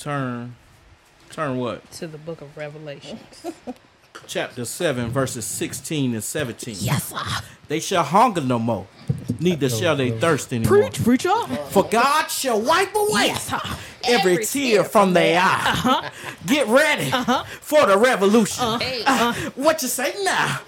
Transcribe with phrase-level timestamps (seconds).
[0.00, 0.56] turn,
[1.30, 1.88] turn what?
[1.92, 3.46] To the book of Revelations.
[4.26, 6.76] Chapter 7, verses 16 and 17.
[6.78, 7.18] yes, sir.
[7.68, 8.86] They shall hunger no more,
[9.38, 10.82] neither shall they thirst anymore.
[10.82, 11.46] Preach, preacher.
[11.70, 13.60] For God shall wipe away Yes, sir.
[14.04, 15.62] every, Every tear tear from their eye.
[15.66, 16.10] Uh-huh.
[16.46, 17.44] Get ready uh-huh.
[17.60, 18.64] for the revolution.
[18.64, 18.78] Uh-huh.
[18.78, 20.60] Hey, Uh, what you say now?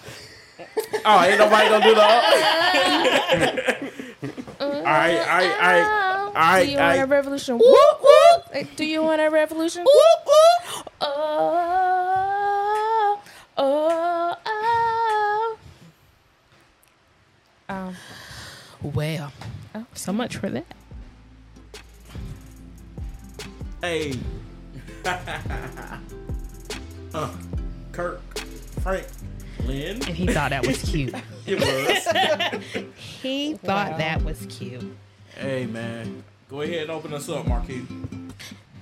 [1.04, 3.78] oh, ain't nobody gonna do that.
[4.60, 6.64] all right, all right, all right, all right.
[6.64, 7.08] Do you all want a right.
[7.08, 7.58] revolution?
[7.58, 8.11] Whoop whoop.
[8.76, 9.82] Do you want a revolution?
[9.84, 10.92] Whoop whoop.
[11.00, 12.40] Oh,
[13.56, 15.58] oh, oh.
[17.68, 17.96] Um,
[18.82, 19.32] Well,
[19.94, 20.66] so much for that.
[23.80, 24.18] Hey.
[27.14, 27.30] uh,
[27.92, 28.20] Kirk,
[28.82, 29.06] Frank,
[29.64, 29.96] Lynn.
[29.96, 31.14] And he thought that was cute.
[31.44, 32.86] It was.
[32.94, 34.96] he thought that was cute.
[35.34, 36.22] hey, man.
[36.48, 37.84] Go ahead and open us up, Marquis.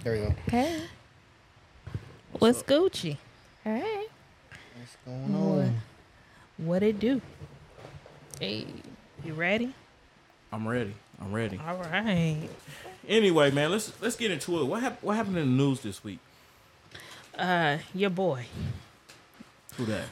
[0.03, 0.35] There we go.
[0.51, 0.83] hey,
[2.39, 3.17] What's Gucci?
[3.65, 4.07] hey,
[4.77, 5.81] What's going on?
[6.59, 7.21] What it do?
[8.41, 8.67] hey.
[9.23, 9.75] You ready?
[10.51, 10.95] I'm ready.
[11.21, 11.61] I'm ready.
[11.67, 12.49] All right.
[13.07, 14.65] Anyway, man, let's let's get into it.
[14.65, 16.19] What hap- What happened in the news this week?
[17.37, 18.47] Uh, your boy
[19.77, 20.05] Who that?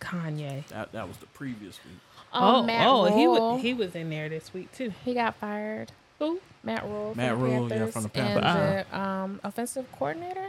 [0.00, 0.66] Kanye.
[0.68, 1.98] That that was the previous week.
[2.32, 3.52] Oh, Matt oh, he Rhule.
[3.54, 4.92] was he was in there this week too.
[5.04, 5.92] He got fired.
[6.18, 6.40] Who?
[6.66, 7.14] Matt Rhule.
[7.16, 8.86] Matt from the Rhule, yeah, Panthers from the And Panthers.
[8.90, 9.08] the uh-huh.
[9.24, 10.46] um, offensive coordinator.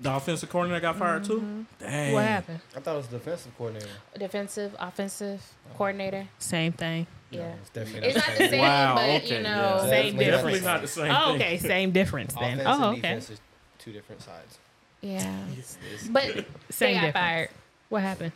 [0.00, 1.36] The offensive coordinator got fired too.
[1.40, 1.62] Mm-hmm.
[1.78, 2.12] Dang.
[2.14, 2.60] What happened?
[2.76, 3.90] I thought it was defensive coordinator.
[4.18, 5.76] Defensive, offensive oh.
[5.76, 6.26] coordinator.
[6.38, 7.06] Same thing.
[7.30, 7.52] Yeah.
[7.60, 9.50] it's definitely It's not not the same, Wow, but okay, you know.
[9.50, 9.80] yeah.
[9.80, 10.42] Same Definitely difference.
[10.44, 11.58] Definitely not the same Oh, okay.
[11.58, 12.60] Same difference then.
[12.60, 13.00] Offense Oh, and okay.
[13.00, 13.40] defense is
[13.78, 14.58] two different sides.
[15.00, 15.36] Yeah.
[15.58, 17.12] It's, it's, But Same they got difference.
[17.14, 17.48] fired
[17.90, 18.32] What happened?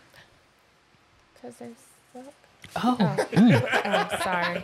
[1.35, 1.69] because they
[2.13, 2.35] suck.
[2.77, 4.11] Oh, Oh, mm.
[4.13, 4.63] oh sorry.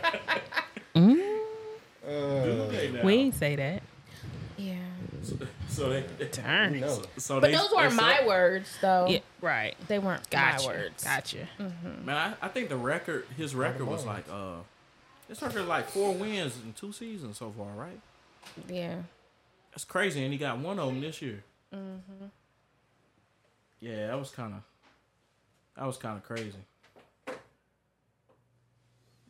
[0.95, 1.39] Mm.
[2.07, 3.81] Uh, we ain't say that.
[4.57, 4.75] Yeah.
[5.69, 6.79] So they, they Darn.
[6.79, 7.01] no.
[7.17, 8.27] so But they, those weren't my suck.
[8.27, 9.07] words, though.
[9.09, 9.75] Yeah, right.
[9.87, 10.67] They weren't Gotcha.
[10.67, 11.03] my words.
[11.03, 11.47] Gotcha.
[12.05, 14.57] Man, I, I think the record, his record was like uh,
[15.27, 17.99] his record like four wins in two seasons so far, right?
[18.69, 18.95] Yeah.
[19.71, 21.43] That's crazy, and he got one of them this year.
[23.81, 24.61] Yeah, that was kind of
[25.77, 26.53] that was kind of crazy.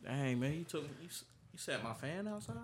[0.04, 1.24] Dang man, you took you, s-
[1.56, 2.56] you set my fan outside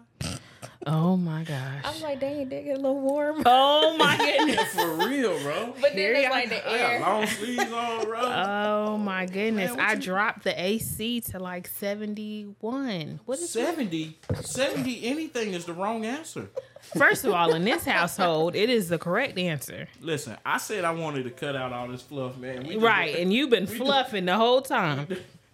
[0.85, 1.79] Oh my gosh.
[1.79, 1.93] I gosh.
[1.95, 3.43] was like, dang, it did get a little warm.
[3.47, 4.75] Oh my goodness.
[4.75, 5.75] for real, bro.
[5.81, 7.01] But Here then it's like the I got air.
[7.01, 8.21] long sleeves on, bro.
[8.23, 9.71] Oh my goodness.
[9.77, 13.21] Man, I you- dropped the AC to like 71.
[13.25, 16.51] What is 70, 70 anything is the wrong answer.
[16.99, 19.89] First of all, in this household, it is the correct answer.
[20.01, 22.65] Listen, I said I wanted to cut out all this fluff, man.
[22.67, 23.17] We just- Right.
[23.17, 25.07] And you've been fluffing the whole time.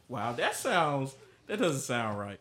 [0.09, 1.15] Wow, that sounds
[1.47, 2.41] that doesn't sound right.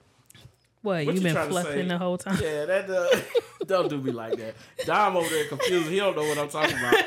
[0.82, 2.38] What, What you've you been fluffing the whole time?
[2.42, 3.08] Yeah, that uh,
[3.66, 4.56] don't do me like that.
[4.86, 5.90] Dom over there confused.
[5.90, 7.04] He don't know what I'm talking about.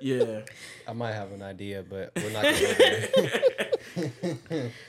[0.00, 0.40] Yeah.
[0.86, 4.70] I might have an idea, but we're not going to.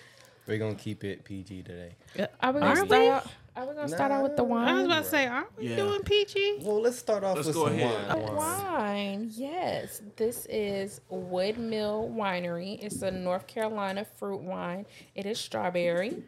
[0.48, 1.96] We're going to keep it PG today.
[2.42, 2.88] Are we Are gonna we?
[2.88, 3.32] start out?
[3.58, 4.68] Are we gonna start out with the wine?
[4.68, 4.92] I was wine?
[4.92, 5.76] about to say, aren't we Yeah.
[5.76, 6.54] doing peachy?
[6.62, 8.18] Well, let's start off Let's with go some ahead.
[8.18, 8.36] wine.
[8.36, 10.02] Wine, yes.
[10.16, 12.82] This is Woodmill Winery.
[12.82, 14.86] It's a North Carolina fruit wine.
[15.16, 16.24] It is strawberry,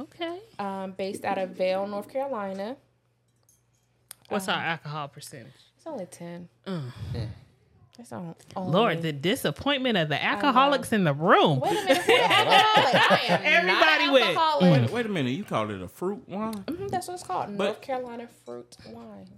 [0.00, 0.40] Okay.
[0.58, 2.76] um, based out of Vale, North Carolina.
[4.28, 5.52] What's our alcohol percentage?
[5.76, 6.48] It's only ten.
[7.98, 8.34] It's on.
[8.56, 11.60] Lord, the disappointment of the alcoholics in the room.
[11.60, 11.98] Wait a minute.
[11.98, 13.10] Who the alcoholic?
[13.10, 15.30] I am Everybody not with- Wait, wait a minute.
[15.30, 16.54] You called it a fruit wine?
[16.64, 17.56] Mhm, That's what it's called.
[17.58, 19.28] But- North Carolina fruit wine.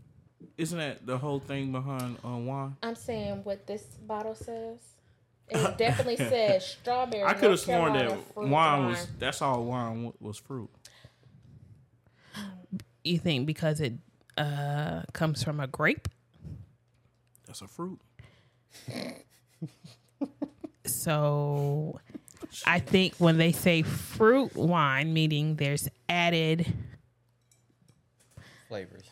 [0.57, 2.77] Isn't that the whole thing behind uh, wine?
[2.83, 4.79] I'm saying what this bottle says.
[5.51, 7.25] It definitely says strawberry.
[7.25, 9.07] I could have sworn Carolina that fruit wine was.
[9.19, 10.71] That's all wine was fruit.
[13.05, 13.93] You think because it
[14.39, 16.09] uh, comes from a grape?
[17.47, 18.01] That's a fruit.
[20.87, 21.99] So
[22.67, 26.67] I think when they say fruit wine, meaning there's added,
[28.69, 29.05] Flavors.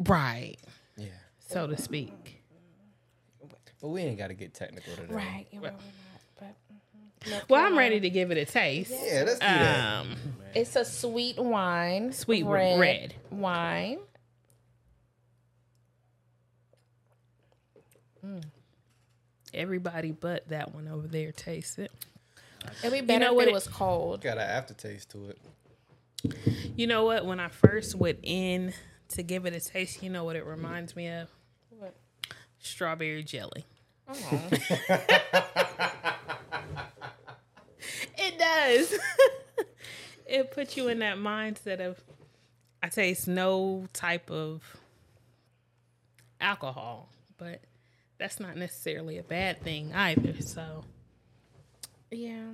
[0.00, 0.56] right,
[0.96, 1.06] Yeah.
[1.38, 2.33] so to speak.
[3.84, 5.12] But we ain't got to get technical today.
[5.14, 5.46] Right.
[5.50, 6.54] You're right, we're not,
[7.20, 7.48] but, mhm.
[7.50, 8.90] Well, I'm ready to give it a taste.
[8.92, 10.00] Yeah, let's do that.
[10.00, 10.16] Um,
[10.54, 12.10] It's a sweet wine.
[12.14, 13.14] Sweet red, red.
[13.30, 13.98] wine.
[19.52, 21.92] everybody but that one over there tastes it.
[22.82, 24.22] It'd be better know if what it, it- was cold.
[24.22, 25.38] Got an aftertaste to it.
[26.74, 27.26] You know what?
[27.26, 28.72] When I first went in
[29.10, 31.28] to give it a taste, you know what it reminds me of?
[31.78, 31.94] What?
[32.58, 33.66] Strawberry jelly.
[38.16, 38.98] It does.
[40.26, 42.02] it puts you in that mindset of
[42.82, 44.62] I taste no type of
[46.40, 47.08] alcohol,
[47.38, 47.60] but
[48.18, 50.40] that's not necessarily a bad thing either.
[50.42, 50.84] So
[52.10, 52.44] Yeah.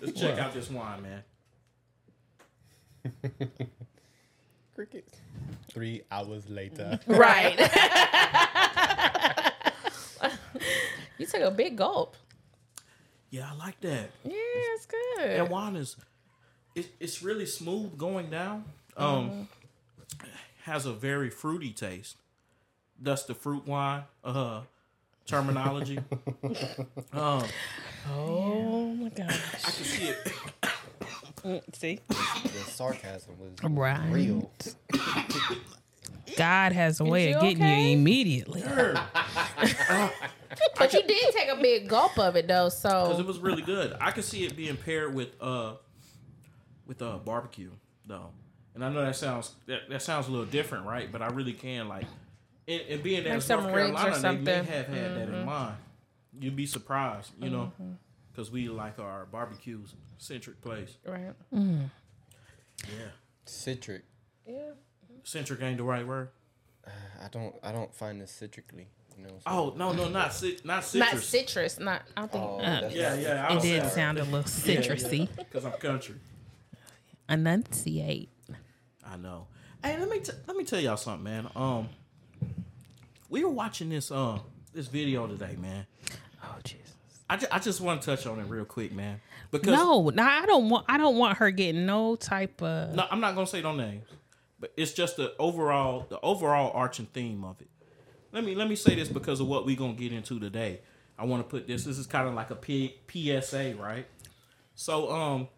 [0.00, 1.22] Let's check out this wine, man.
[4.74, 5.18] Crickets.
[5.70, 7.00] Three hours later.
[7.06, 7.56] Right.
[11.18, 12.16] you took a big gulp.
[13.30, 14.10] Yeah, I like that.
[14.24, 15.30] Yeah, it's good.
[15.38, 15.96] That wine is,
[16.74, 18.64] it, it's really smooth going down.
[18.96, 19.48] Um,
[20.62, 22.16] has a very fruity taste.
[23.00, 24.62] That's the fruit wine uh
[25.26, 25.98] terminology.
[27.12, 27.44] um,
[28.10, 29.40] Oh my gosh.
[29.64, 31.64] I can see it.
[31.74, 32.00] See?
[32.08, 34.10] the sarcasm was Right.
[34.10, 34.50] real.
[36.36, 37.90] God has a way of getting okay?
[37.90, 38.62] you immediately.
[40.76, 43.62] But you did take a big gulp of it though, because so it was really
[43.62, 43.96] good.
[44.00, 45.74] I could see it being paired with uh
[46.86, 47.70] with uh barbecue
[48.06, 48.30] though,
[48.74, 51.10] and I know that sounds that, that sounds a little different, right?
[51.10, 52.06] But I really can like,
[52.66, 54.44] and, and being that Like it's some North or Carolina, they may something.
[54.46, 54.72] Mm-hmm.
[54.72, 55.76] have had that in mind.
[56.40, 57.72] You'd be surprised, you know,
[58.32, 60.96] because we like our barbecues centric place.
[61.06, 61.34] right.
[61.52, 63.10] Yeah,
[63.44, 64.02] Citric.
[64.46, 64.70] Yeah.
[65.28, 66.30] Centric ain't the right word.
[66.86, 67.54] I don't.
[67.62, 68.88] I don't find this citrically.
[69.16, 69.30] You know.
[69.30, 71.26] so- Oh no, no, not cit, not citrus Not citrus.
[71.74, 71.78] citrus.
[71.80, 72.02] Not.
[72.16, 72.44] I don't think.
[72.44, 75.28] Oh, Uh, yeah, yeah, I It did saying- sound a little citrusy.
[75.36, 76.14] because I'm country.
[77.28, 78.28] Enunciate.
[79.04, 79.46] I know.
[79.82, 81.48] Hey, let me t- let me tell y'all something, man.
[81.54, 81.88] Um,
[83.28, 84.40] we were watching this um
[84.72, 85.86] this video today, man.
[86.42, 86.84] Oh Jesus.
[87.30, 89.20] I, ju- I just want to touch on it real quick, man.
[89.50, 90.86] Because No, no, I don't want.
[90.88, 92.94] I don't want her getting no type of.
[92.94, 94.06] no, I'm not gonna say no names,
[94.58, 97.68] but it's just the overall the overall arching theme of it.
[98.32, 100.80] Let me let me say this because of what we're gonna get into today.
[101.18, 101.84] I want to put this.
[101.84, 104.06] This is kind of like a P- PSA, right?
[104.76, 105.48] So, um,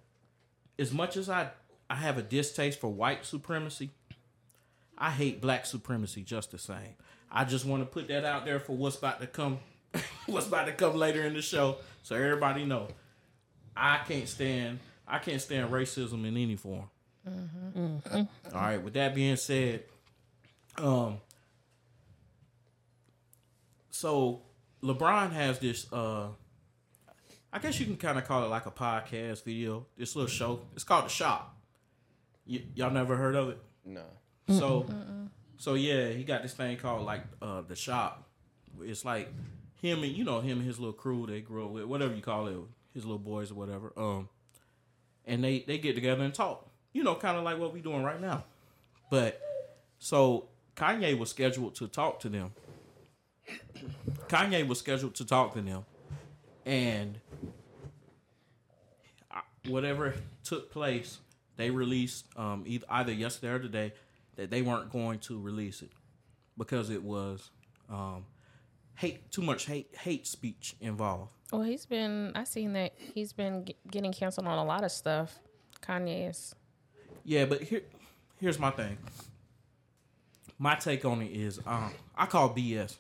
[0.79, 1.51] as much as I
[1.89, 3.91] I have a distaste for white supremacy,
[4.97, 6.95] I hate black supremacy just the same.
[7.31, 9.59] I just want to put that out there for what's about to come,
[10.27, 12.89] what's about to come later in the show, so everybody know.
[13.77, 14.81] I can't stand
[15.11, 16.89] I can't stand racism in any form.
[18.15, 18.83] All right.
[18.83, 19.85] With that being said,
[20.79, 21.19] um,
[23.91, 24.43] so
[24.83, 25.91] LeBron has this.
[25.93, 26.29] uh
[27.53, 29.85] I guess you can kind of call it like a podcast video.
[29.97, 30.61] This little show.
[30.75, 31.57] It's called The Shop.
[32.49, 33.59] Y- y'all never heard of it?
[33.85, 34.05] No.
[34.49, 34.87] So,
[35.57, 38.29] so yeah, he got this thing called like uh the shop.
[38.83, 39.33] It's like
[39.83, 42.23] him and you know him and his little crew they grew up with, whatever you
[42.23, 42.57] call it,
[42.95, 43.93] his little boys or whatever.
[43.97, 44.29] Um,
[45.27, 46.70] and they they get together and talk.
[46.93, 48.45] You know, kind of like what we're doing right now.
[49.11, 49.41] But
[49.99, 52.53] so Kanye was scheduled to talk to them.
[54.29, 55.85] Kanye was scheduled to talk to them,
[56.65, 57.19] and
[59.67, 60.15] whatever
[60.45, 61.19] took place,
[61.57, 63.93] they released um, either, yesterday or today
[64.37, 65.91] that they weren't going to release it
[66.57, 67.51] because it was
[67.91, 68.25] um,
[68.95, 71.31] hate too much hate hate speech involved.
[71.53, 72.33] Well, he's been.
[72.35, 75.39] I seen that he's been getting canceled on a lot of stuff.
[75.83, 76.55] Kanye is.
[77.31, 77.83] Yeah, but here
[78.41, 78.99] here's my thing.
[80.59, 82.97] My take on it is um, I call BS.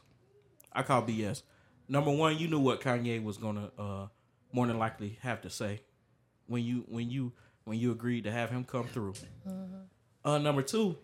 [0.73, 1.43] I call BS.
[1.89, 4.07] Number one, you knew what Kanye was gonna uh,
[4.53, 5.81] more than likely have to say
[6.47, 7.33] when you when you
[7.65, 9.15] when you agreed to have him come through.
[10.25, 10.97] Uh, number two,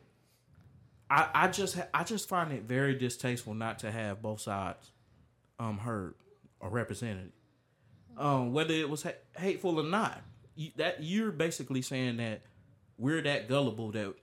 [1.11, 4.93] I I just I just find it very distasteful not to have both sides
[5.59, 6.15] um heard
[6.61, 7.33] or represented.
[8.17, 10.23] Um, whether it was ha- hateful or not,
[10.55, 12.43] you, that you're basically saying that
[12.99, 14.15] we're that gullible that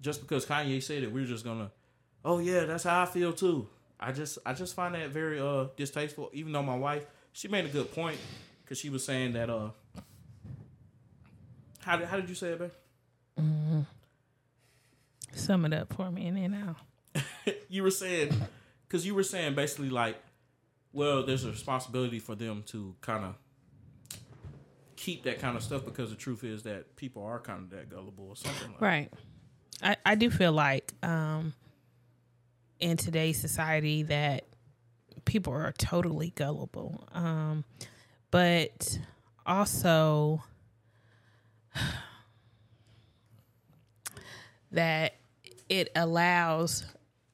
[0.00, 1.70] just because Kanye said it, we're just gonna,
[2.24, 3.68] oh yeah, that's how I feel too.
[3.98, 6.30] I just I just find that very uh distasteful.
[6.32, 8.18] Even though my wife, she made a good point
[8.64, 9.70] because she was saying that uh,
[11.80, 12.70] how did how did you say it, babe?
[15.34, 16.74] Sum it up for me and then
[17.16, 17.52] I'll.
[17.68, 18.32] you were saying
[18.86, 20.16] because you were saying basically like
[20.92, 23.34] well there's a responsibility for them to kind of
[25.00, 27.88] keep that kind of stuff because the truth is that people are kind of that
[27.88, 29.10] gullible or something like Right.
[29.82, 31.54] I, I do feel like um,
[32.80, 34.44] in today's society that
[35.24, 37.08] people are totally gullible.
[37.12, 37.64] Um,
[38.30, 38.98] but
[39.46, 40.42] also
[44.70, 45.14] that
[45.70, 46.84] it allows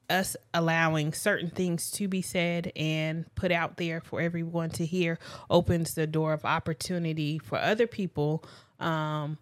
[0.09, 5.19] us allowing certain things to be said and put out there for everyone to hear
[5.49, 8.43] opens the door of opportunity for other people
[8.79, 9.37] um,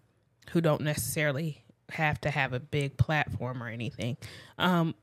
[0.50, 4.16] who don't necessarily have to have a big platform or anything.
[4.58, 4.94] Um,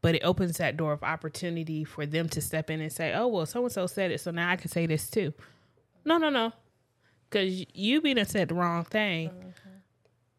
[0.00, 3.26] but it opens that door of opportunity for them to step in and say, oh,
[3.26, 5.32] well, so and so said it, so now I can say this too.
[6.04, 6.52] No, no, no.
[7.28, 9.30] Because you be done said the wrong thing.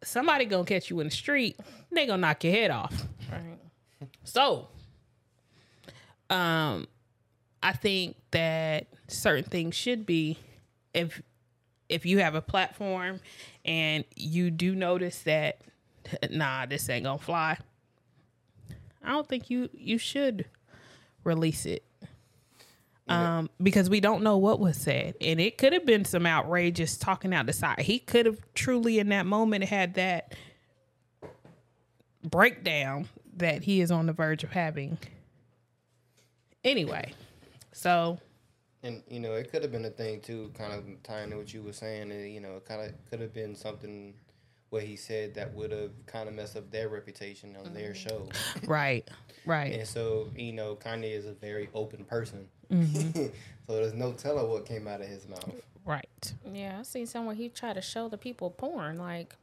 [0.04, 1.60] Somebody gonna catch you in the street,
[1.92, 3.08] they gonna knock your head off.
[3.32, 3.58] Right.
[4.24, 4.68] So,
[6.30, 6.88] um,
[7.62, 10.38] I think that certain things should be
[10.94, 11.22] if
[11.88, 13.20] if you have a platform
[13.64, 15.62] and you do notice that
[16.32, 17.58] nah, this ain't gonna fly.
[19.04, 20.46] I don't think you you should
[21.24, 21.84] release it.
[23.08, 26.98] Um, because we don't know what was said, and it could have been some outrageous
[26.98, 27.82] talking out the side.
[27.82, 30.34] He could have truly, in that moment, had that
[32.24, 34.98] breakdown that he is on the verge of having.
[36.64, 37.14] Anyway,
[37.72, 38.20] so
[38.82, 41.54] And you know, it could have been a thing too, kind of tying to what
[41.54, 42.12] you were saying.
[42.12, 44.14] And, you know, it kind of could have been something
[44.70, 48.28] what he said that would have kind of messed up their reputation on their show.
[48.66, 49.08] right,
[49.46, 52.48] right, And so, you know, Kanye is a very open person.
[52.70, 53.12] Mm-hmm.
[53.68, 55.56] so there's no telling what came out of his mouth.
[55.86, 56.34] right.
[56.52, 58.98] Yeah, I seen somewhere he tried to show the people porn.
[58.98, 59.36] Like,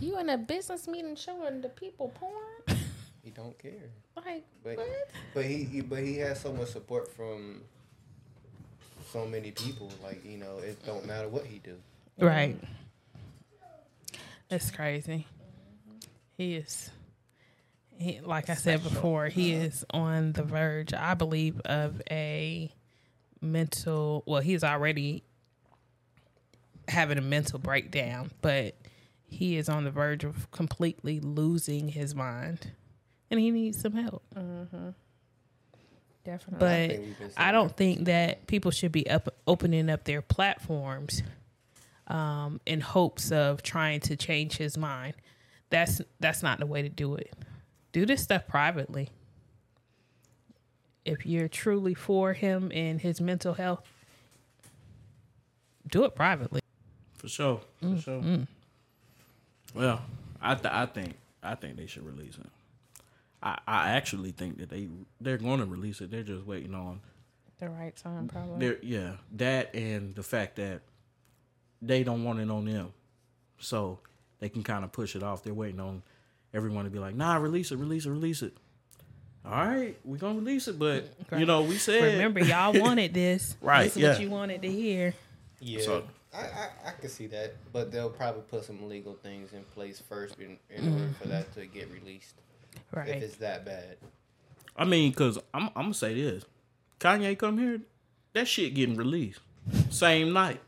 [0.00, 2.78] you in a business meeting showing the people porn?
[3.24, 3.90] He don't care.
[4.16, 5.10] Like, But what?
[5.34, 7.60] but he, he but he has so much support from
[9.12, 9.92] so many people.
[10.02, 11.76] Like you know, it don't matter what he do.
[12.18, 12.56] Right.
[14.48, 15.26] That's crazy.
[16.38, 16.90] He is
[17.98, 22.72] he like I said before, he is on the verge, I believe, of a
[23.42, 25.22] mental well, he's already
[26.86, 28.74] having a mental breakdown, but
[29.28, 32.72] he is on the verge of completely losing his mind.
[33.30, 34.22] And he needs some help.
[34.34, 34.90] Mm-hmm.
[36.24, 36.58] Definitely.
[36.58, 41.22] But think I don't think that people should be up opening up their platforms
[42.06, 45.14] um, in hopes of trying to change his mind.
[45.70, 47.32] That's that's not the way to do it.
[47.92, 49.10] Do this stuff privately.
[51.04, 53.86] If you're truly for him and his mental health,
[55.90, 56.60] do it privately.
[57.16, 57.60] For sure.
[57.80, 58.20] For mm, sure.
[58.20, 58.46] Mm.
[59.74, 60.00] Well,
[60.40, 62.46] I th- I think I think they should release it.
[63.42, 64.88] I, I actually think that they
[65.20, 66.10] they're going to release it.
[66.10, 67.00] They're just waiting on
[67.58, 68.58] the right time, probably.
[68.66, 70.80] They're, yeah, that and the fact that
[71.80, 72.92] they don't want it on them,
[73.58, 74.00] so
[74.40, 75.42] they can kind of push it off.
[75.42, 76.02] They're waiting on
[76.52, 78.56] everyone to be like, "Nah, release it, release it, release it."
[79.44, 81.04] All right, we're gonna release it, but
[81.36, 83.56] you know, we said Remember, y'all wanted this.
[83.62, 84.08] Right, This is yeah.
[84.10, 85.14] what you wanted to hear.
[85.60, 86.04] Yeah, So-
[86.34, 90.02] I, I I can see that, but they'll probably put some legal things in place
[90.08, 91.30] first in, in order for mm-hmm.
[91.30, 92.34] that to get released.
[92.92, 93.08] Right.
[93.08, 93.96] If it's that bad,
[94.76, 96.44] I mean, cause I'm I'm gonna say this:
[97.00, 97.80] Kanye come here,
[98.34, 99.40] that shit getting released
[99.90, 100.60] same night.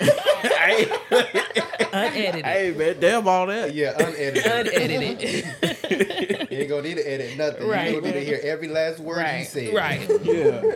[0.00, 0.90] Unedited.
[2.44, 3.74] hey, man, damn all that.
[3.74, 4.72] yeah, unedited.
[4.72, 5.44] Unedited.
[6.50, 7.68] you ain't gonna need to edit nothing.
[7.68, 7.92] Right.
[7.92, 9.46] You gonna need to hear every last word he right.
[9.46, 9.74] said.
[9.74, 10.10] Right.
[10.24, 10.74] Yeah,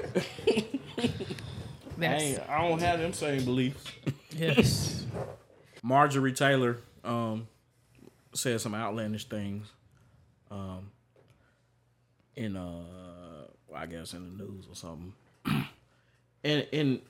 [1.99, 3.85] I, That's, ain't, I don't have them same beliefs.
[4.31, 5.05] yes.
[5.83, 7.49] Marjorie Taylor um,
[8.35, 9.67] said some outlandish things
[10.51, 10.91] um,
[12.37, 15.13] in uh, I guess in the news or something.
[16.45, 17.01] and and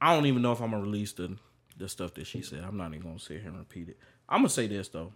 [0.00, 1.36] I don't even know if I'm gonna release the
[1.76, 2.64] the stuff that she said.
[2.64, 3.98] I'm not even gonna sit here and repeat it.
[4.28, 5.12] I'm gonna say this though.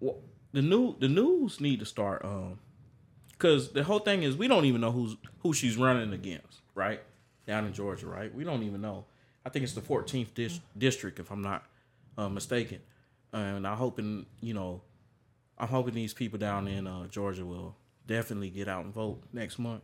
[0.00, 0.18] Well,
[0.52, 2.58] the new the news need to start um
[3.44, 7.02] because the whole thing is we don't even know who's who she's running against, right?
[7.46, 8.34] Down in Georgia, right?
[8.34, 9.04] We don't even know.
[9.44, 11.66] I think it's the 14th dis- district, if I'm not
[12.16, 12.78] uh, mistaken.
[13.34, 14.80] And I'm hoping, you know,
[15.58, 19.58] I'm hoping these people down in uh, Georgia will definitely get out and vote next
[19.58, 19.82] month.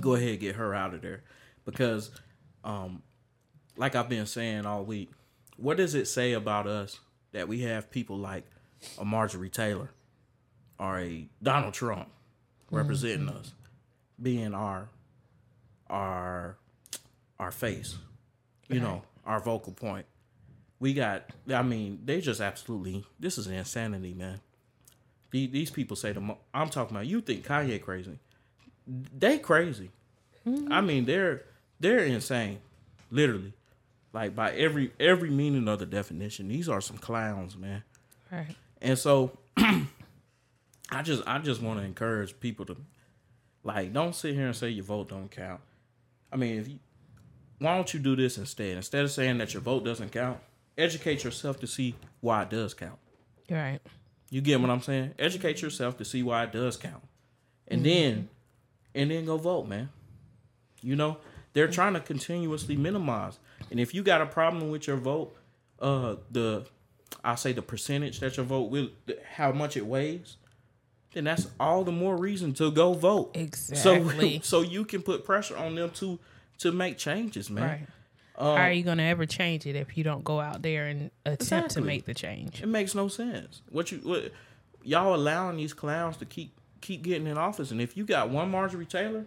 [0.00, 1.22] Go ahead, and get her out of there,
[1.64, 2.10] because,
[2.64, 3.00] um,
[3.76, 5.12] like I've been saying all week,
[5.56, 6.98] what does it say about us
[7.30, 8.44] that we have people like
[8.98, 9.92] a Marjorie Taylor
[10.80, 12.08] or a Donald Trump
[12.70, 13.38] representing mm-hmm.
[13.38, 13.52] us,
[14.20, 14.88] being our
[15.88, 16.56] our
[17.38, 17.96] our face,
[18.68, 20.06] you know, our vocal point.
[20.78, 23.04] We got, I mean, they just absolutely.
[23.18, 24.40] This is insanity, man.
[25.30, 26.20] These, these people say the.
[26.20, 27.06] mo- I'm talking about.
[27.06, 28.18] You think Kanye crazy?
[28.86, 29.90] They crazy.
[30.46, 30.72] Mm-hmm.
[30.72, 31.44] I mean, they're
[31.78, 32.60] they're insane,
[33.10, 33.52] literally.
[34.12, 37.82] Like by every every meaning of the definition, these are some clowns, man.
[38.32, 38.56] Right.
[38.80, 39.36] And so
[40.90, 42.76] I just I just want to encourage people to
[43.62, 45.60] like don't sit here and say your vote don't count.
[46.32, 46.78] I mean, if you
[47.58, 48.76] why don't you do this instead?
[48.76, 50.38] Instead of saying that your vote doesn't count,
[50.78, 52.98] educate yourself to see why it does count.
[53.50, 53.80] Right.
[54.30, 55.14] You get what I'm saying?
[55.18, 57.02] Educate yourself to see why it does count.
[57.68, 58.28] And then
[58.94, 59.90] and then go vote, man.
[60.82, 61.18] You know,
[61.52, 63.38] they're trying to continuously minimize.
[63.70, 65.36] And if you got a problem with your vote,
[65.80, 66.66] uh the
[67.22, 68.88] I say the percentage that your vote will
[69.34, 70.36] how much it weighs,
[71.12, 73.30] then that's all the more reason to go vote.
[73.34, 74.40] Exactly.
[74.42, 76.18] So so you can put pressure on them to
[76.58, 77.64] to make changes, man.
[77.64, 77.86] Right.
[78.40, 81.10] How are you going to ever change it if you don't go out there and
[81.26, 82.62] attempt to make the change?
[82.62, 83.60] It makes no sense.
[83.68, 84.32] What you what
[84.82, 87.70] y'all allowing these clowns to keep keep getting in office.
[87.70, 89.26] And if you got one Marjorie Taylor,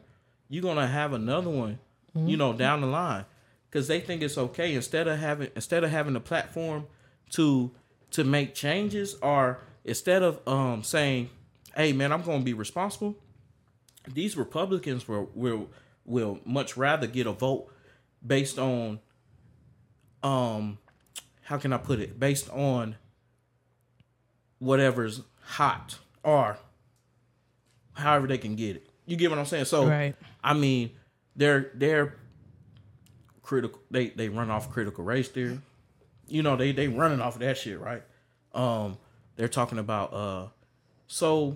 [0.50, 1.80] you're gonna have another one,
[2.16, 3.26] you know, down the line,
[3.70, 6.88] because they think it's okay instead of having instead of having a platform
[7.32, 7.72] to
[8.12, 11.30] to make changes, or instead of um saying,
[11.76, 13.16] "Hey, man, I'm gonna be responsible."
[14.08, 15.70] These Republicans will will
[16.06, 17.72] will much rather get a vote
[18.26, 19.00] based on
[20.22, 20.78] um
[21.44, 22.96] how can I put it based on
[24.60, 26.58] whatever's hot or
[27.94, 28.90] however they can get it.
[29.06, 29.66] You get what I'm saying?
[29.66, 30.16] So Right.
[30.44, 30.92] I mean,
[31.36, 32.16] they're they're
[33.42, 33.80] critical.
[33.92, 35.60] They they run off critical race theory.
[36.28, 38.04] You know they they running off of that shit, right?
[38.54, 38.98] Um,
[39.36, 40.48] they're talking about uh,
[41.14, 41.56] so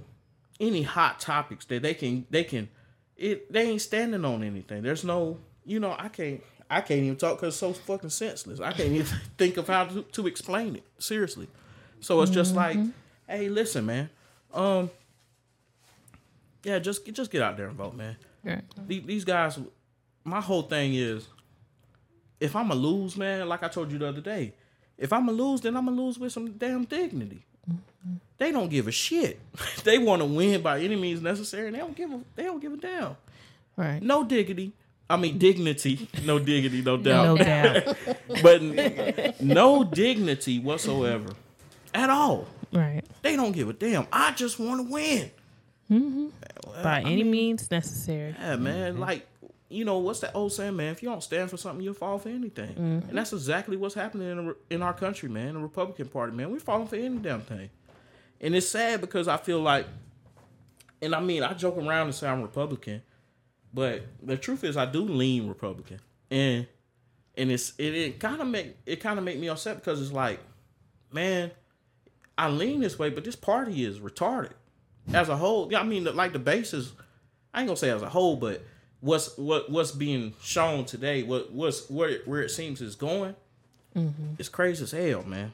[0.59, 2.69] any hot topics that they can they can
[3.15, 4.83] it they ain't standing on anything.
[4.83, 8.59] There's no you know I can't I can't even talk because it's so fucking senseless.
[8.59, 11.47] I can't even think of how to, to explain it seriously.
[12.01, 12.77] So it's just like,
[13.27, 14.11] hey, listen, man.
[14.53, 14.91] Um,
[16.63, 18.15] yeah, just just get out there and vote, man.
[18.43, 18.61] Right.
[18.87, 19.57] These, these guys,
[20.23, 21.27] my whole thing is,
[22.39, 24.53] if I'm a lose, man, like I told you the other day,
[24.99, 27.43] if I'm a lose, then I'm a lose with some damn dignity.
[28.37, 29.39] They don't give a shit.
[29.83, 31.67] they want to win by any means necessary.
[31.67, 33.17] And they don't give a they don't give a damn.
[33.75, 34.01] Right.
[34.01, 34.73] No dignity.
[35.09, 36.09] I mean dignity.
[36.25, 36.81] No dignity.
[36.81, 37.25] No doubt.
[37.25, 37.97] No doubt.
[38.43, 41.33] but no dignity whatsoever
[41.93, 42.47] at all.
[42.71, 43.01] right.
[43.21, 44.07] They don't give a damn.
[44.11, 45.31] I just want to win.
[45.91, 46.83] Mm-hmm.
[46.83, 48.35] By any means necessary.
[48.37, 48.93] Yeah, man.
[48.93, 49.01] Mm-hmm.
[49.01, 49.27] Like,
[49.69, 50.91] you know, what's that old saying, man?
[50.91, 52.69] If you don't stand for something, you'll fall for anything.
[52.69, 53.09] Mm-hmm.
[53.09, 55.53] And that's exactly what's happening in, the, in our country, man.
[55.53, 56.51] The Republican Party, man.
[56.51, 57.69] We're falling for any damn thing.
[58.41, 59.87] And it's sad because I feel like,
[61.01, 63.01] and I mean, I joke around and say I'm Republican,
[63.73, 65.99] but the truth is I do lean Republican.
[66.29, 66.67] And
[67.37, 70.11] and it's it, it kind of make it kind of make me upset because it's
[70.11, 70.39] like,
[71.11, 71.51] man,
[72.37, 74.53] I lean this way, but this party is retarded
[75.13, 75.71] as a whole.
[75.71, 76.91] Yeah, I mean, like the basis.
[77.53, 78.63] I ain't gonna say as a whole, but
[78.99, 83.35] what's what what's being shown today, what what's where it, where it seems is going,
[83.95, 84.33] mm-hmm.
[84.37, 85.53] it's crazy as hell, man.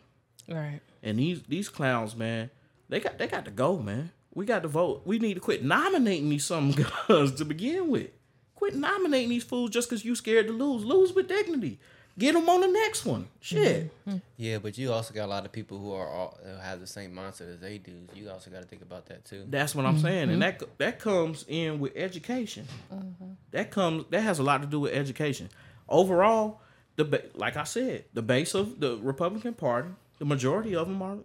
[0.49, 0.79] Right.
[1.01, 2.49] And these these clowns, man,
[2.89, 4.11] they got they got to go, man.
[4.33, 5.03] We got to vote.
[5.05, 6.71] We need to quit nominating these some
[7.07, 8.09] guns to begin with.
[8.55, 10.83] Quit nominating these fools just because you scared to lose.
[10.83, 11.79] Lose with dignity.
[12.17, 13.27] Get them on the next one.
[13.39, 13.91] Shit.
[14.07, 14.17] Mm-hmm.
[14.37, 16.85] Yeah, but you also got a lot of people who are all, who have the
[16.85, 17.91] same mindset as they do.
[18.13, 19.45] You also got to think about that too.
[19.49, 20.03] That's what I'm mm-hmm.
[20.03, 22.67] saying, and that that comes in with education.
[22.93, 23.31] Mm-hmm.
[23.51, 25.49] That comes that has a lot to do with education.
[25.89, 26.61] Overall,
[26.97, 31.01] the ba- like I said, the base of the Republican Party, the majority of them
[31.01, 31.17] are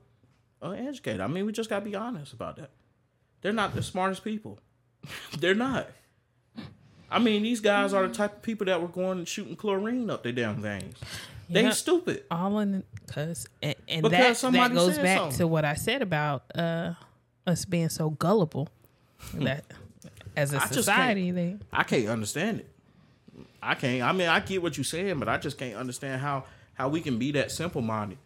[0.63, 1.21] uneducated.
[1.21, 2.71] I mean, we just got to be honest about that.
[3.41, 4.59] They're not the smartest people.
[5.39, 5.89] They're not.
[7.11, 10.11] I mean, these guys are the type of people that were going and shooting chlorine
[10.11, 10.97] up their damn veins.
[11.49, 11.71] They Yeah.
[11.71, 12.25] stupid.
[12.31, 15.39] All in because and, and Because that that goes back something.
[15.39, 16.93] to what I said about uh
[17.47, 18.69] us being so gullible
[19.35, 19.65] that
[20.37, 22.71] as a I society they I can't understand it.
[23.63, 24.03] I can't.
[24.03, 26.45] I mean, I get what you're saying, but I just can't understand how
[26.75, 28.19] how we can be that simple minded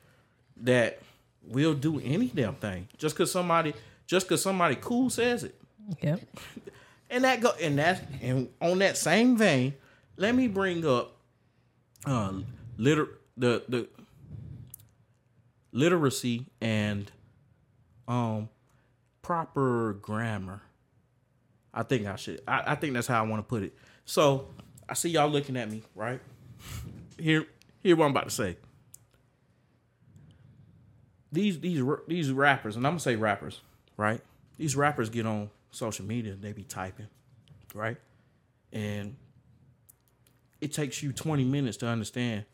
[0.62, 0.99] that
[1.46, 3.74] we'll do any damn thing just because somebody
[4.07, 5.55] just because somebody cool says it.
[6.02, 6.20] yep
[7.11, 9.74] And that go and that and on that same vein,
[10.16, 11.16] let me bring up
[12.07, 12.33] uh
[12.78, 13.88] liter the the
[15.72, 17.11] literacy and
[18.09, 18.48] um
[19.20, 20.62] proper grammar.
[21.74, 23.74] I think I should I, I think that's how I want to put it.
[24.05, 24.48] So
[24.88, 26.20] I see y'all looking at me, right?
[27.18, 27.46] Here
[27.83, 28.57] here what I'm about to say.
[31.33, 33.61] These these these rappers, and I'm gonna say rappers,
[33.97, 34.21] right?
[34.59, 37.09] These rappers get on social media, and they be typing,
[37.75, 37.97] right?
[38.73, 39.16] And
[40.61, 42.45] it takes you 20 minutes to understand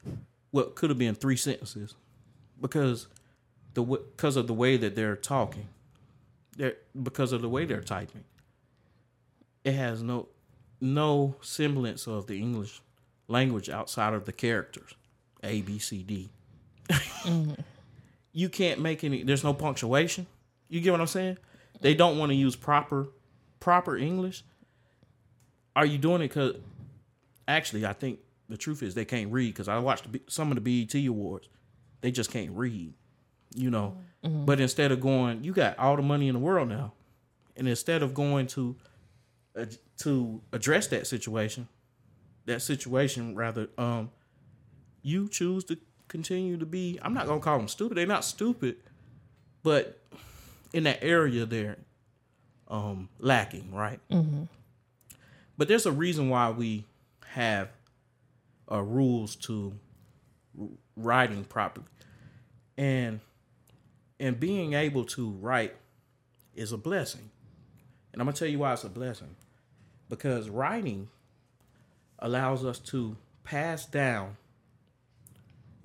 [0.50, 1.94] what could have been three sentences
[2.60, 3.08] because
[3.74, 5.68] the because of the way that they're talking.
[6.56, 8.24] They're because of the way they're typing.
[9.64, 10.28] It has no
[10.80, 12.80] no semblance of the English
[13.28, 14.94] language outside of the characters.
[15.42, 16.30] A B C D.
[16.88, 17.52] Mm-hmm.
[18.38, 20.28] You can't make any there's no punctuation.
[20.68, 21.38] You get what I'm saying?
[21.80, 23.08] They don't want to use proper
[23.58, 24.44] proper English.
[25.74, 26.54] Are you doing it cuz
[27.48, 30.54] actually I think the truth is they can't read cuz I watched the some of
[30.54, 31.48] the BET awards.
[32.00, 32.94] They just can't read.
[33.56, 33.98] You know.
[34.46, 36.92] But instead of going, you got all the money in the world now.
[37.56, 38.76] And instead of going to
[39.56, 39.66] uh,
[40.04, 41.66] to address that situation,
[42.46, 44.12] that situation rather um
[45.02, 45.76] you choose to
[46.08, 47.96] continue to be I'm not going to call them stupid.
[47.96, 48.76] They're not stupid,
[49.62, 49.98] but
[50.72, 51.76] in that area they're
[52.68, 54.00] um lacking, right?
[55.56, 56.84] But there's a reason why we
[57.30, 57.68] have
[58.70, 59.72] uh, rules to
[60.96, 61.86] writing properly.
[62.76, 63.20] And
[64.20, 65.74] and being able to write
[66.54, 67.30] is a blessing.
[68.12, 69.36] And I'm gonna tell you why it's a blessing.
[70.08, 71.08] Because writing
[72.18, 74.36] allows us to pass down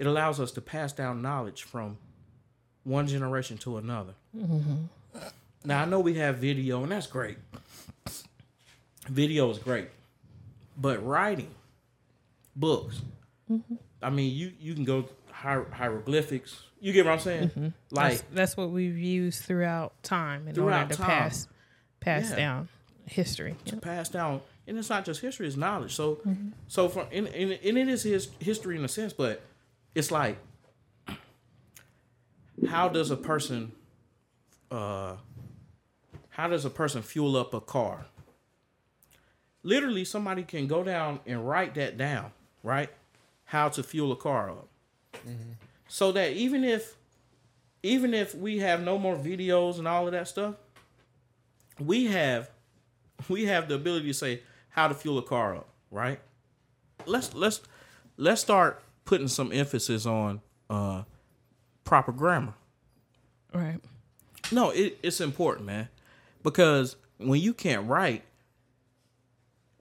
[0.04, 1.98] it allows us to pass down knowledge from
[2.84, 4.14] one generation to another.
[4.38, 4.76] Mm-hmm.
[5.64, 7.38] Now I know we have video, and that's great.
[9.08, 9.88] Video is great,
[10.78, 11.54] but writing,
[12.54, 13.02] books.
[13.50, 13.76] Mm-hmm.
[14.02, 15.06] I mean, you you can go
[15.42, 16.64] hier- hieroglyphics.
[16.82, 17.50] You get what I'm saying?
[17.50, 17.68] Mm-hmm.
[17.92, 21.08] Like That's, that's what we've used throughout time in Throughout order to time.
[21.10, 21.48] pass
[22.02, 22.36] pass Yeah.
[22.36, 22.70] down
[23.06, 23.56] history.
[23.66, 25.96] to pass down, and it's not just history; it's knowledge.
[25.96, 26.20] So,
[26.68, 29.42] so from and, and, and it is his history in a sense, but
[29.96, 30.38] it's like,
[32.68, 33.72] how does a person,
[34.72, 35.16] uh,
[36.30, 38.06] how does a person fuel up a car?
[39.64, 42.32] Literally, somebody can go down and write that down,
[42.64, 42.90] right?
[43.46, 44.68] How to fuel a car up,
[45.88, 46.96] so that even if,
[47.84, 50.56] even if we have no more videos and all of that stuff,
[51.80, 52.50] we have
[53.30, 56.20] we have the ability to say how to fuel a car up, right?
[57.06, 57.62] Let's let's
[58.18, 61.04] let's start putting some emphasis on uh
[61.84, 62.54] proper grammar.
[63.54, 63.80] Right.
[64.52, 65.90] No, it, it's important, man,
[66.42, 68.24] because when you can't write,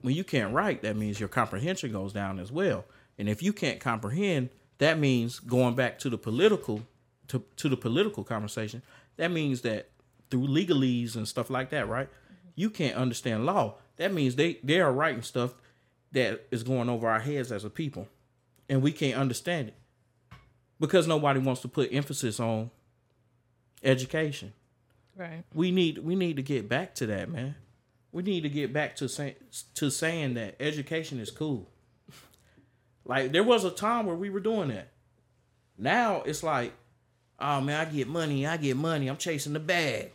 [0.00, 2.84] when you can't write, that means your comprehension goes down as well.
[3.18, 6.82] And if you can't comprehend, that means going back to the political
[7.28, 8.82] to to the political conversation.
[9.16, 9.88] That means that
[10.30, 12.08] through legalese and stuff like that, right?
[12.54, 13.76] You can't understand law.
[13.96, 15.54] That means they they are writing stuff
[16.12, 18.08] that is going over our heads as a people,
[18.72, 19.74] and we can't understand it
[20.80, 22.70] because nobody wants to put emphasis on
[23.82, 24.52] education
[25.14, 25.44] Right.
[25.54, 27.54] we need we need to get back to that, man.
[28.12, 29.36] We need to get back to say,
[29.74, 31.68] to saying that education is cool.
[33.04, 34.88] like there was a time where we were doing that.
[35.76, 36.72] Now it's like,
[37.38, 40.12] oh man, I get money, I get money, I'm chasing the bag.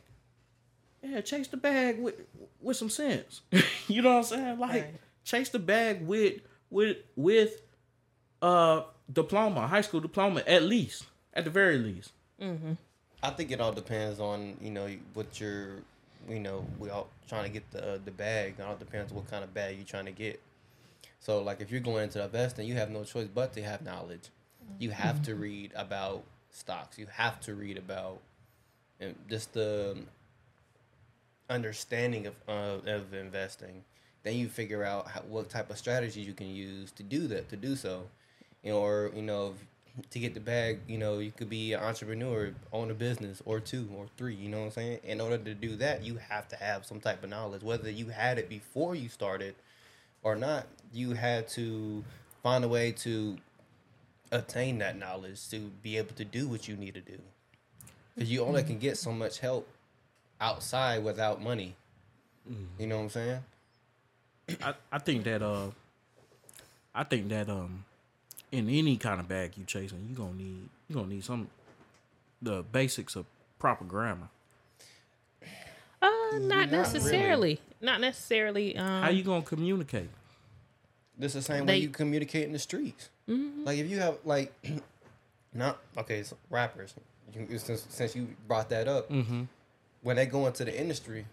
[1.03, 2.15] Yeah, chase the bag with
[2.59, 3.41] with some sense.
[3.87, 4.59] you know what I'm saying?
[4.59, 4.93] Like Right.
[5.23, 6.41] chase the bag with
[6.71, 7.61] with with
[8.41, 12.11] uh diploma, high school diploma at least, at the very least.
[13.23, 15.77] I think it all depends on you know what you're,
[16.29, 18.55] you know, we all trying to get the uh, the bag.
[18.59, 20.41] It all depends on what kind of bag you're trying to get.
[21.19, 24.29] So like if you're going into investing, you have no choice but to have knowledge.
[24.79, 26.99] You have to read about stocks.
[26.99, 28.19] You have to read about
[28.99, 29.97] and just the
[31.49, 33.83] understanding of of, of investing.
[34.23, 37.49] Then you figure out how, what type of strategies you can use to do that
[37.49, 38.03] to do so.
[38.67, 39.53] You know, or you know,
[40.09, 43.61] to get the bag, you know, you could be an entrepreneur, own a business or
[43.61, 44.99] two or three, you know what I'm saying?
[45.05, 47.63] In order to do that, you have to have some type of knowledge.
[47.63, 49.55] Whether you had it before you started
[50.21, 52.03] or not, you had to
[52.43, 53.37] find a way to
[54.33, 57.19] attain that knowledge to be able to do what you need to do.
[58.15, 59.65] Because you only can get so much help
[60.41, 61.77] outside without money.
[62.77, 63.39] You know what I'm saying?
[64.61, 65.67] I, I think that uh
[66.93, 67.85] I think that um
[68.51, 71.49] in any kind of bag you chasing, you gonna need you gonna need some
[72.41, 73.25] the basics of
[73.59, 74.29] proper grammar.
[76.01, 76.71] Uh, not not really.
[76.77, 77.59] necessarily.
[77.81, 78.77] Not necessarily.
[78.77, 80.09] Um, How you gonna communicate?
[81.17, 83.09] This the same They- way you communicate in the streets.
[83.27, 84.53] Like if you have like,
[85.53, 86.93] not okay, so rappers.
[87.33, 89.43] You, since since you brought that up, Mm-hmm.
[90.01, 91.25] when they go into the industry,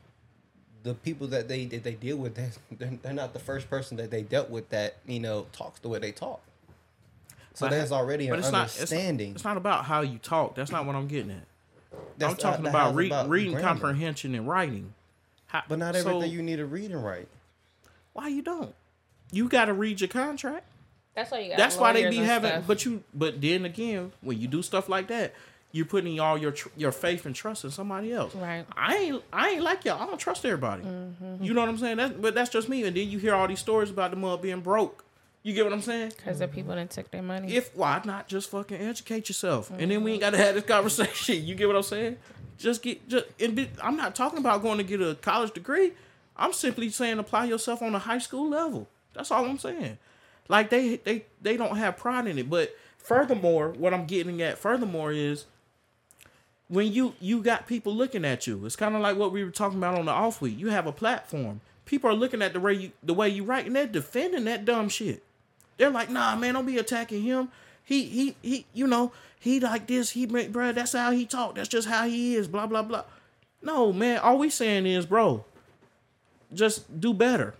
[0.82, 3.96] the people that they that they deal with, they they're, they're not the first person
[3.98, 6.40] that they dealt with that you know talks the way they talk.
[7.54, 9.32] So But- there's already an But it's not it's, understanding.
[9.34, 10.54] it's not about how you talk.
[10.56, 11.46] That's not what I'm getting at.
[12.18, 13.68] That's I'm talking about, re- about reading grammar.
[13.68, 14.94] comprehension and writing.
[15.46, 17.28] How, But not so everything you need to read and write.
[18.12, 18.74] why you don't?
[19.30, 20.66] You got to read your contract.
[21.14, 21.58] That's why you got.
[21.58, 22.50] That's why they be having.
[22.50, 22.64] stuff.
[22.66, 25.32] But you, but then again, when you do stuff like that,
[25.70, 28.34] you're putting all your tr- your faith and trust in somebody else.
[28.34, 28.64] Right.
[28.76, 30.00] I ain't I ain't like y'all.
[30.02, 30.82] I don't trust everybody.
[30.82, 31.42] Mm-hmm.
[31.44, 31.96] You know what I'm saying?
[31.98, 32.82] That, but that's just me.
[32.84, 35.03] And then you hear all these stories about the mother being broke.
[35.44, 36.14] You get what I'm saying?
[36.16, 37.54] Because the people that took their money.
[37.54, 40.30] If why not just fucking educate yourself, and then we ain't mm-hmm.
[40.32, 41.44] got to have this conversation.
[41.44, 42.16] You get what I'm saying?
[42.56, 43.26] Just get just.
[43.38, 45.92] And be, I'm not talking about going to get a college degree.
[46.34, 48.88] I'm simply saying apply yourself on a high school level.
[49.12, 49.98] That's all I'm saying.
[50.48, 52.48] Like they they they don't have pride in it.
[52.48, 55.44] But furthermore, what I'm getting at furthermore is
[56.68, 58.64] when you you got people looking at you.
[58.64, 60.58] It's kind of like what we were talking about on the off week.
[60.58, 61.60] You have a platform.
[61.84, 64.64] People are looking at the way you the way you write, and they're defending that
[64.64, 65.22] dumb shit.
[65.76, 67.48] They're like, nah, man, don't be attacking him.
[67.84, 70.10] He he he, you know, he like this.
[70.10, 71.56] He, bro, that's how he talk.
[71.56, 72.48] That's just how he is.
[72.48, 73.04] Blah blah blah.
[73.62, 74.18] No, man.
[74.18, 75.44] All we saying is, bro,
[76.52, 77.54] just do better.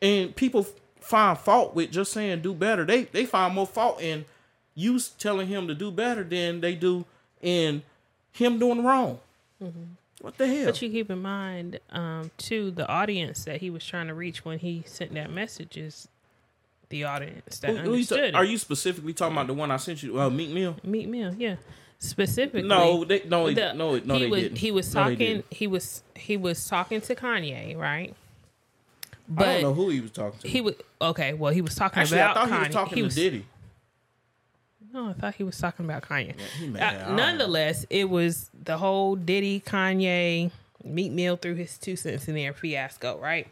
[0.00, 0.66] And people
[1.00, 2.84] find fault with just saying do better.
[2.84, 4.24] They they find more fault in
[4.74, 7.04] you telling him to do better than they do
[7.40, 7.82] in
[8.32, 9.20] him doing wrong.
[10.20, 10.66] What the hell?
[10.66, 14.44] But you keep in mind, um, too, the audience that he was trying to reach
[14.44, 16.08] when he sent that message is
[16.92, 20.02] the audience that Who- who ta- are you specifically talking about the one I sent
[20.02, 20.20] you?
[20.20, 20.76] Uh, Meek Mill.
[20.84, 21.34] Meek Mill?
[21.36, 21.56] Yeah,
[21.98, 22.62] specifically.
[22.68, 24.58] No, they, no, the- no, no, he they was didn't.
[24.58, 25.46] he was talking didn't.
[25.50, 28.14] he was he was talking to Kanye, right?
[29.28, 30.48] But I don't know who he was talking to.
[30.48, 31.32] he was okay.
[31.32, 32.52] Well, he was talking Actually, about I thought Kanye.
[32.56, 33.46] he was talking to Diddy.
[34.92, 36.38] No, I thought he was talking about Kanye.
[36.58, 40.50] he Uh, nonetheless, it was the whole Diddy Kanye
[40.84, 43.46] Meek Mill through his two cents in there fiasco, right?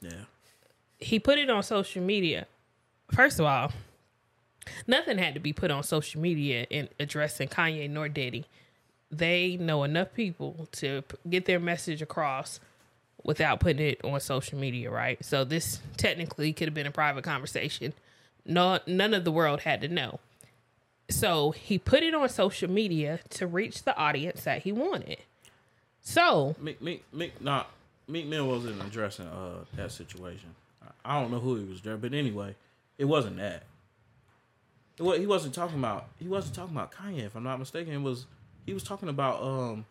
[0.00, 0.12] Yeah.
[0.98, 2.46] he put it on social media.
[3.12, 3.72] First of all,
[4.86, 8.46] nothing had to be put on social media in addressing Kanye nor Diddy.
[9.10, 12.58] They know enough people to get their message across
[13.22, 15.22] without putting it on social media, right?
[15.24, 17.92] So this technically could have been a private conversation.
[18.46, 20.18] No, none of the world had to know.
[21.10, 25.18] So he put it on social media to reach the audience that he wanted.
[26.00, 26.80] So Meek,
[27.12, 27.70] Meek, not
[28.08, 30.54] Meek Mill wasn't addressing uh that situation.
[30.82, 32.54] I- I don't know who he was there, but anyway,
[33.02, 33.64] it wasn't that.
[34.96, 36.06] It he wasn't talking about.
[36.20, 37.92] He wasn't talking about Kanye, if I'm not mistaken.
[37.92, 38.26] It was
[38.64, 39.84] he was talking about um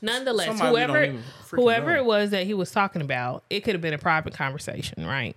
[0.00, 1.98] Nonetheless, Somebody we don't whoever whoever know.
[1.98, 5.36] it was that he was talking about, it could have been a private conversation, right?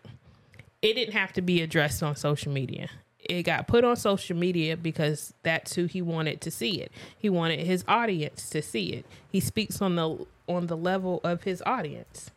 [0.84, 2.90] It didn't have to be addressed on social media.
[3.20, 6.92] It got put on social media because that's who he wanted to see it.
[7.18, 9.06] He wanted his audience to see it.
[9.32, 12.30] He speaks on the on the level of his audience.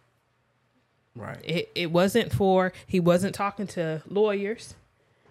[1.16, 1.38] Right.
[1.44, 4.74] It it wasn't for he wasn't talking to lawyers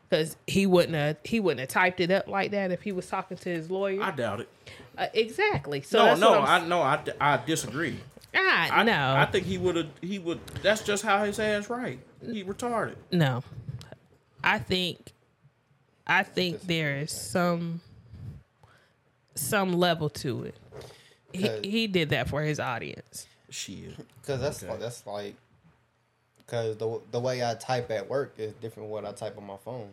[0.09, 3.07] because he wouldn't have he wouldn't have typed it up like that if he was
[3.07, 4.01] talking to his lawyer.
[4.01, 4.49] I doubt it.
[4.97, 5.81] Uh, exactly.
[5.81, 7.97] So no, that's no, what I'm I no, I, I disagree.
[8.33, 9.87] Ah, I, no, I think he would have.
[10.01, 10.39] He would.
[10.63, 11.99] That's just how his ass right.
[12.25, 12.95] He retarded.
[13.11, 13.43] no.
[14.43, 15.11] I think,
[16.07, 17.81] I think there is some,
[19.35, 20.55] some level to it.
[21.33, 23.27] He he did that for his audience.
[23.49, 23.95] Shit.
[24.21, 24.71] Because that's Okay.
[24.71, 25.35] like, that's like
[26.51, 29.45] because the the way I type at work is different from what I type on
[29.45, 29.89] my phone.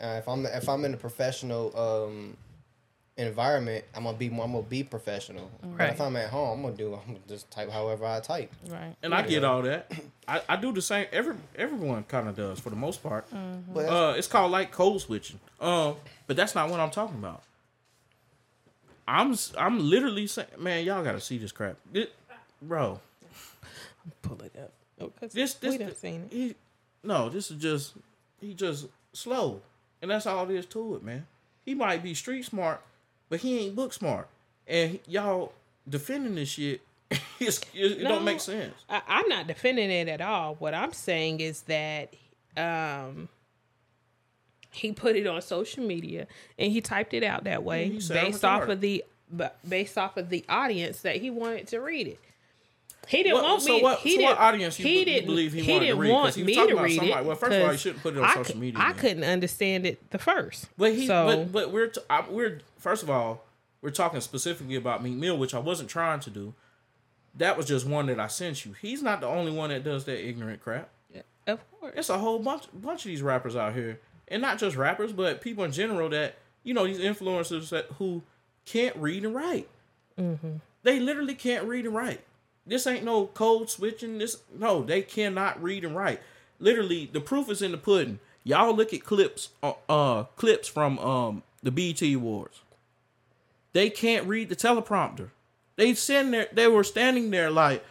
[0.00, 2.36] Uh, if I'm if I'm in a professional um,
[3.16, 5.50] environment, I'm gonna be more, I'm gonna be professional.
[5.76, 8.52] But if I'm at home, I'm gonna do I'm gonna just type however I type.
[8.68, 8.94] Right.
[9.02, 9.90] And I get all that.
[10.28, 11.06] I, I do the same.
[11.10, 13.26] Every everyone kind of does for the most part.
[13.32, 15.40] But that's- Uh, it's called like code switching.
[15.60, 15.96] Um,
[16.28, 17.42] but that's not what I'm talking about.
[19.08, 22.12] I'm s- I'm literally saying, man, y'all got to see this crap, It-
[22.62, 23.00] bro.
[24.22, 24.72] Pull it up.
[25.00, 26.32] Oh, This this we seen it.
[26.32, 26.54] he
[27.02, 27.94] no, this is just
[28.40, 29.60] he just slow,
[30.02, 31.26] and that's all it is to it, man.
[31.64, 32.80] He might be street smart,
[33.28, 34.28] but he ain't book smart,
[34.66, 35.52] and y'all
[35.88, 36.80] defending this shit.
[37.40, 38.08] it, No.
[38.10, 38.74] don't make sense.
[38.88, 40.54] I, I'm not defending it at all.
[40.56, 42.14] What I'm saying is that
[42.56, 43.28] um,
[44.70, 46.26] he put it on social media
[46.58, 50.16] and he typed it out that way Yeah, based off of the but based off
[50.16, 52.18] of the audience that he wanted to read it.
[53.08, 53.82] He didn't What- want so me.
[53.82, 56.08] what- he so didn't, what audience you he didn't, believe he wanted to didn't read?
[56.08, 57.26] 'Cause want he was me talking to about read somebody- it.
[57.26, 59.24] well, first of all, he 'cause shouldn't put it on I social media I couldn't
[59.24, 60.68] understand it the first.
[60.76, 63.44] But he, so but, but we're t- I, we're first of all,
[63.82, 66.54] we're talking specifically about Meek Mill, which I wasn't trying to do.
[67.36, 68.74] That was just one that I sent you.
[68.80, 70.88] He's not the only one that does that ignorant crap.
[71.14, 74.58] Yeah, of course, It's a whole bunch bunch of these rappers out here, and not
[74.58, 78.22] just rappers, but people in general that you know these influencers that who
[78.66, 79.68] can't read and write.
[80.18, 80.56] Mm-hmm.
[80.82, 82.20] They literally can't read and write.
[82.70, 84.18] This ain't no code switching.
[84.18, 86.20] This no, they cannot read and write.
[86.60, 88.20] Literally, the proof is in the pudding.
[88.44, 92.60] Y'all look at clips, uh, uh clips from um the BET Awards.
[93.72, 95.30] They can't read the teleprompter.
[95.74, 96.46] They sitting there.
[96.52, 97.84] They were standing there like,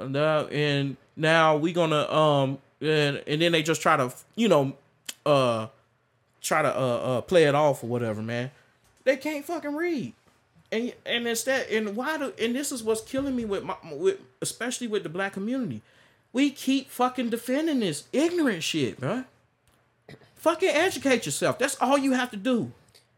[0.00, 4.48] uh, now and now we gonna um and and then they just try to you
[4.48, 4.76] know
[5.24, 5.68] uh
[6.40, 8.50] try to uh, uh play it off or whatever man
[9.04, 10.12] they can't fucking read
[10.72, 14.18] and and instead and why do and this is what's killing me with my with
[14.40, 15.82] especially with the black community.
[16.32, 19.24] We keep fucking defending this ignorant shit bro
[20.40, 21.58] fucking educate yourself.
[21.58, 22.72] That's all you have to do.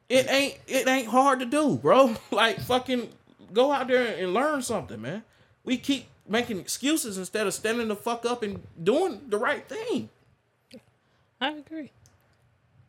[0.09, 2.17] It ain't it ain't hard to do bro.
[2.31, 3.09] Like fucking
[3.53, 5.23] go out there and learn something man.
[5.65, 10.09] We keep making excuses instead of standing the fuck up and doing the right thing.
[11.41, 11.91] I agree.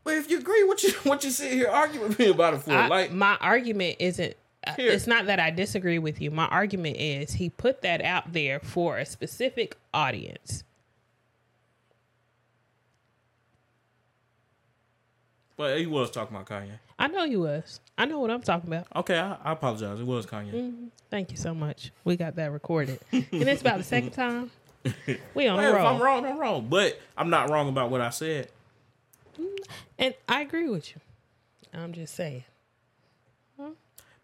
[0.04, 2.62] but if you agree what you what you sit here arguing with me about it
[2.64, 2.72] for?
[2.72, 4.36] I- like my argument isn't.
[4.66, 4.92] Uh, Here.
[4.92, 6.32] It's not that I disagree with you.
[6.32, 10.64] My argument is he put that out there for a specific audience.
[15.56, 17.80] but he was talking about Kanye I know he was.
[17.98, 18.88] I know what I'm talking about.
[18.96, 20.74] okay I, I apologize it was Kanye
[21.10, 21.92] Thank you so much.
[22.04, 24.52] We got that recorded, and it's about the second time.
[25.34, 28.10] We on Well, if I'm wrong I'm wrong but I'm not wrong about what I
[28.10, 28.50] said
[29.98, 31.02] and I agree with you.
[31.74, 32.44] I'm just saying.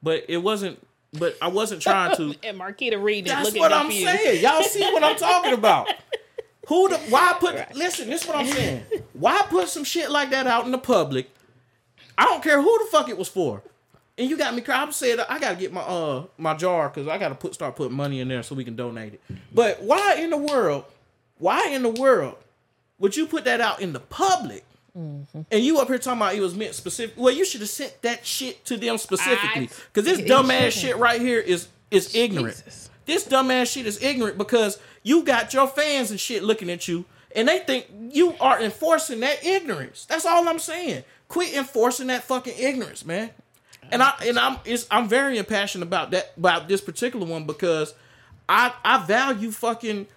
[0.02, 0.86] But it wasn't.
[1.18, 2.36] But I wasn't trying to.
[2.44, 4.08] And Marquita reading it, That's looking what I'm confused.
[4.12, 4.44] saying.
[4.44, 5.88] Y'all see what I'm talking about?
[6.68, 8.84] Who the why put listen, this is what I'm saying.
[9.14, 11.32] Why put some shit like that out in the public?
[12.16, 13.64] I don't care who the fuck it was for.
[14.20, 14.82] And you got me crying.
[14.84, 17.98] I'm saying I gotta get my uh my jar because I gotta put start putting
[17.98, 19.22] money in there so we can donate it.
[19.52, 20.86] But why in the world,
[21.40, 22.36] why in the world
[23.00, 24.64] would you put that out in the public?
[24.98, 25.42] Mm-hmm.
[25.52, 27.16] And you up here talking about it was meant specific.
[27.18, 29.70] Well, you should have sent that shit to them specifically.
[29.94, 32.56] Because this it dumbass shit right here is is ignorant.
[32.58, 32.90] Jesus.
[33.06, 37.06] This dumbass shit is ignorant because you got your fans and shit looking at you,
[37.36, 40.06] and they think you are enforcing that ignorance.
[40.06, 41.04] That's all I'm saying.
[41.28, 43.32] Quit enforcing that fucking ignorance, man.
[43.92, 47.94] And I and I'm it's I'm very impassioned about that about this particular one because
[48.48, 50.08] I I value fucking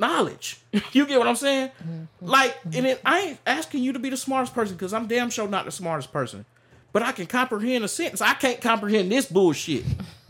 [0.00, 0.58] knowledge.
[0.92, 1.68] you get what I'm saying?
[1.68, 2.26] Mm-hmm.
[2.26, 5.30] Like, and it, I ain't asking you to be the smartest person because I'm damn
[5.30, 6.44] sure not the smartest person.
[6.92, 8.20] But I can comprehend a sentence.
[8.20, 9.84] I can't comprehend this bullshit.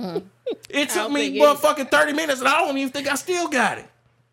[0.68, 3.86] it took me it- 30 minutes and I don't even think I still got it.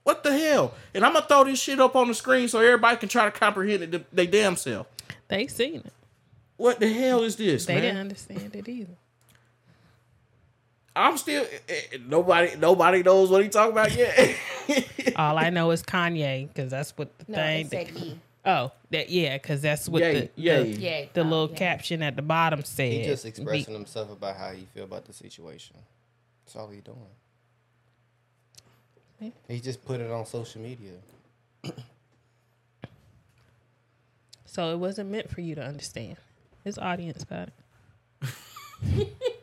[0.04, 0.74] What the hell?
[0.94, 3.32] And I'm gonna throw this shit up on the screen so everybody can try to
[3.32, 4.88] comprehend it they damn self.
[5.28, 5.94] They seen it.
[6.56, 7.84] What the hell is this, They man?
[7.84, 8.96] didn't understand it either.
[10.98, 14.36] I'm still eh, eh, nobody nobody knows what he talking about yet.
[15.16, 17.66] All I know is Kanye because that's what the No, thing.
[17.66, 18.20] it said E.
[18.46, 20.64] oh, that yeah, because that's what Yay, the yay.
[20.74, 21.06] the, Yeah.
[21.14, 21.58] the oh, little yeah.
[21.58, 22.92] caption at the bottom said.
[22.92, 25.78] He just Be- expressing himself about how he feel about the situation.
[26.46, 26.98] That's all he doing.
[29.48, 30.92] He just put it on social media.
[34.46, 36.18] So it wasn't meant for you to understand.
[36.64, 37.50] His audience got
[38.22, 39.08] it.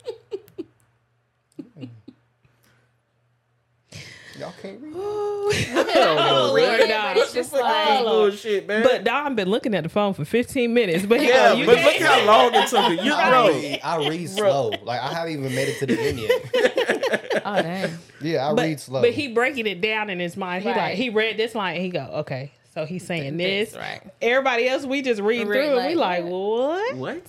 [4.38, 4.92] Y'all can't read.
[4.96, 7.16] Oh, Lord, Lord, God.
[7.18, 8.82] It's just Fuck like- this bullshit, man.
[8.82, 11.06] But Don been looking at the phone for 15 minutes.
[11.06, 13.04] But yeah, you but can't- look how long it took me.
[13.04, 14.72] You I read, I read slow.
[14.82, 17.20] Like I haven't even made it to the end yet.
[17.46, 17.90] Oh dang.
[18.22, 19.02] Yeah, I but, read slow.
[19.02, 20.62] but he breaking it down in his mind.
[20.62, 23.72] He like he read this line and he go, okay, so he's saying this.
[23.72, 24.00] This, right.
[24.22, 26.96] Everybody else, we just read Read through and we like, like, what?
[26.96, 27.22] What?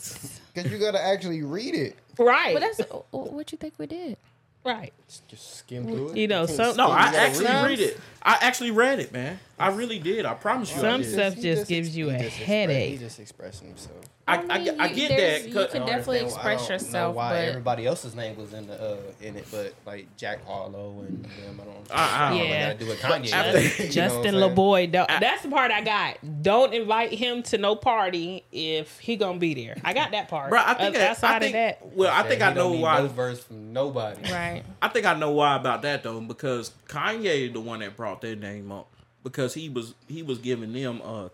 [0.54, 1.98] Because you gotta actually read it.
[2.18, 2.54] Right.
[2.54, 4.16] But that's what you think we did.
[4.64, 4.94] right.
[5.28, 6.18] Just skim through it.
[6.18, 7.66] You know, can't some- No, I actually read.
[7.66, 8.00] read it.
[8.24, 9.40] I actually read it, man.
[9.60, 10.26] I really did.
[10.26, 10.82] I promise you.
[10.82, 11.12] Some did.
[11.14, 12.90] stuff He just gives ex- you he a just express- headache.
[12.92, 13.98] He just expressing himself.
[14.28, 15.48] I, I, mean, I you- get that.
[15.48, 18.54] You can definitely understand- express I don't know yourself, why but everybody else's name was
[18.54, 21.76] in the uh, in it, but like Jack Harlow and them, I don't.
[21.92, 22.68] I- I don't know what Yeah.
[22.68, 23.32] that got to do with Kanye.
[23.32, 24.36] after- you know Justin saying?
[24.56, 26.18] LaBoy, don't, that's the part I got.
[26.42, 29.76] Don't invite him to no party if he gonna be there.
[29.86, 30.50] I got that part.
[30.50, 32.54] Bro, I think Uh, I, outside I think, of that, Well, I Said think I
[32.54, 32.98] know why.
[33.02, 34.32] No verse from nobody.
[34.32, 34.64] right.
[34.82, 38.36] I think I know why about that though, because Kanye the one that brought their
[38.36, 38.88] name up
[39.24, 41.30] because he was he was giving them uh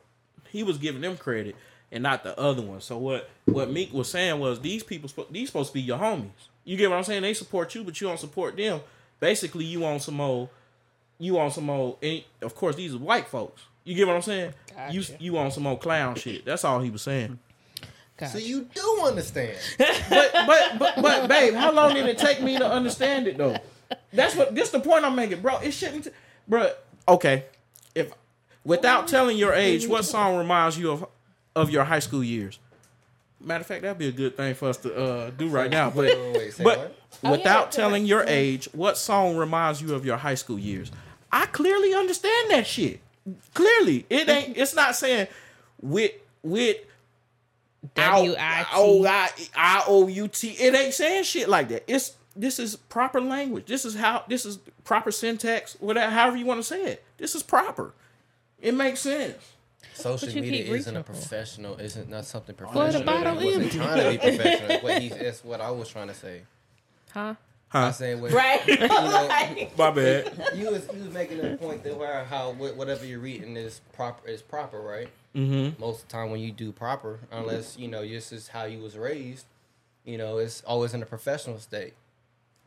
[0.50, 1.56] he was giving them credit
[1.91, 2.82] and not the other one.
[2.82, 6.32] So what what Meek was saying was these people these supposed to be your homies.
[6.63, 7.21] You get what I'm saying?
[7.21, 8.82] They support you, but you don't support them.
[9.19, 10.50] Basically, you on some old
[11.19, 13.62] you on some old and of course these are white folks.
[13.84, 14.54] You get what I'm saying?
[14.91, 16.45] You you on some old clown shit.
[16.45, 17.38] That's all he was saying.
[18.21, 18.34] Gotcha.
[18.34, 19.57] So you do understand.
[19.77, 23.57] but but but but babe, how long did it take me to understand it though?
[24.13, 25.57] That's what this the point I'm making, bro.
[25.57, 26.07] It shouldn't,
[26.47, 26.71] bro.
[27.10, 27.45] Okay,
[27.95, 28.12] if
[28.63, 31.05] without telling your age, what song reminds you of
[31.55, 32.60] of your high school years?
[33.39, 35.89] Matter of fact, that'd be a good thing for us to uh, do right now.
[35.89, 36.15] But
[36.62, 36.95] but?
[37.23, 40.91] Oh, without telling your age, what song reminds you of your high school years?
[41.31, 43.01] I clearly understand that shit.
[43.55, 44.57] Clearly, it ain't.
[44.57, 45.27] It's not saying
[45.81, 46.12] with
[46.43, 46.77] with
[47.96, 50.50] W O I I I O U T.
[50.50, 51.84] It ain't saying shit like that.
[51.88, 53.65] It's this is proper language.
[53.65, 55.76] This is how this is proper syntax.
[55.80, 57.04] Whatever, however you want to say it.
[57.17, 57.94] This is proper.
[58.62, 59.36] It makes sense.
[59.94, 61.04] Social media isn't a reaching for?
[61.04, 61.80] professional.
[61.80, 63.04] Isn't not something the professional.
[63.04, 63.78] bottle He wasn't empty.
[63.78, 64.80] trying to be professional.
[64.80, 66.44] what he's, that's what I was trying to say.
[67.12, 67.36] Huh?
[67.73, 68.67] I say, saying when, Right.
[68.67, 70.51] you know, My bad.
[70.55, 74.27] you was you was making a point that where how whatever you're reading is proper
[74.27, 75.07] is proper, right?
[75.36, 75.79] Mm-hmm.
[75.81, 78.80] Most of the time when you do proper, unless you know this is how you
[78.80, 79.45] was raised,
[80.03, 81.93] you know it's always in a professional state.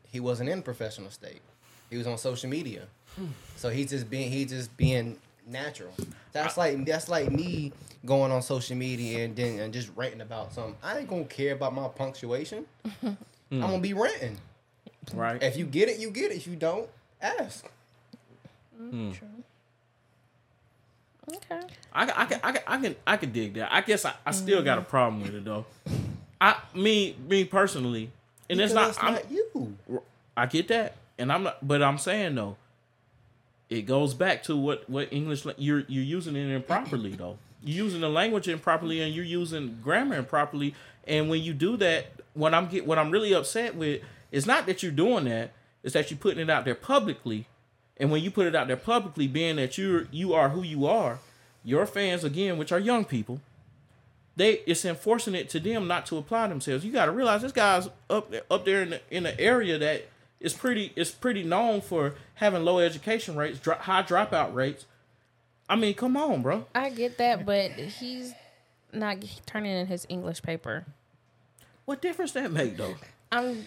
[0.07, 1.41] He wasn't in a professional state.
[1.89, 2.87] He was on social media,
[3.55, 5.93] so he's just being he's just being natural.
[6.31, 7.71] That's like that's like me
[8.05, 10.75] going on social media and then and just ranting about something.
[10.83, 12.65] I ain't gonna care about my punctuation.
[13.03, 13.17] I'm
[13.51, 14.37] gonna be ranting.
[15.13, 15.41] Right.
[15.41, 16.37] If you get it, you get it.
[16.37, 16.89] If you don't,
[17.21, 17.65] ask.
[18.81, 19.11] Mm, hmm.
[19.11, 19.27] True.
[21.33, 21.61] Okay.
[21.93, 23.73] I, can- I, can, I, can, I can I can dig that.
[23.73, 24.89] I guess I, I still got a mm-hmm.
[24.89, 25.65] problem with it though.
[26.39, 28.11] I me me personally,
[28.49, 28.93] and it's not.
[28.93, 30.03] Because I'm, you.
[30.37, 31.65] I get that, and I'm not.
[31.67, 32.57] But I'm saying though,
[33.69, 37.37] it goes back to what what English you're you're using it improperly though.
[37.63, 40.75] You're using the language improperly, and you're using grammar improperly.
[41.07, 44.01] And when you do that, what I'm get what I'm really upset with
[44.31, 45.51] is not that you're doing that,
[45.83, 47.47] it's that you're putting it out there publicly.
[47.97, 50.85] And when you put it out there publicly, being that you're you are who you
[50.85, 51.19] are,
[51.63, 53.39] your fans again, which are young people,
[54.35, 56.83] they it's enforcing it to them not to apply themselves.
[56.83, 59.77] You got to realize this guy's up there, up there in the, in the area
[59.77, 60.07] that
[60.39, 64.85] is pretty is pretty known for having low education rates, dro- high dropout rates.
[65.69, 66.65] I mean, come on, bro.
[66.75, 68.33] I get that, but he's
[68.93, 70.85] not turning in his English paper.
[71.85, 72.95] What difference that make though?
[73.31, 73.65] I'm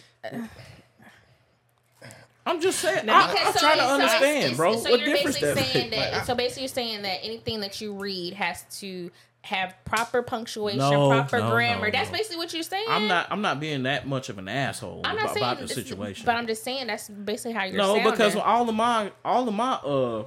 [2.46, 3.04] I'm just saying.
[3.06, 4.76] Now- I, Okay, I'm so trying to it's- so understand, it's- bro.
[4.76, 6.00] So what you're difference basically that saying make?
[6.12, 6.26] that.
[6.26, 9.10] So basically, you're saying that anything that you read has to
[9.42, 11.86] have proper punctuation, No, proper no, grammar.
[11.86, 12.16] no, That's no.
[12.16, 12.86] basically what you're saying.
[12.88, 13.26] I'm not.
[13.30, 16.24] I'm not being that much of an asshole I'm not about, saying about the situation.
[16.24, 17.76] but I'm just saying that's basically how you're.
[17.76, 18.10] no, sounding.
[18.10, 20.24] because all of my all of my uh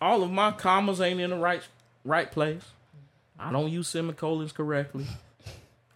[0.00, 1.62] all of my commas ain't in the right
[2.04, 2.62] right place.
[3.38, 5.06] I don't use semicolons correctly.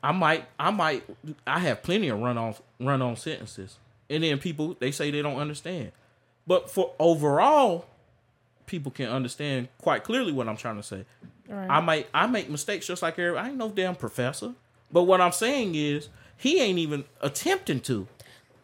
[0.07, 1.05] I might I might
[1.45, 3.79] I have plenty of run on run on sentences.
[4.09, 5.91] And then people they say they don't understand.
[6.47, 7.87] But for overall
[8.67, 11.05] people can understand quite clearly what I'm trying to say.
[11.49, 11.69] Right.
[11.69, 14.55] I might I make mistakes just like every I ain't no damn professor.
[14.93, 18.07] But what I'm saying is he ain't even attempting to.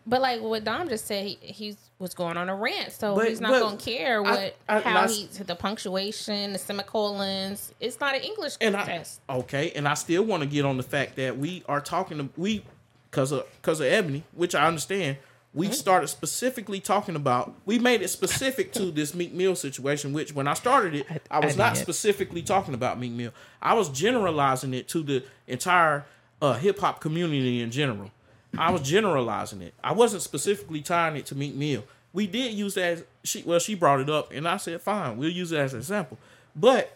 [0.07, 3.29] But like what Dom just said, he, he was going on a rant, so But-
[3.29, 7.73] he's not going to care what I- how that's- he the punctuation, the semicolons.
[7.81, 9.21] It's not an English and I, test.
[9.31, 12.29] okay, and I still want to get on the fact that we are talking to
[12.37, 12.65] we
[13.11, 15.17] because of because of Ebony, which I understand.
[15.55, 15.75] We Mm-hmm.
[15.75, 17.53] started specifically talking about.
[17.67, 21.41] We made it specific to this Meek Mill situation, which when I started it, I,
[21.41, 21.83] was I not did.
[21.83, 23.33] specifically talking about Meek Mill.
[23.61, 26.07] I was generalizing it to the entire
[26.41, 28.11] uh, hip hop community in general.
[28.59, 29.75] I was generalizing it.
[29.83, 31.85] I wasn't specifically tying it to Meek Mill.
[32.13, 32.85] We did use that.
[32.85, 35.73] As, she well, she brought it up, and I said, "Fine, we'll use it as
[35.73, 36.19] an example."
[36.55, 36.95] But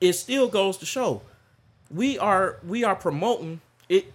[0.00, 1.22] it still goes to show
[1.90, 4.12] we are we are promoting it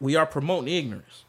[0.00, 1.24] we are promoting ignorance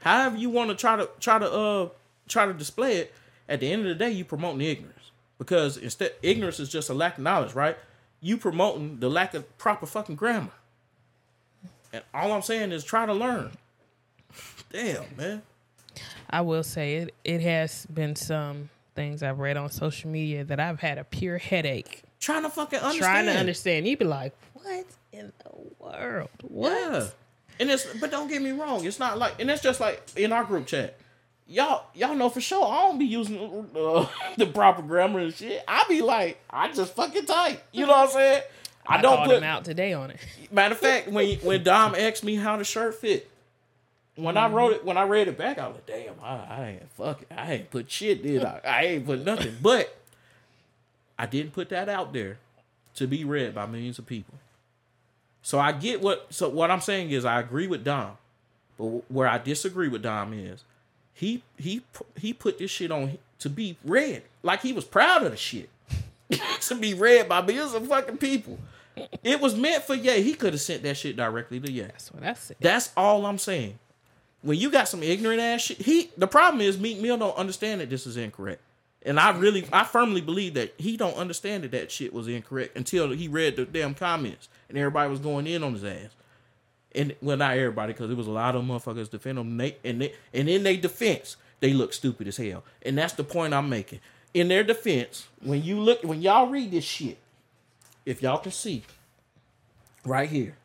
[0.00, 1.88] however you want to try to try to uh
[2.28, 3.14] try to display it
[3.48, 6.94] at the end of the day you promoting ignorance because instead ignorance is just a
[6.94, 7.76] lack of knowledge right
[8.20, 10.52] you promoting the lack of proper fucking grammar
[11.92, 13.50] and all i'm saying is try to learn
[14.72, 15.42] damn man
[16.30, 17.14] I will say it.
[17.24, 21.38] It has been some things I've read on social media that I've had a pure
[21.38, 23.86] headache trying to fucking understand trying to understand.
[23.86, 26.30] You'd be like, "What in the world?
[26.42, 27.06] What?" Yeah.
[27.58, 30.32] And it's but don't get me wrong, it's not like and it's just like in
[30.32, 30.96] our group chat.
[31.48, 33.36] Y'all y'all know for sure I don't be using
[33.76, 35.62] uh, the proper grammar and shit.
[35.66, 37.62] I be like, I just fucking type.
[37.72, 38.42] You know what I'm saying?
[38.90, 40.18] I, I don't called put him out today on it.
[40.50, 43.30] matter of fact, when when Dom asked me how the shirt fit,
[44.16, 46.68] when I wrote it, when I read it back, I was like, damn, I, I
[46.70, 47.28] ain't fuck it.
[47.30, 48.60] I ain't put shit, did I?
[48.64, 49.56] I ain't put nothing.
[49.62, 49.96] But
[51.18, 52.38] I didn't put that out there
[52.94, 54.34] to be read by millions of people.
[55.42, 58.12] So I get what so what I'm saying is I agree with Dom,
[58.76, 60.64] but where I disagree with Dom is
[61.12, 61.82] he he
[62.16, 65.70] he put this shit on to be read like he was proud of the shit
[66.60, 68.58] to be read by millions of fucking people.
[69.22, 70.22] It was meant for Ye.
[70.22, 71.82] He could have sent that shit directly to Ye.
[71.82, 72.56] That's what I said.
[72.60, 73.78] That's all I'm saying.
[74.42, 77.80] When you got some ignorant ass shit, he the problem is Meek Mill don't understand
[77.80, 78.62] that this is incorrect.
[79.02, 82.76] And I really I firmly believe that he don't understand that that shit was incorrect
[82.76, 86.10] until he read the damn comments and everybody was going in on his ass.
[86.94, 89.76] And well not everybody because it was a lot of motherfuckers defend him and they
[89.84, 92.64] and they and in their defense they look stupid as hell.
[92.82, 94.00] And that's the point I'm making.
[94.32, 97.18] In their defense, when you look when y'all read this shit,
[98.10, 98.82] if y'all can see
[100.04, 100.56] right here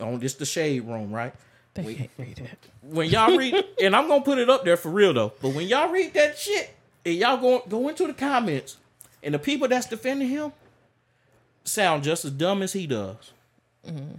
[0.00, 1.32] on this the shade room, right?
[1.72, 2.58] They can't read it.
[2.82, 5.32] when y'all read, and I'm gonna put it up there for real though.
[5.40, 6.74] But when y'all read that shit,
[7.04, 8.76] and y'all go go into the comments,
[9.22, 10.52] and the people that's defending him
[11.64, 13.32] sound just as dumb as he does.
[13.86, 14.16] Mm-hmm.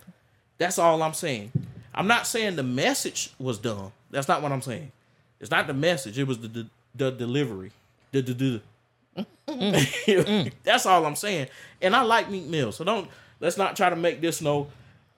[0.57, 1.51] That's all I'm saying.
[1.93, 3.91] I'm not saying the message was dumb.
[4.09, 4.91] That's not what I'm saying.
[5.39, 6.18] It's not the message.
[6.18, 7.72] It was the the, the delivery.
[8.11, 8.61] The, the, the.
[9.18, 9.26] Mm.
[9.47, 10.51] Mm.
[10.63, 11.47] That's all I'm saying.
[11.82, 13.09] And I like Meek Mill, so don't
[13.39, 14.68] let's not try to make this no.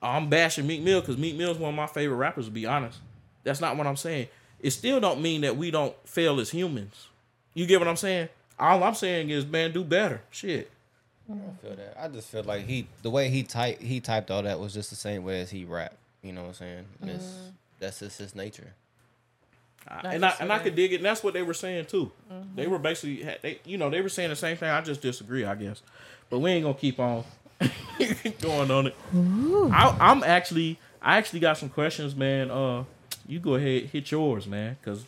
[0.00, 2.44] Oh, I'm bashing Meek Mill because Meek Mill is one of my favorite rappers.
[2.44, 2.98] To be honest,
[3.42, 4.28] that's not what I'm saying.
[4.60, 7.08] It still don't mean that we don't fail as humans.
[7.54, 8.28] You get what I'm saying?
[8.58, 10.22] All I'm saying is, man, do better.
[10.30, 10.70] Shit.
[11.28, 11.96] I don't feel that.
[12.00, 14.90] I just feel like he, the way he typed, he typed all that was just
[14.90, 15.96] the same way as he rapped.
[16.22, 16.84] You know what I'm saying?
[17.00, 17.48] And it's, mm-hmm.
[17.78, 18.72] that's just his nature.
[19.88, 20.96] I- and I and I could dig it.
[20.96, 22.12] And that's what they were saying too.
[22.54, 24.68] They were basically, they, you know, they were saying the same thing.
[24.68, 25.82] I just disagree, I guess.
[26.30, 27.24] But we ain't gonna keep on
[28.40, 28.94] going on it.
[29.72, 32.50] I, I'm actually, I actually got some questions, man.
[32.50, 32.84] Uh,
[33.26, 35.04] you go ahead, hit yours, man, because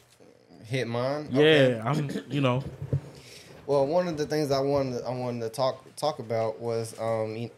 [0.65, 1.29] Hit mine.
[1.31, 2.63] yeah, I'm, you know,
[3.67, 7.37] Well, one of the things I wanted I wanted to talk talk about was um,
[7.37, 7.51] you-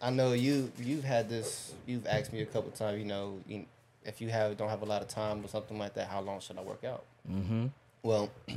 [0.00, 2.98] I know you you've had this you've asked me a couple times.
[2.98, 3.64] You know, you,
[4.04, 6.40] if you have don't have a lot of time or something like that, how long
[6.40, 7.04] should I work out?
[7.30, 7.66] Mm-hmm.
[8.02, 8.30] Well,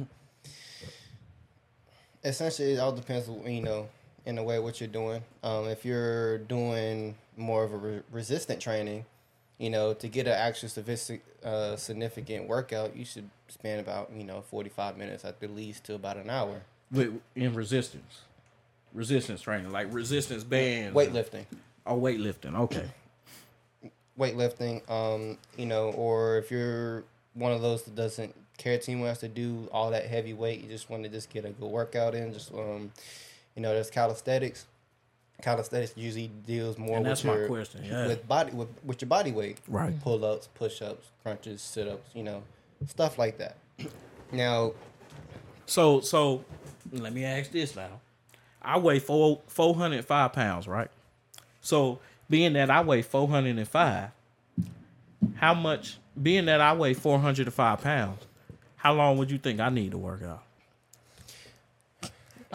[2.24, 3.28] essentially, it all depends.
[3.28, 3.90] You know,
[4.26, 5.24] in a way, what you're doing.
[5.44, 9.06] Um, if you're doing more of a re- resistant training,
[9.58, 14.24] you know, to get an actual sophistic, uh, significant workout, you should spend about you
[14.24, 16.62] know 45 minutes at the least to about an hour.
[16.92, 18.22] With in resistance,
[18.94, 21.46] resistance training, like resistance bands, Weightlifting.
[21.86, 22.58] Oh, weightlifting.
[22.62, 22.90] Okay.
[24.20, 27.04] Weightlifting, um, you know, or if you're
[27.34, 30.70] one of those that doesn't care too much to do all that heavy weight, you
[30.70, 32.92] just want to just get a good workout in, just um,
[33.56, 34.66] you know, there's calisthenics.
[35.42, 38.08] Calisthenics usually deals more And with that's my your question, yeah.
[38.08, 40.00] with body with, with your body weight, Right.
[40.02, 42.42] Pull ups, push ups, crunches, sit ups, you know,
[42.88, 43.58] stuff like that.
[44.32, 44.72] Now,
[45.68, 46.44] So so
[46.92, 48.00] let me ask this now.
[48.62, 50.90] I weigh four four hundred and five pounds, right?
[51.62, 52.00] So
[52.30, 54.10] being that I weigh four hundred and five,
[55.36, 58.22] how much being that I weigh four hundred and five pounds,
[58.78, 60.44] how long would you think I need to work out?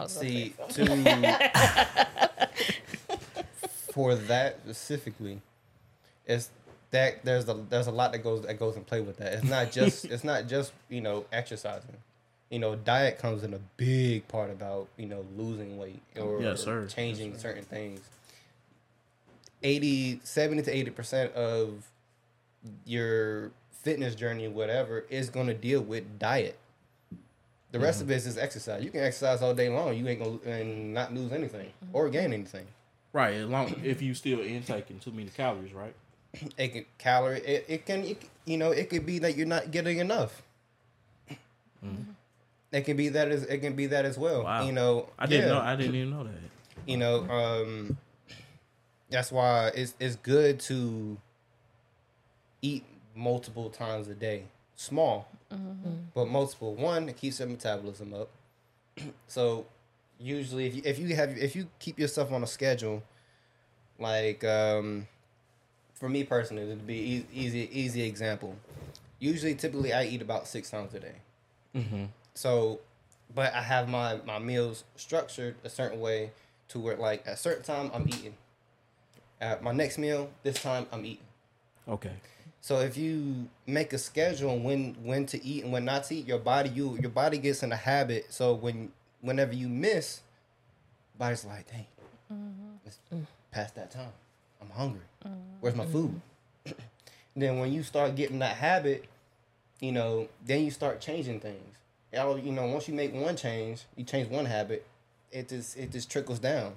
[0.09, 0.87] see to
[3.93, 5.41] for that specifically,
[6.27, 6.49] it's
[6.91, 9.35] that there's a there's a lot that goes that goes in play with that.
[9.35, 11.97] It's not just it's not just you know exercising.
[12.49, 16.63] You know, diet comes in a big part about you know losing weight or Yes,
[16.63, 16.87] sir.
[16.87, 18.01] changing certain things.
[19.63, 21.91] 80, 70 to eighty percent of
[22.85, 26.59] your fitness journey, whatever, is going to deal with diet.
[27.73, 28.09] The rest mm-hmm.
[28.09, 28.83] of it is just exercise.
[28.83, 29.97] You can exercise all day long.
[29.97, 31.97] You ain't gonna and not lose anything mm-hmm.
[31.97, 32.67] or gain anything.
[33.13, 35.95] Right, as long if you still intaking too many calories, right?
[36.57, 37.41] It can calorie.
[37.41, 40.43] It, it can it, you know it could be that you're not getting enough.
[41.85, 42.13] Mm-hmm.
[42.73, 44.45] It can be that as it can be that as well.
[44.45, 44.65] Wow.
[44.65, 45.55] You know I didn't yeah.
[45.55, 46.33] know I didn't even know that.
[46.87, 47.97] you know um
[49.11, 51.19] that's why it's it's good to
[52.63, 52.85] eat
[53.15, 54.45] multiple times a day.
[54.77, 55.29] Small
[56.15, 56.75] but multiple.
[56.75, 58.29] One it keeps your metabolism up.
[59.27, 59.67] So
[60.19, 63.03] usually if you, if you have if you keep yourself on a schedule
[63.99, 65.07] like um
[65.95, 68.57] for me personally it'd be e- easy easy example.
[69.19, 71.15] Usually typically i eat about six times a day.
[71.75, 72.05] Mm-hmm.
[72.35, 72.81] so,
[73.35, 76.33] but I have my my meals structured a certain way
[76.69, 78.35] to where like at a certain time I'm eating.
[79.41, 81.25] At my next meal, this time I'm eating.
[81.89, 82.13] Okay.
[82.61, 86.15] So if you make a schedule on when when to eat and when not to
[86.15, 88.27] eat, your body you your body gets in a habit.
[88.33, 90.21] So when whenever you miss,
[91.19, 91.87] body's like, dang,
[92.33, 92.87] mm-hmm.
[92.87, 92.99] it's
[93.51, 94.13] past that time.
[94.61, 95.01] I'm hungry.
[95.61, 95.93] Where's my mm-hmm.
[95.93, 96.21] food?
[97.37, 99.07] then when you start getting that habit,
[99.81, 101.77] you know, then you start changing things.
[102.13, 104.85] You know, once you make one change, you change one habit,
[105.31, 106.75] it just it just trickles down.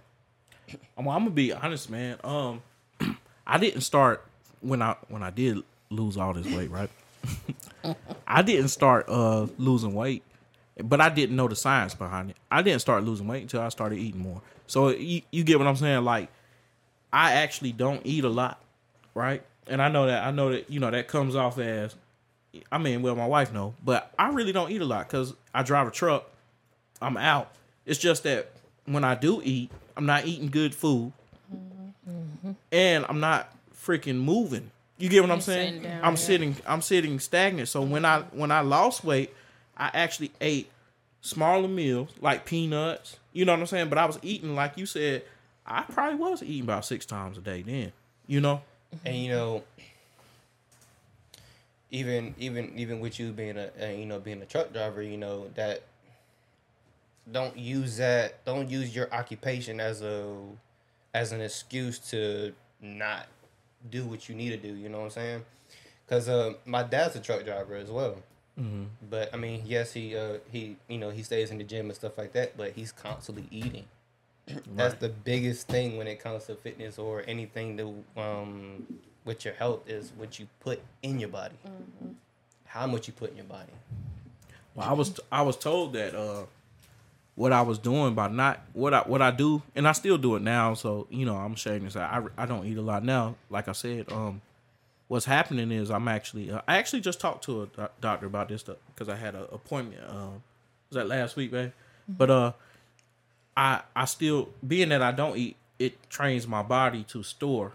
[0.98, 2.18] Well, I'm gonna be honest, man.
[2.24, 2.62] Um,
[3.48, 4.26] I didn't start
[4.62, 5.58] when I when I did
[5.90, 6.90] lose all this weight, right?
[8.28, 10.24] I didn't start uh losing weight,
[10.82, 12.38] but I didn't know the science behind it.
[12.52, 14.42] I didn't start losing weight until I started eating more.
[14.68, 16.04] So you, you get what I'm saying?
[16.04, 16.30] Like,
[17.12, 18.62] I actually don't eat a lot,
[19.14, 19.44] right?
[19.68, 21.96] And I know that I know that you know that comes off as,
[22.72, 25.64] I mean, well, my wife know, but I really don't eat a lot because I
[25.64, 26.30] drive a truck.
[27.02, 27.52] I'm out.
[27.86, 28.52] It's just that
[28.86, 31.14] when I do eat, I'm not eating good food,
[32.72, 34.72] and I'm not freaking moving.
[34.98, 35.76] You get what I'm saying?
[35.76, 36.18] sitting down, I'm yeah.
[36.18, 36.56] sitting.
[36.66, 37.68] I'm sitting stagnant.
[37.68, 39.34] So when I when I lost weight,
[39.78, 40.70] I actually ate
[41.22, 43.18] smaller meals like peanuts.
[43.32, 43.90] You know what I'm saying?
[43.90, 45.24] But I was eating like you said.
[45.66, 47.94] I probably was eating about six times a day then.
[48.28, 48.62] You know?
[49.06, 49.64] And you know,
[51.90, 55.18] even even even with you being a, uh, you know being a truck driver, you
[55.18, 55.84] know that
[57.32, 60.36] don't use that don't use your occupation as a
[61.14, 63.28] as an excuse to not
[63.90, 64.76] do what you need to do.
[64.76, 65.46] You know what I'm saying?
[66.06, 68.18] Because uh, my dad's a truck driver as well.
[68.60, 68.84] Mm-hmm.
[69.10, 71.96] But I mean, yes, he uh, he you know he stays in the gym and
[71.96, 72.58] stuff like that.
[72.58, 73.86] But he's constantly eating.
[74.76, 78.86] That's the biggest thing when it comes to fitness or anything to um
[79.26, 81.56] with your health is what you put in your body.
[82.66, 83.72] How much you put in your body.
[84.76, 86.44] Well, I was I was told that uh,
[87.36, 90.36] what I was doing by not what I what I do, and I still do
[90.36, 90.74] it now.
[90.74, 91.96] So you know, I'm sharing this.
[91.96, 93.36] I I don't eat a lot now.
[93.50, 94.42] Like I said, um,
[95.08, 98.50] what's happening is I'm actually uh, I actually just talked to a doc- doctor about
[98.50, 100.02] this stuff because I had an appointment.
[100.08, 100.44] Um,
[100.90, 101.74] was that last week, man?
[102.08, 102.52] But uh,
[103.58, 107.72] I I still being that I don't eat, it trains my body to store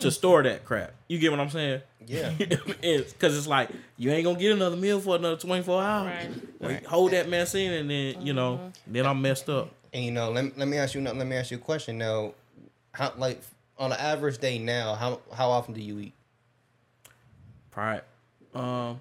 [0.00, 0.92] to store that crap.
[1.08, 1.80] You get what I'm saying?
[2.06, 2.32] Yeah.
[2.38, 6.06] Because it's like you ain't gonna get another meal for another 24 hours.
[6.06, 6.30] Right.
[6.60, 9.70] Like, Hold that mess in, and then you know, then I'm messed up.
[9.92, 11.98] And you know, let, me- let me ask you let me ask you a question
[11.98, 12.32] now.
[12.92, 13.40] How like
[13.78, 16.12] on an average day now, how how often do you eat?
[17.76, 18.02] Right.
[18.54, 19.00] Um,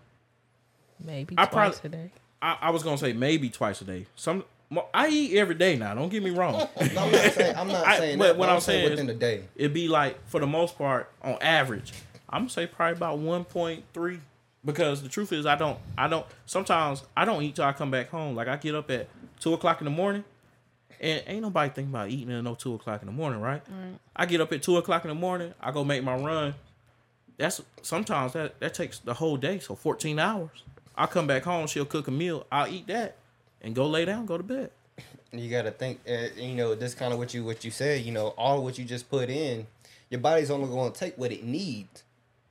[1.04, 2.12] Maybe I twice probably- a day.
[2.42, 4.06] I, I was gonna say maybe twice a day.
[4.16, 4.46] Some mo-
[4.94, 5.94] I eat every day now.
[5.94, 6.68] Don't get me wrong.
[6.94, 8.38] No, I'm not saying I'm not I- saying but that.
[8.38, 9.44] what but I'm saying is- within the day.
[9.56, 11.94] It'd be like for the most part on average.
[12.30, 14.20] I'm gonna say probably about 1.3
[14.66, 17.92] because the truth is I don't I don't sometimes I don't eat till I come
[17.92, 18.36] back home.
[18.36, 19.08] Like I get up at
[19.40, 20.24] two o'clock in the morning.
[21.02, 23.62] And ain't nobody thinking about eating at no two o'clock in the morning, right?
[24.16, 25.54] I get up at two o'clock in the morning.
[25.60, 26.56] I go make my run.
[27.38, 30.64] That's sometimes that that takes the whole day, so fourteen hours.
[30.96, 31.68] I come back home.
[31.68, 32.46] She'll cook a meal.
[32.52, 33.18] I'll eat that
[33.64, 34.72] and go lay down, go to bed.
[35.32, 38.02] you got to think uh, you know this kind of what you what you said
[38.06, 39.66] you know all what you just put in
[40.10, 42.04] your body's only going to take what it needs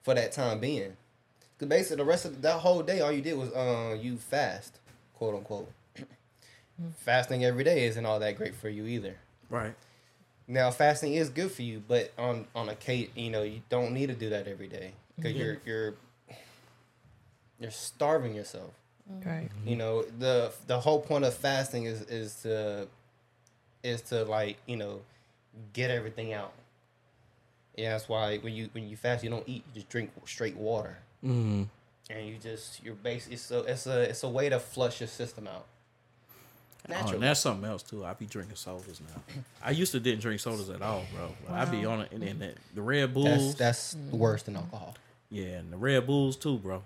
[0.03, 0.97] for that time being.
[1.55, 4.79] Because basically the rest of that whole day all you did was uh you fast
[5.15, 5.71] quote unquote.
[6.97, 9.17] Fasting every day isn't all that great for you either.
[9.49, 9.75] Right.
[10.49, 13.93] now fasting is good for you but on on a case you know you don't
[13.93, 15.95] need to do that every day because you're you're
[17.61, 18.73] you're starving yourself
[19.25, 19.49] Right.
[19.67, 22.87] you know the the whole point of fasting is is to
[23.83, 25.01] is to like you know
[25.73, 26.53] get everything out
[27.77, 30.57] yeah that's why when you when you fast you don't eat you just drink straight
[30.57, 31.69] water Mm.
[32.11, 35.47] and you just you're basically so it's a it's a way to flush your system
[35.47, 35.67] out
[36.91, 38.05] Oh, and that's something else too.
[38.05, 39.23] I be drinking sodas now.
[39.63, 41.33] I used to didn't drink sodas at all, bro.
[41.47, 44.57] But I be on it, and then that, the Red Bulls, that's that's worse than
[44.57, 44.97] alcohol
[45.31, 46.83] yeah, and the Red Bulls too, bro.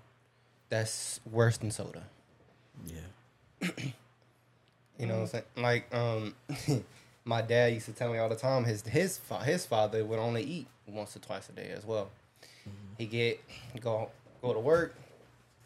[0.69, 2.03] That's worse than soda
[2.85, 3.69] Yeah,
[4.99, 5.43] You know what I'm saying?
[5.57, 6.35] Like, um,
[7.25, 10.19] my dad used to tell me all the time his his fa- his father would
[10.19, 12.09] only eat once or twice a day as well.
[12.97, 13.43] He get
[13.79, 14.09] go
[14.41, 14.95] go to work,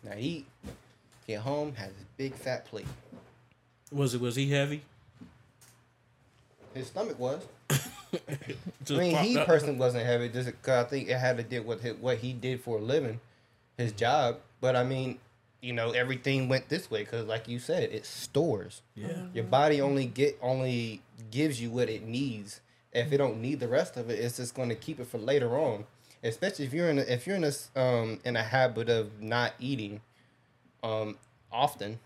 [0.03, 0.45] now eat,
[1.27, 2.87] get home, has this big fat plate.
[3.91, 4.83] was it was he heavy?
[6.73, 7.41] His stomach was.
[7.69, 9.45] I mean, he up?
[9.45, 10.29] personally wasn't heavy.
[10.29, 12.81] Just cause I think it had to do with his, what he did for a
[12.81, 13.19] living,
[13.77, 14.37] his job.
[14.61, 15.19] But I mean,
[15.61, 18.81] you know, everything went this way because, like you said, it stores.
[18.95, 22.61] Yeah, Your body only get only gives you what it needs.
[22.93, 25.17] If it don't need the rest of it, it's just going to keep it for
[25.17, 25.85] later on.
[26.23, 29.53] Especially if you're in a, if you're in a um in a habit of not
[29.59, 30.01] eating,
[30.83, 31.17] um
[31.51, 31.99] often,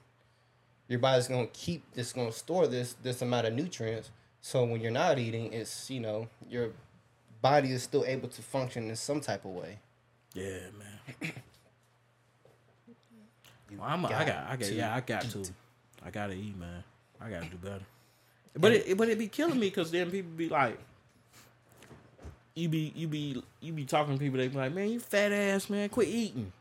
[0.87, 4.11] your body's going to keep this going to store this this amount of nutrients.
[4.41, 6.69] So when you're not eating, it's you know your
[7.41, 9.79] body is still able to function in some type of way.
[10.33, 11.33] yeah, man.
[13.75, 15.45] You Well, I'm, a, I got got, I got, to yeah, I got to,
[16.05, 16.83] I gotta eat, man.
[17.21, 17.85] I gotta do better.
[18.57, 20.79] But it, but it be killing me because then people be like,
[22.53, 24.37] you be, you be, you be talking to people.
[24.37, 26.51] They be like, man, you fat ass man, quit eating.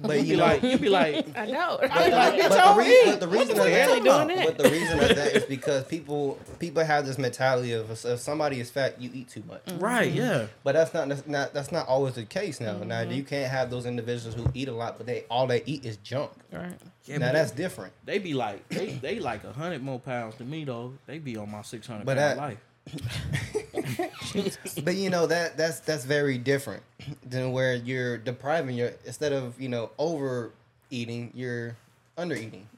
[0.00, 1.78] But You you be like, you be like, I know.
[1.80, 3.04] But, like, like, but, the don't re- eat.
[3.06, 4.46] but the reason of What the that, doing that?
[4.46, 8.60] but the reason of that is because people people have this mentality of if somebody
[8.60, 9.64] is fat, you eat too much.
[9.66, 9.78] Mm-hmm.
[9.84, 12.78] right, yeah, But that's not that's not that's not always the case now.
[12.78, 13.12] Now mm-hmm.
[13.12, 15.96] you can't have those individuals who eat a lot, but they all they eat is
[15.98, 16.30] junk.
[16.52, 16.72] Right.
[17.06, 17.18] yeah.
[17.18, 17.92] now but that's different.
[18.04, 20.94] they be like, they, they like a hundred more pounds than me though.
[21.06, 22.58] They be on my six hundred But pound that- life.
[24.84, 26.82] But you know that that's that's very different
[27.28, 31.76] than where you're depriving your instead of you know overeating, you're
[32.16, 32.68] under eating.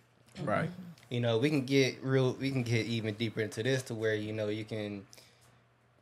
[0.42, 0.70] Right.
[1.11, 4.14] you know we can get real we can get even deeper into this to where
[4.14, 5.04] you know you can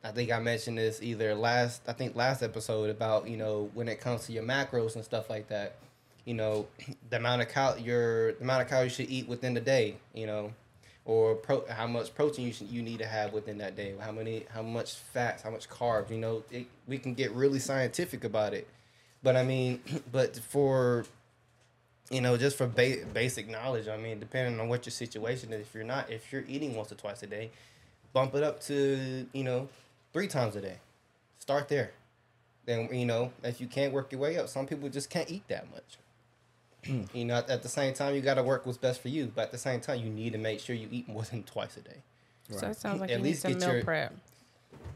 [0.03, 3.87] i think i mentioned this either last i think last episode about you know when
[3.87, 5.77] it comes to your macros and stuff like that
[6.25, 6.67] you know
[7.09, 9.95] the amount of cal your the amount of calories you should eat within the day
[10.13, 10.53] you know
[11.07, 14.45] or pro, how much protein you you need to have within that day how many
[14.53, 18.53] how much fats how much carbs you know it, we can get really scientific about
[18.53, 18.67] it
[19.23, 19.81] but i mean
[20.11, 21.05] but for
[22.09, 23.87] you know, just for ba- basic knowledge.
[23.87, 26.91] I mean, depending on what your situation is, if you're not, if you're eating once
[26.91, 27.51] or twice a day,
[28.13, 29.67] bump it up to you know
[30.13, 30.77] three times a day.
[31.39, 31.91] Start there.
[32.65, 35.47] Then you know, if you can't work your way up, some people just can't eat
[35.49, 35.97] that much.
[37.13, 39.31] You know, at, at the same time, you got to work what's best for you,
[39.35, 41.77] but at the same time, you need to make sure you eat more than twice
[41.77, 41.97] a day.
[42.49, 44.13] So it sounds like At you need least some get meal your- prep.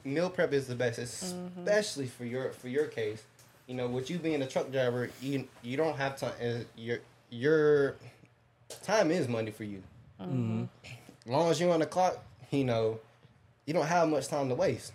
[0.03, 3.21] Meal prep is the best, especially for your for your case.
[3.67, 6.33] You know, with you being a truck driver, you you don't have time.
[6.41, 7.95] Uh, your your
[8.83, 9.83] time is money for you.
[10.19, 10.63] Mm-hmm.
[11.25, 12.17] As long as you're on the clock,
[12.51, 12.99] you know,
[13.65, 14.91] you don't have much time to waste.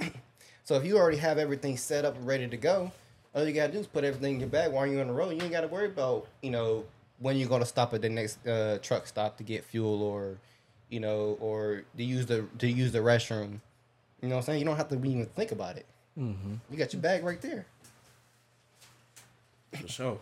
[0.64, 2.90] so if you already have everything set up and ready to go,
[3.38, 5.30] all you gotta do is put everything in your bag while you're on the road.
[5.30, 6.84] You ain't gotta worry about, you know,
[7.18, 10.36] when you're gonna stop at the next uh, truck stop to get fuel or,
[10.88, 13.60] you know, or to use the to use the restroom.
[14.22, 14.58] You know what I'm saying?
[14.60, 15.86] You don't have to even think about it.
[16.16, 17.64] You got your bag right there.
[19.80, 20.18] For sure.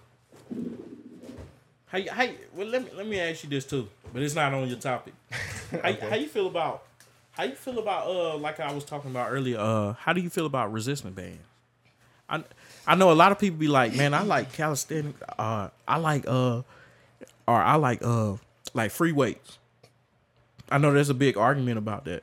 [1.87, 4.35] How you, how you, well let me let me ask you this too, but it's
[4.35, 5.15] not on your topic.
[5.83, 6.85] How, you- how you feel about
[7.33, 10.29] how you feel about uh like I was talking about earlier, uh how do you
[10.31, 11.43] feel about resistance bands?
[12.29, 12.43] I
[12.87, 16.25] I know a lot of people be like, man, I like calisthenics, uh I like
[16.27, 16.63] uh
[17.47, 18.37] or I like uh
[18.75, 19.59] like free weights.
[20.71, 22.23] I know there's a big argument about that.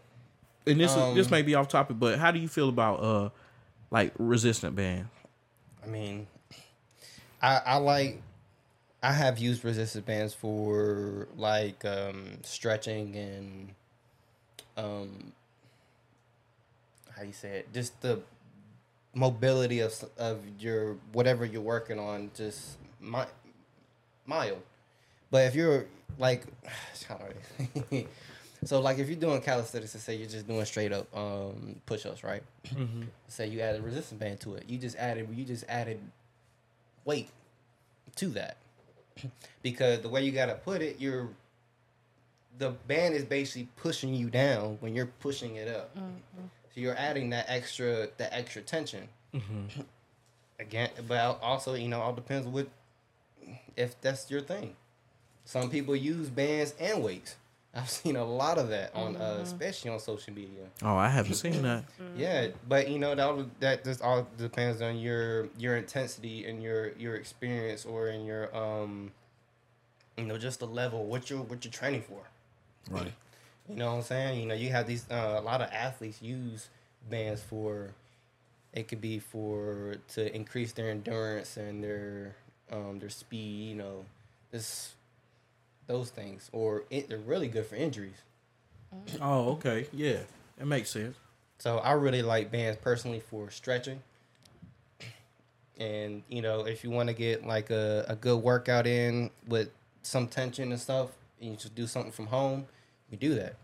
[0.65, 2.95] And this is, this Um, may be off topic, but how do you feel about
[3.01, 3.29] uh
[3.91, 5.09] like resistant bands?
[5.83, 6.27] I mean,
[7.41, 8.21] I I like
[9.01, 13.73] I have used resistance bands for like um, stretching and
[14.77, 15.33] um
[17.15, 18.21] how you say it, just the
[19.13, 23.23] mobility of of your whatever you're working on, just mi-
[24.25, 24.61] mild.
[25.31, 25.85] But if you're
[26.17, 26.45] like,
[27.07, 27.25] how do
[27.91, 28.07] I-
[28.65, 32.23] so like if you're doing calisthenics, let's say you're just doing straight up um, push-ups,
[32.23, 32.43] right?
[33.27, 34.63] say you added resistance band to it.
[34.69, 35.99] You just added you just added
[37.05, 37.29] weight
[38.17, 38.57] to that.
[39.61, 41.29] because the way you gotta put it, you're
[42.57, 45.95] the band is basically pushing you down when you're pushing it up.
[46.73, 49.07] So you're adding that extra that extra tension.
[50.59, 52.67] Again, but also you know all depends what
[53.75, 54.75] if that's your thing.
[55.45, 57.35] Some people use bands and weights.
[57.75, 60.65] I've seen a lot of that on, uh, especially on social media.
[60.83, 61.85] Oh, I haven't seen that.
[62.15, 66.91] Yeah, but you know that that just all depends on your your intensity and your
[66.93, 69.11] your experience or in your um
[70.15, 72.21] you know just the level what you're what you're training for.
[72.91, 73.13] Right.
[73.69, 74.39] You know what I'm saying?
[74.41, 76.69] You know you have these uh, a lot of athletes use
[77.09, 77.91] bands for
[78.73, 82.35] it could be for to increase their endurance and their
[82.71, 83.69] um their speed.
[83.69, 84.05] You know,
[84.51, 84.95] this
[85.87, 88.21] those things or it, they're really good for injuries.
[89.21, 89.87] Oh, okay.
[89.93, 90.19] Yeah.
[90.59, 91.17] It makes sense.
[91.59, 94.01] So I really like bands personally for stretching.
[95.77, 99.69] And you know, if you want to get like a, a good workout in with
[100.03, 101.09] some tension and stuff,
[101.41, 102.65] and you just do something from home,
[103.13, 103.55] you do that.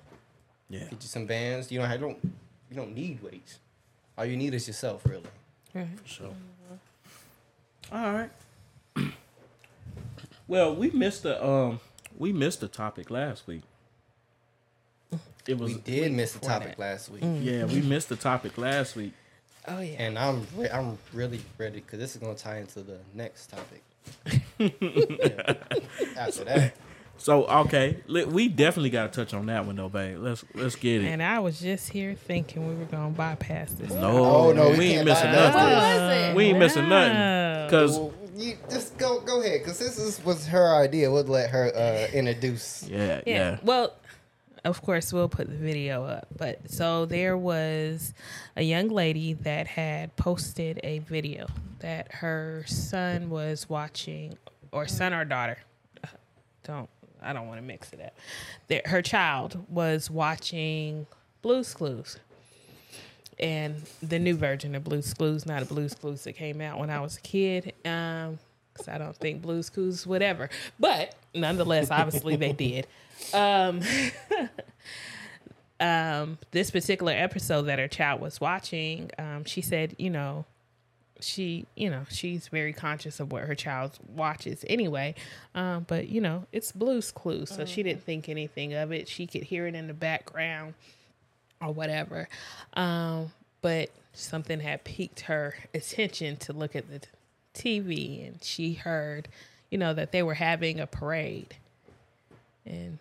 [0.69, 0.81] Yeah.
[0.81, 1.71] Get you some bands.
[1.71, 2.19] You don't have, you don't
[2.69, 3.59] you don't need weights.
[4.17, 5.23] All you need is yourself, really.
[5.73, 5.87] Right.
[6.07, 6.33] So.
[7.91, 8.29] All right.
[10.47, 11.79] Well, we missed the um
[12.17, 13.61] we missed the topic last week.
[15.47, 16.79] It was We did miss the topic that.
[16.79, 19.13] last week, yeah, we missed the topic last week.
[19.67, 19.95] Oh yeah.
[19.99, 23.83] and I'm re- I'm really ready because this is gonna tie into the next topic.
[24.59, 25.53] Yeah.
[26.17, 26.73] After that,
[27.19, 30.17] So okay, we definitely got to touch on that one though, babe.
[30.19, 31.07] Let's let's get it.
[31.07, 33.91] and I was just here thinking we were gonna bypass this.
[33.91, 35.53] no, Oh, no, we, we ain't missing nothing.
[35.61, 36.35] What was it?
[36.35, 40.47] We ain't missing nothing because Well, you just go go ahead because this is was
[40.47, 41.11] her idea.
[41.11, 42.87] We'll let her uh, introduce.
[42.87, 43.21] yeah, Yeah.
[43.25, 43.93] yeah, Well,
[44.63, 46.27] of course, we'll put the video up.
[46.37, 48.13] But so there was
[48.55, 51.47] a young lady that had posted a video
[51.79, 54.37] that her son was watching,
[54.71, 55.57] or son or daughter.
[56.63, 56.89] Don't
[57.21, 58.13] I don't want to mix it up.
[58.67, 61.07] That her child was watching
[61.41, 62.17] Blue's Clues.
[63.39, 66.89] And the new version of Blue's Clues, not a Blue's Clues that came out when
[66.89, 67.73] I was a kid.
[67.85, 68.39] Um,
[68.79, 70.49] because I don't think Blue's Clues would ever.
[70.79, 72.87] But nonetheless, obviously they did.
[73.33, 73.81] Um,
[75.79, 80.45] um, this particular episode that her child was watching, um, she said, you know,
[81.19, 85.15] she, you know, she's very conscious of what her child watches anyway.
[85.55, 89.07] Um, but you know, it's Blue's Clues, so she didn't think anything of it.
[89.07, 90.73] She could hear it in the background
[91.61, 92.27] or whatever.
[92.73, 97.01] Um, but something had piqued her attention to look at the
[97.53, 99.27] TV, and she heard,
[99.69, 101.55] you know, that they were having a parade,
[102.65, 102.99] and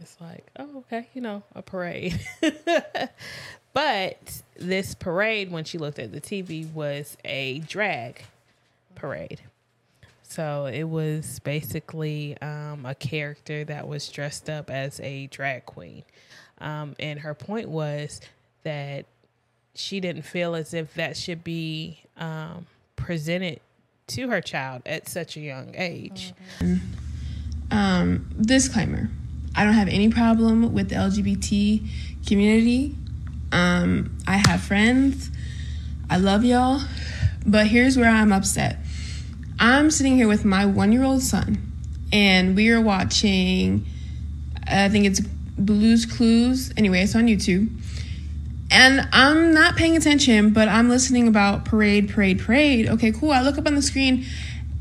[0.00, 2.20] it's like, oh, okay, you know, a parade.
[3.76, 8.24] but this parade, when she looked at the TV, was a drag
[8.94, 9.42] parade.
[10.22, 16.04] So it was basically um, a character that was dressed up as a drag queen.
[16.56, 18.22] Um, and her point was
[18.62, 19.04] that
[19.74, 22.64] she didn't feel as if that should be um,
[22.96, 23.60] presented
[24.06, 26.32] to her child at such a young age.
[27.70, 29.10] um, disclaimer
[29.54, 31.86] I don't have any problem with the LGBT
[32.26, 32.94] community.
[33.56, 35.30] Um, I have friends.
[36.10, 36.82] I love y'all.
[37.46, 38.76] But here's where I'm upset.
[39.58, 41.72] I'm sitting here with my one year old son,
[42.12, 43.86] and we are watching,
[44.66, 46.70] I think it's Blues Clues.
[46.76, 47.70] Anyway, it's on YouTube.
[48.70, 52.88] And I'm not paying attention, but I'm listening about parade, parade, parade.
[52.88, 53.30] Okay, cool.
[53.30, 54.26] I look up on the screen,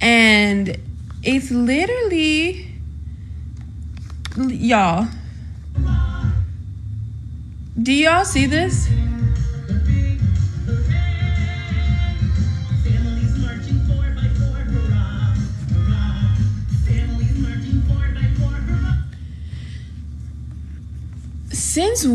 [0.02, 0.78] and
[1.24, 2.68] it's literally
[4.36, 5.08] y'all.
[7.82, 8.88] Do y'all see this?
[21.52, 22.06] Since,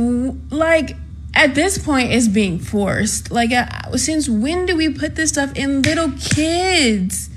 [0.50, 0.96] like,
[1.34, 3.30] at this point, it's being forced.
[3.30, 7.28] Like, uh, since when do we put this stuff in little kids?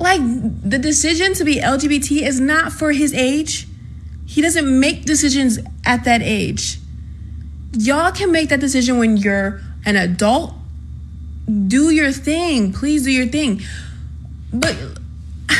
[0.00, 3.68] Like, the decision to be LGBT is not for his age.
[4.24, 6.78] He doesn't make decisions at that age
[7.76, 10.54] y'all can make that decision when you're an adult.
[11.68, 12.72] Do your thing.
[12.72, 13.62] Please do your thing.
[14.52, 14.76] But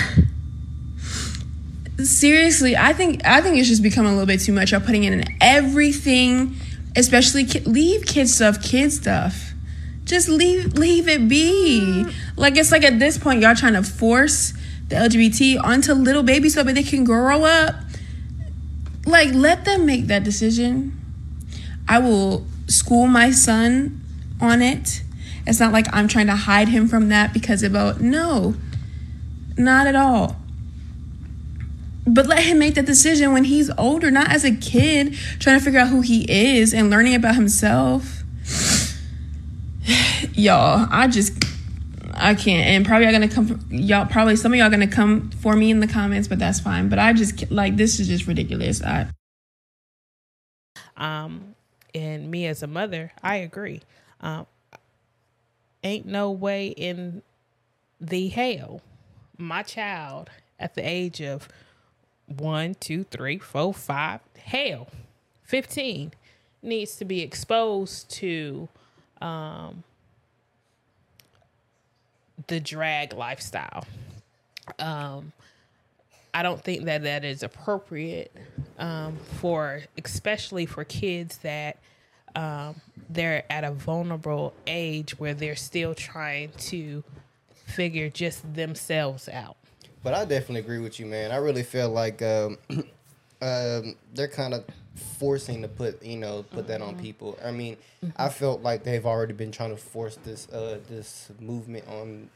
[1.99, 5.05] seriously i think i think it's just becoming a little bit too much y'all putting
[5.05, 6.55] in everything
[6.97, 9.53] especially ki- leave kid stuff kid stuff.
[10.05, 11.81] Just leave leave it be.
[11.83, 12.15] Mm.
[12.37, 14.55] Like it's like at this point y'all trying to force
[14.89, 17.75] the lgbt onto little babies so that they can grow up.
[19.05, 20.96] Like let them make that decision
[21.89, 24.01] i will school my son
[24.41, 25.03] on it
[25.47, 28.55] it's not like i'm trying to hide him from that because about no
[29.57, 30.37] not at all
[32.07, 35.65] but let him make that decision when he's older, not as a kid trying to
[35.65, 38.23] figure out who he is and learning about himself.
[40.33, 41.33] y'all, I just
[42.15, 42.67] I can't.
[42.69, 45.81] And probably y'all gonna come y'all probably some of y'all gonna come for me in
[45.81, 46.89] the comments, but that's fine.
[46.89, 48.83] But I just like this is just ridiculous.
[48.83, 49.09] I
[50.97, 51.56] Um,
[51.97, 53.81] and me as a mother, I agree.
[54.21, 54.47] Um,
[55.83, 57.23] ain't no way in
[58.01, 58.83] the hell
[59.39, 61.49] my child at the age of
[62.27, 64.89] one, two, three, four, five, hell,
[65.45, 66.13] 15
[66.63, 68.69] needs to be exposed to
[69.21, 69.85] um,
[72.49, 73.85] the drag lifestyle.
[74.79, 75.33] Um,
[76.37, 78.31] I don't think that that is appropriate
[78.79, 81.79] um, for, especially for kids that
[82.35, 82.79] um,
[83.09, 87.03] they're at a vulnerable age where they're still trying to
[87.55, 89.57] figure just themselves out.
[90.03, 91.33] But I definitely agree with you, man.
[91.33, 92.59] I really feel like um,
[93.41, 94.67] um, they're kind of
[95.19, 97.39] forcing to put you know put that on people.
[97.43, 97.79] I mean,
[98.19, 102.29] I felt like they've already been trying to force this uh, this movement on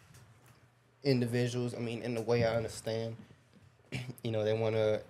[1.05, 1.75] individuals.
[1.75, 3.17] I mean, in the way I understand,
[4.25, 5.01] you know, they want to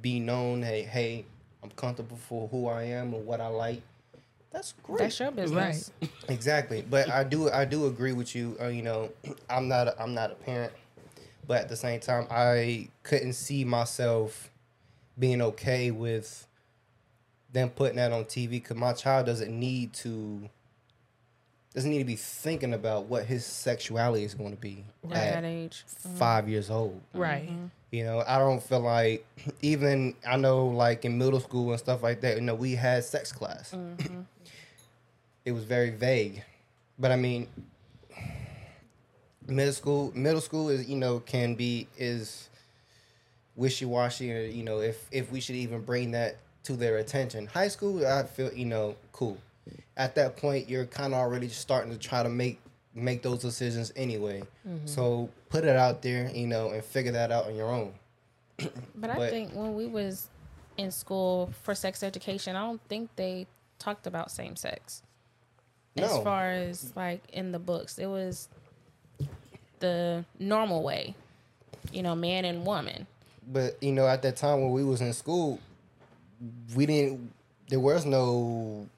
[0.00, 0.62] be known.
[0.62, 1.24] Hey, hey,
[1.62, 3.82] I'm comfortable for who I am and what I like.
[4.50, 4.98] That's great.
[4.98, 5.90] That's your business.
[6.28, 8.56] Exactly, but I do I do agree with you.
[8.60, 9.10] Uh, you know,
[9.50, 10.72] I'm not a, I'm not a parent,
[11.46, 14.50] but at the same time, I couldn't see myself
[15.18, 16.46] being okay with
[17.52, 20.48] them putting that on TV because my child doesn't need to
[21.74, 25.34] doesn't need to be thinking about what his sexuality is going to be At at
[25.34, 25.84] that age.
[26.16, 27.00] five years old.
[27.14, 27.50] Right.
[27.92, 29.24] You know, I don't feel like
[29.62, 32.36] even I know like in middle school and stuff like that.
[32.36, 33.72] You know, we had sex class.
[33.72, 34.22] Mm-hmm.
[35.44, 36.42] it was very vague,
[36.98, 37.46] but I mean,
[39.46, 42.48] middle school middle school is you know can be is
[43.56, 44.32] wishy washy.
[44.32, 47.46] Uh, you know, if if we should even bring that to their attention.
[47.46, 49.36] High school, I feel you know cool.
[49.98, 52.58] At that point, you're kind of already starting to try to make
[52.94, 54.42] make those decisions anyway.
[54.68, 54.86] Mm-hmm.
[54.86, 57.92] So put it out there, you know, and figure that out on your own.
[58.94, 60.28] But I think when we was
[60.76, 63.46] in school for sex education, I don't think they
[63.78, 65.02] talked about same sex.
[65.96, 68.48] As far as like in the books, it was
[69.80, 71.14] the normal way,
[71.92, 73.06] you know, man and woman.
[73.46, 75.58] But you know, at that time when we was in school,
[76.74, 77.32] we didn't.
[77.68, 78.88] There was no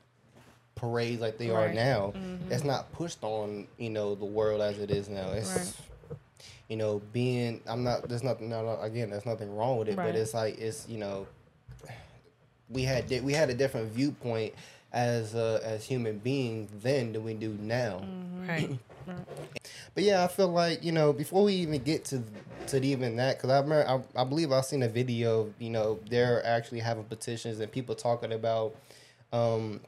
[0.75, 1.75] parades like they are Right.
[1.75, 2.12] now.
[2.51, 5.31] It's not pushed on you know the world as it is now.
[5.33, 6.18] It's Right.
[6.68, 7.61] you know being.
[7.66, 8.09] I'm not.
[8.09, 8.49] There's nothing.
[8.49, 9.97] No, no, again, there's nothing wrong with it.
[9.97, 10.07] Right.
[10.12, 11.27] But it's like it's you know.
[12.70, 14.55] We had we had a different viewpoint
[14.93, 18.03] as uh, as human beings then than we do now.
[18.49, 18.70] Right.
[19.95, 22.22] But yeah, I feel like you know before we even get to
[22.68, 25.53] to even that, because I remember I, I believe I've seen a video.
[25.61, 28.75] You know, they're actually having petitions and people talking about
[29.33, 29.81] um,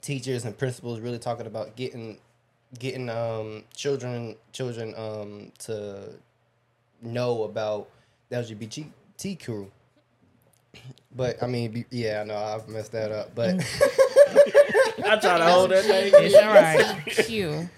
[0.00, 2.18] teachers and principals really talking about getting
[2.78, 6.10] getting um, children children um, to
[7.02, 7.88] know about
[8.28, 9.70] the LGBT crew.
[11.14, 13.54] But I mean, be- yeah, I know I've messed that up, but
[15.04, 16.12] I try to hold that thing.
[16.14, 17.06] It's all right.
[17.26, 17.68] Q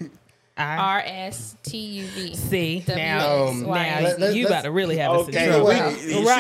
[0.57, 2.35] I R S T U V.
[2.35, 3.47] see now.
[3.49, 5.67] Um, now let- let- you let's- about to really have us in Okay, trouble.
[5.69, 5.89] Wow.
[5.91, 5.97] we,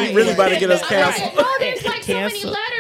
[0.09, 0.89] she really about to get us Right.
[1.15, 1.37] canceled.
[1.37, 2.78] No, there's like so many letters.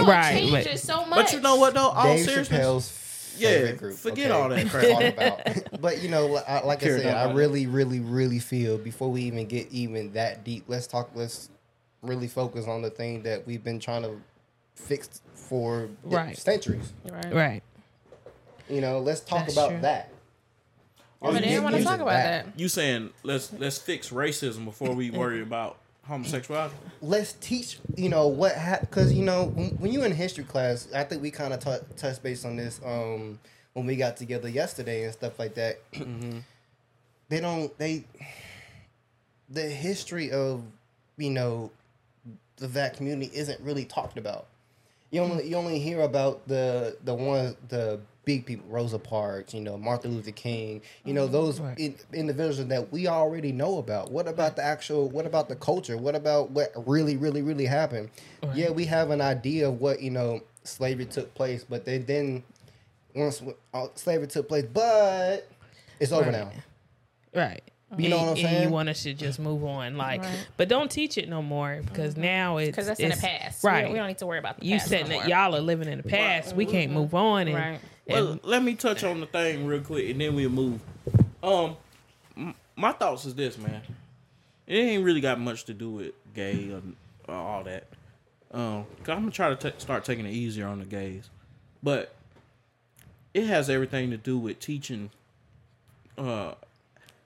[0.00, 0.12] I don't know.
[0.12, 1.18] Right, It but- changes so much.
[1.26, 1.88] But you know what though?
[1.88, 3.96] All Dave seriousness, Chappelle's Yeah, favorite group.
[3.96, 4.40] forget okay?
[4.40, 5.70] all that crap.
[5.80, 9.46] But you know, I- like I said, I really, really, really feel before we even
[9.46, 11.10] get even that deep, let's talk.
[11.14, 11.50] Let's
[12.02, 14.20] really focus on the thing that we've been trying to
[14.76, 16.36] fix for Right.
[16.38, 16.92] centuries.
[17.10, 17.32] Right.
[17.34, 17.62] Right.
[18.68, 19.80] You know, let's talk That's about true.
[19.80, 20.10] that.
[21.20, 22.44] But they Use- didn't want to talk about back.
[22.44, 22.58] that.
[22.60, 25.78] You saying let's let's fix racism before we worry about
[26.08, 26.74] homosexuality.
[27.02, 28.88] let's teach you know what happened.
[28.90, 31.86] because you know when, when you in history class i think we kind of t-
[31.96, 33.38] touched base on this um
[33.74, 35.78] when we got together yesterday and stuff like that
[37.28, 38.04] they don't they
[39.50, 40.62] the history of
[41.18, 41.70] you know
[42.56, 44.46] the that community isn't really talked about
[45.10, 49.60] you only you only hear about the the one the big people rosa parks you
[49.62, 51.32] know martin luther king you know mm-hmm.
[51.32, 51.78] those Right.
[51.78, 55.96] in, individuals that we already know about what about the actual what about the culture
[55.96, 58.10] what about what really really really happened
[58.54, 62.42] yeah we have an idea of what you know slavery took place but they then
[63.14, 65.48] once uh, slavery took place but
[65.98, 66.32] it's over Right.
[66.32, 66.50] now
[67.34, 67.62] Right.
[67.96, 68.62] You know what I'm And- And saying?
[68.64, 70.46] you want us to just move on, like, Right.
[70.58, 72.22] but don't teach it no more because mm-hmm.
[72.22, 73.64] now it's Because that's in the it's- past.
[73.64, 73.92] We don't- right?
[73.92, 74.88] We don't need to worry about the you past.
[74.90, 75.18] setting no it.
[75.20, 75.28] more.
[75.28, 76.54] Y'all are living in the past.
[76.54, 76.98] We can't mm-hmm.
[77.00, 77.48] move on.
[77.48, 77.80] And, Right.
[78.08, 80.80] Well, let me touch on the thing real quick, and then we'll move.
[81.42, 81.76] Um,
[82.76, 83.82] my thoughts is this, man.
[84.66, 86.82] It ain't really got much to do with gay or,
[87.32, 87.84] or all that.
[88.50, 91.28] Um, i I'm gonna try to ta start taking it easier on the gays,
[91.82, 92.14] but
[93.34, 95.10] it has everything to do with teaching.
[96.16, 96.54] Uh,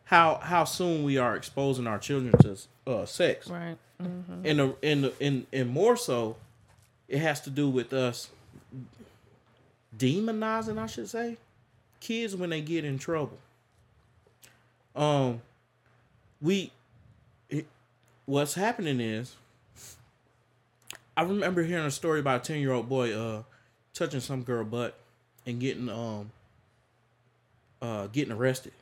[0.04, 2.56] how how soon we are exposing our children to
[2.86, 3.78] uh sex Right.
[3.98, 6.36] and the, and the, and and more so,
[7.08, 8.28] it has to do with us
[9.96, 11.36] demonizing, I should say,
[12.00, 13.38] kids when they get in trouble.
[14.94, 15.40] Um,
[16.40, 16.72] we,
[17.48, 17.66] it,
[18.26, 19.36] what's happening is,
[21.16, 23.42] I remember hearing a story about a ten year old boy uh
[23.94, 24.94] touching some girl butt
[25.46, 26.30] and getting um
[27.82, 28.72] uh getting arrested.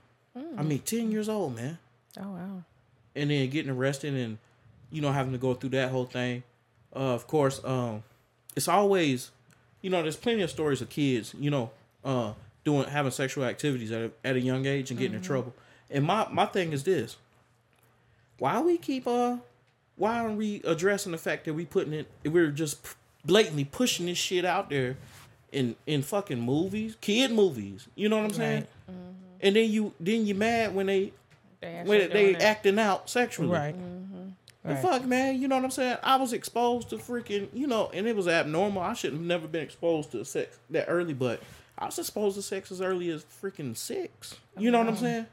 [0.57, 1.79] I mean, ten years old, man
[2.19, 2.63] Oh wow.
[3.17, 4.39] and then getting arrested and
[4.93, 6.43] you know having to go through that whole thing.
[6.95, 8.03] Uh, of course, um,
[8.57, 9.31] it's always
[9.83, 11.71] you know there's plenty of stories of kids you know
[12.05, 12.33] uh,
[12.65, 15.55] doing having sexual activities at a, at a young age and getting in trouble.
[15.91, 17.17] And my my thing is this:
[18.39, 19.37] why we keep uh
[19.97, 22.79] why aren't we addressing the fact that we putting it we're just
[23.25, 24.97] blatantly pushing this shit out there
[25.53, 27.87] in in fucking movies, kid movies.
[27.95, 28.67] You know what I'm saying?
[29.43, 31.13] And then you then you mad when they
[31.61, 32.43] They when they doing it.
[32.43, 33.49] acting out sexually.
[33.49, 34.10] right, The
[34.63, 34.79] Right.
[34.83, 35.41] fuck, man.
[35.41, 35.97] You know what I'm saying?
[36.03, 38.83] I was exposed to freaking, you know, and it was abnormal.
[38.83, 41.41] I should have never been exposed to sex that early, but
[41.79, 44.37] I was exposed to sex as early as freaking six.
[44.59, 45.27] You know what I'm saying?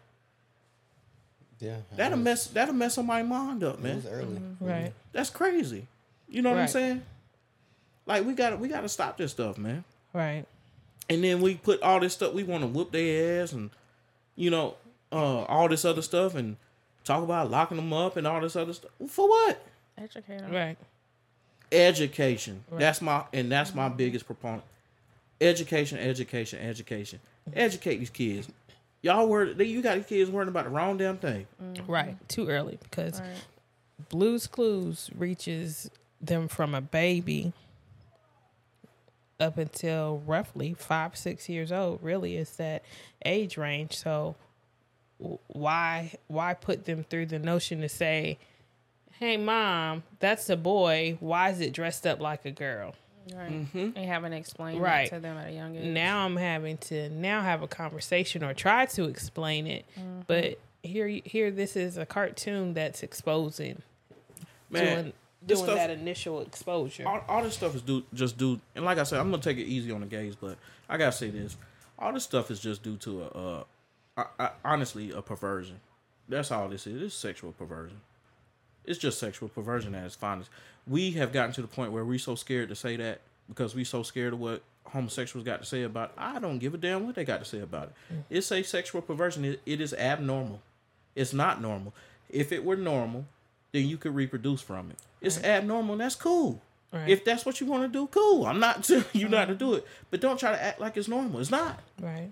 [1.60, 2.48] yeah That'll was, mess.
[2.48, 3.96] That'll mess somebody's mind up, it man.
[3.98, 5.88] was early right, That's crazy.
[6.30, 7.02] You know what I'm saying?
[8.06, 9.84] Like we got to we got to stop this stuff, man.
[10.14, 10.46] right,
[11.10, 12.34] And then we put all this stuff.
[12.34, 13.70] We want to whoop their ass and,
[14.36, 14.76] you know,
[15.12, 16.56] uh, all this other stuff and
[17.08, 18.92] talk about locking them up and all this other stuff.
[19.10, 19.66] For what?
[19.98, 20.52] Educate 'em.
[20.52, 20.78] right,
[21.72, 24.64] education that's my and that's my biggest proponent
[25.42, 27.20] education education education
[27.54, 28.48] educate these kids
[29.02, 31.92] y'all worried you got these kids worrying about the wrong damn thing mm-hmm.
[31.92, 32.16] right.
[32.30, 33.30] Too early because Right.
[34.10, 35.90] Blue's Clues reaches
[36.22, 37.52] them from a baby
[39.40, 42.02] up until roughly five, six years old.
[42.02, 42.84] Really, is that
[43.26, 43.96] age range.
[43.98, 44.36] So w-
[45.20, 48.38] why why put them through the notion to say,
[49.20, 51.18] "Hey, mom, that's a boy.
[51.20, 52.96] Why is it dressed up like a girl?"
[53.36, 53.52] Right.
[53.52, 53.90] Mm-hmm.
[53.98, 55.10] And having to explain Right.
[55.10, 55.84] that to them at a young age.
[55.84, 59.86] Now I'm having to now have a conversation or try to explain it,
[60.28, 63.82] but here here this is a cartoon that's exposing
[64.70, 65.14] man doing
[65.46, 67.06] doing stuff- that initial exposure.
[67.06, 69.58] all, all this stuff is do just do and like i said i'm gonna take
[69.58, 70.58] it easy on the gays but
[70.88, 71.58] i gotta say this
[72.00, 73.64] all this stuff is just due to a uh
[74.18, 75.80] I, I, honestly a perversion.
[76.28, 77.02] That's all this is.
[77.02, 78.02] It's sexual perversion.
[78.84, 80.50] It's just sexual perversion at its finest.
[80.88, 83.86] We have gotten to the point where we're so scared to say that because we're
[83.86, 86.16] so scared of what homosexuals got to say about it.
[86.18, 88.16] i don't give a damn what they got to say about it.
[88.30, 89.46] It's a sexual perversion.
[89.46, 90.62] It, it is abnormal.
[91.16, 91.94] It's not normal.
[92.30, 93.26] If it were normal
[93.72, 94.98] then you could reproduce from it.
[95.22, 96.62] It's abnormal and that's cool.
[96.94, 97.10] Right.
[97.10, 98.46] if that's what you want to do, cool.
[98.46, 101.08] I'm not telling you not to do it, but don't try to act like it's
[101.08, 101.40] normal.
[101.42, 101.80] It's not.
[102.02, 102.32] right.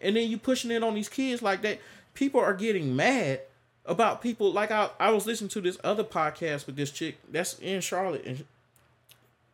[0.00, 1.78] And then you pushing it on these kids like that.
[2.14, 3.40] People are getting mad
[3.86, 4.52] about people.
[4.52, 8.24] Like I, I was listening to this other podcast with this chick that's in Charlotte,
[8.24, 8.44] and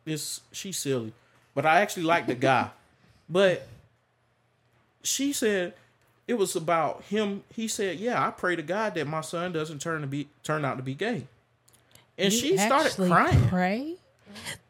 [0.03, 1.13] this she's silly,
[1.53, 2.69] but I actually like the guy.
[3.27, 3.67] But
[5.01, 5.73] she said
[6.27, 7.43] it was about him.
[7.51, 10.63] He said, "Yeah, I pray to God that my son doesn't turn to be turn
[10.63, 11.25] out to be gay."
[12.19, 13.47] And You she started crying.
[13.47, 13.95] Pray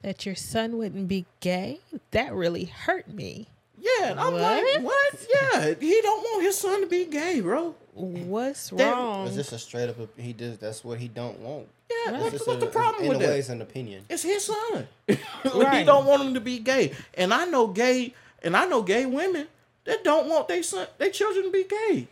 [0.03, 1.79] that your son wouldn't be gay.
[2.11, 3.47] That really hurt me.
[3.85, 4.83] Yeah, I'm like, What?
[4.83, 5.27] what?
[5.33, 7.75] Yeah, he don't want his son to be gay, bro.
[7.93, 9.27] What's That- wrong?
[9.27, 12.31] it's just a straight up he does that's what he don't want Yeah, It's what's,
[12.33, 13.29] just what's a- the problem in with a that?
[13.29, 14.87] way it's an opinion It's his son.
[15.07, 15.85] he Right.
[15.85, 18.13] don't want him to be gay, and I know gay,
[18.43, 19.47] and I know gay women
[19.85, 22.07] that don't want their son, their children to be gay.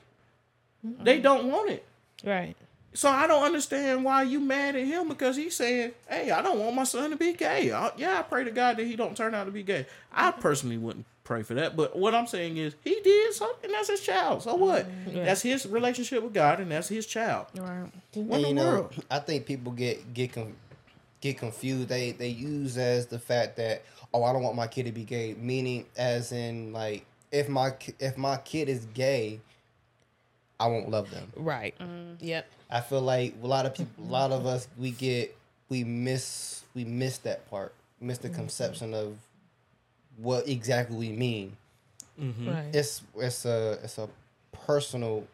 [0.84, 1.24] They mm-hmm.
[1.24, 1.86] don't want it.
[2.24, 2.56] right.
[2.96, 6.60] So I don't understand why you mad at him because he's saying, "Hey, I don't
[6.60, 9.18] want my son to be gay." I, yeah, I pray to God that he don't
[9.18, 9.88] turn out to be gay.
[10.14, 10.42] I mm-hmm.
[10.42, 13.72] personally wouldn't pray for that, but what I'm saying is he did something.
[13.72, 14.44] That's his child.
[14.44, 14.86] So what?
[14.86, 15.26] Mm-hmm.
[15.26, 17.48] That's his relationship with God, and that's his child.
[17.56, 17.90] Right.
[18.14, 18.94] What And, in you the know, world?
[19.10, 20.56] I think people get get com-
[21.22, 21.90] get confused.
[21.90, 25.04] They they use as the fact that oh, I don't want my kid to be
[25.04, 29.40] gay, meaning as in like if my if my kid is gay,
[30.60, 31.32] I won't love them.
[31.36, 31.78] Right.
[31.80, 32.18] Mm.
[32.20, 32.50] Yep.
[32.70, 35.36] I feel like a lot of people, a lot of us, we get
[35.70, 38.38] we miss we miss that part, miss the mm-hmm.
[38.38, 39.18] conception of
[40.18, 41.56] what exactly we mean.
[42.20, 42.50] Mm-hmm.
[42.50, 42.76] Right.
[42.76, 44.08] It's it's a it's a
[44.66, 45.26] personal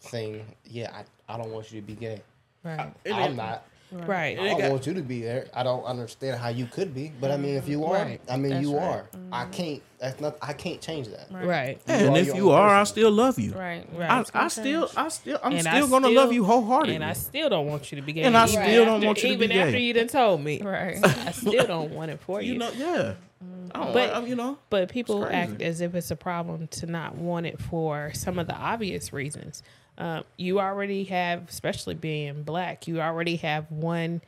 [0.00, 0.44] thing.
[0.64, 2.20] Yeah, I, I don't want you to be gay.
[2.62, 2.92] right.
[3.04, 3.64] It I'm not.
[3.92, 4.38] Right.
[4.38, 5.46] I don't want you to be there.
[5.54, 8.20] I don't understand how you could be, but I mean, if you are, Right.
[8.28, 8.82] I mean, That's you right.
[8.82, 9.06] are.
[9.30, 9.50] I mm-hmm.
[9.52, 9.82] can't.
[9.98, 10.36] That's not.
[10.42, 11.28] I can't change that.
[11.30, 11.80] Right.
[11.86, 13.52] Yeah, You and if you own are, I still love you.
[13.52, 13.86] Right.
[13.94, 14.10] Right.
[14.10, 14.90] I, I still.
[14.96, 16.96] I still, I'm And I still gonna love you wholeheartedly.
[16.96, 18.22] And I still don't want you to be gay.
[18.22, 19.54] And I even still don't after- want you to be gay.
[19.54, 19.84] even after gay.
[19.84, 20.60] you done told me.
[20.62, 20.98] Right.
[21.04, 22.54] I still don't want it for you.
[22.54, 23.14] you know, yeah.
[23.44, 23.68] Mm-hmm.
[23.74, 26.86] I don't But- like, you know, But people act as if it's a problem to
[26.86, 29.62] not want it for some of the obvious reasons.
[29.98, 34.20] Um, you already have, especially being black, you already have one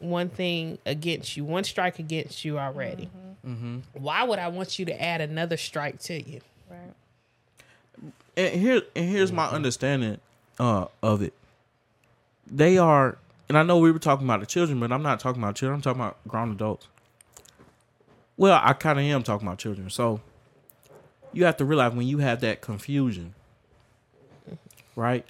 [0.00, 3.08] one thing against you, one strike against you already.
[3.46, 3.78] Mm-hmm.
[3.94, 6.40] Why would I want you to add another strike to you?
[6.70, 8.12] Right.
[8.36, 10.18] and here and here's my understanding
[10.58, 11.34] uh, of it.
[12.46, 13.16] They are,
[13.48, 15.76] and I know we were talking about the children, but I'm not talking about children.
[15.76, 16.86] I'm talking about grown adults.
[18.36, 19.90] Well, I kind of am talking about children.
[19.90, 20.20] So
[21.32, 23.34] you have to realize when you have that confusion,
[24.96, 25.24] right?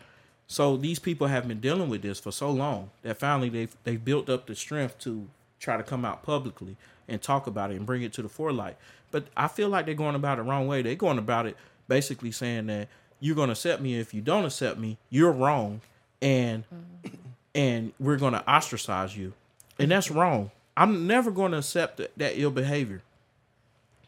[0.47, 4.05] So these people have been dealing with this for so long that finally they've they've
[4.05, 6.77] built up the strength to try to come out publicly
[7.09, 8.77] and talk about it and bring it to the forelight.
[9.11, 10.83] But I feel like they're going about it the wrong way.
[10.83, 11.57] They're going about it
[11.89, 12.89] basically saying that
[13.21, 13.99] you're going to accept me.
[13.99, 15.81] If you don't accept me, you're wrong,
[16.21, 17.17] and mm-hmm.
[17.55, 19.33] and we're going to ostracize you,
[19.79, 20.51] and that's wrong.
[20.77, 23.03] I'm never going to accept that, that ill behavior.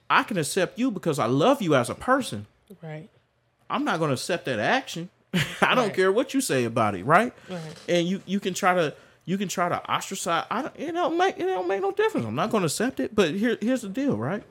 [0.09, 2.47] I can accept you because I love you as a person.
[2.83, 3.09] Right.
[3.69, 5.11] I'm not going to accept that action.
[5.61, 5.95] I don't Right.
[5.95, 7.33] care what you say about it, right?
[7.49, 7.61] Right.
[7.89, 10.47] And you you can try to you can try to ostracize.
[10.51, 12.27] I don't, it don't make it don't make no difference.
[12.27, 13.15] I'm not going to accept it.
[13.15, 14.43] But here here's the deal, right?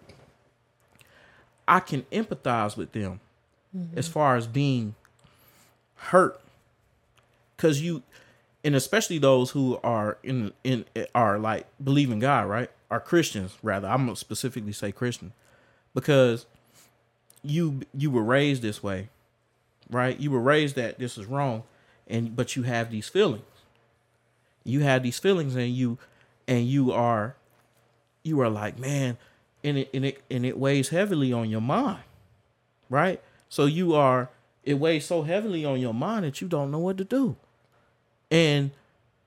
[1.68, 3.20] I can empathize with them
[3.76, 3.98] mm-hmm.
[3.98, 4.96] as far as being
[5.96, 6.40] hurt,
[7.56, 8.04] because you,
[8.64, 12.70] and especially those who are in in are like believe in God, right?
[12.92, 13.88] Are Christians rather.
[13.88, 15.32] I'm gonna specifically say Christian,
[15.94, 16.46] because
[17.44, 19.10] you you were raised this way
[19.90, 20.20] right?
[20.20, 21.64] You were raised that this is wrong,
[22.08, 23.44] and but you have these feelings.
[24.64, 25.98] You have these feelings, and you
[26.48, 27.36] and you are
[28.24, 29.18] you are like, man,
[29.64, 32.04] and it and it and it weighs heavily on your mind,
[32.90, 33.22] right?
[33.50, 34.30] So you are
[34.64, 37.36] it weighs so heavily on your mind that you don't know what to do,
[38.32, 38.72] and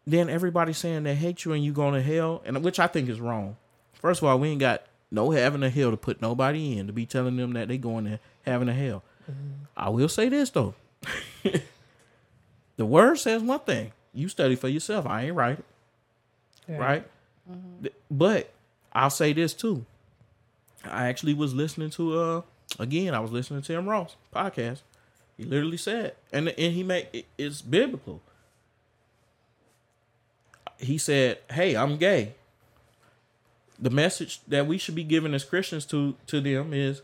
[0.06, 3.08] then everybody's saying they hate you and you going to hell, and which I think
[3.08, 3.56] is wrong.
[3.94, 6.92] First of all, we ain't got no heaven or hell to put nobody in to
[6.92, 9.02] be telling them that they going to heaven or hell.
[9.76, 10.74] I will say this though.
[12.76, 13.92] the word says one thing.
[14.14, 15.06] You study for yourself.
[15.06, 15.58] I ain't right.
[16.68, 17.06] Right?
[17.82, 18.50] Th- But
[18.92, 19.84] I'll say this too.
[20.84, 22.42] I actually was listening to uh
[22.78, 24.80] again, I was listening to Tim Ross podcast.
[25.36, 28.22] He literally said, and and he made it, it's biblical.
[30.78, 32.34] He said, "Hey, I'm gay."
[33.78, 37.02] The message that we should be giving as Christians to to them is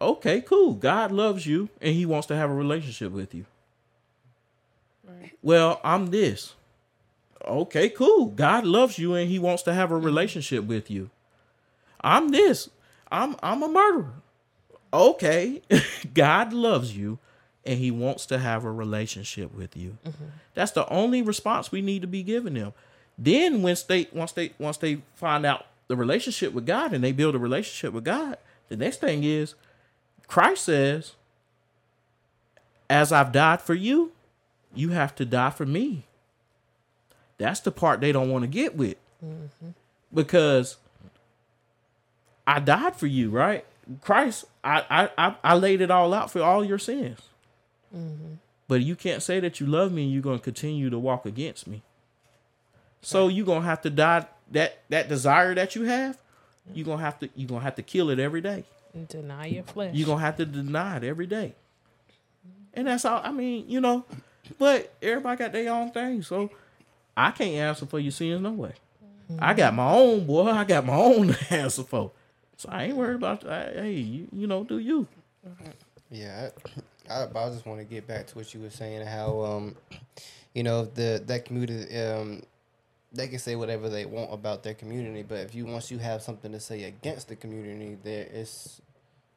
[0.00, 0.74] okay, cool.
[0.74, 3.46] God loves you and he wants to have a relationship with you.
[5.42, 6.54] Well, I'm this.
[7.46, 8.26] Okay, cool.
[8.26, 11.10] God loves you and he wants to have a relationship with you.
[12.00, 12.68] I'm this.
[13.10, 14.14] I'm I'm a murderer.
[14.92, 15.62] Okay.
[16.14, 17.18] God loves you
[17.64, 19.98] and he wants to have a relationship with you.
[20.04, 20.24] Mm-hmm.
[20.54, 22.72] That's the only response we need to be giving them.
[23.18, 27.12] Then once they once they once they find out the relationship with God and they
[27.12, 28.38] build a relationship with God,
[28.68, 29.54] the next thing is
[30.26, 31.14] Christ says,
[32.88, 34.12] As I've died for you,
[34.74, 36.04] you have to die for me.
[37.38, 38.96] That's the part they don't want to get with.
[39.24, 39.70] Mm-hmm.
[40.12, 40.76] Because
[42.46, 43.64] I died for you, right?
[44.00, 47.20] Christ, I, I, I, I laid it all out for all your sins.
[47.94, 48.34] Mm-hmm.
[48.68, 51.24] But you can't say that you love me and you're going to continue to walk
[51.24, 51.82] against me.
[53.00, 56.18] So you're going to have to die that that desire that you have,
[56.74, 58.64] you're going to have to you're going to have to kill it every day.
[59.04, 59.94] Deny your flesh.
[59.94, 61.54] You're gonna have to deny it every day.
[62.74, 64.04] And that's all I mean, you know.
[64.58, 66.22] But everybody got their own thing.
[66.22, 66.50] So
[67.16, 68.72] I can't answer for your sins no way.
[69.38, 72.12] I got my own boy, I got my own to answer for.
[72.56, 73.74] So I ain't worried about that.
[73.74, 75.06] Hey, you, you know, do you.
[76.10, 76.50] Yeah,
[77.10, 79.76] I, I, I just want to get back to what you were saying, how um,
[80.56, 82.42] you know the that community um
[83.12, 86.22] they can say whatever they want about their community but if you once you have
[86.22, 88.80] something to say against the community there is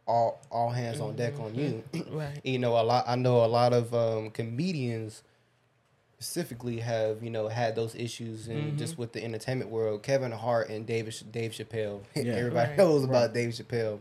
[0.09, 2.39] all all hands on deck on you Right.
[2.43, 5.21] you know a lot i know a lot of um comedians
[6.15, 10.69] specifically have you know had those issues and just with the entertainment world kevin hart
[10.69, 12.33] and david dave chappelle Yeah.
[12.33, 12.77] everybody Right.
[12.77, 13.99] knows about dave chappelle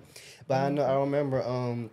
[0.48, 1.90] but i know i remember um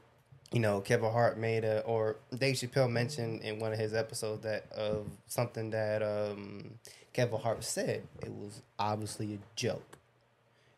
[0.51, 4.43] you know, Kevin Hart made a or Dave Chappelle mentioned in one of his episodes
[4.43, 6.75] that of something that um
[7.11, 8.03] Kevin Hart said.
[8.21, 9.97] It was obviously a joke.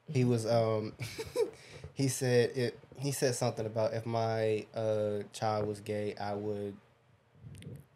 [0.07, 0.93] He was um
[1.97, 6.75] he said it he said something about if my uh child was gay, I would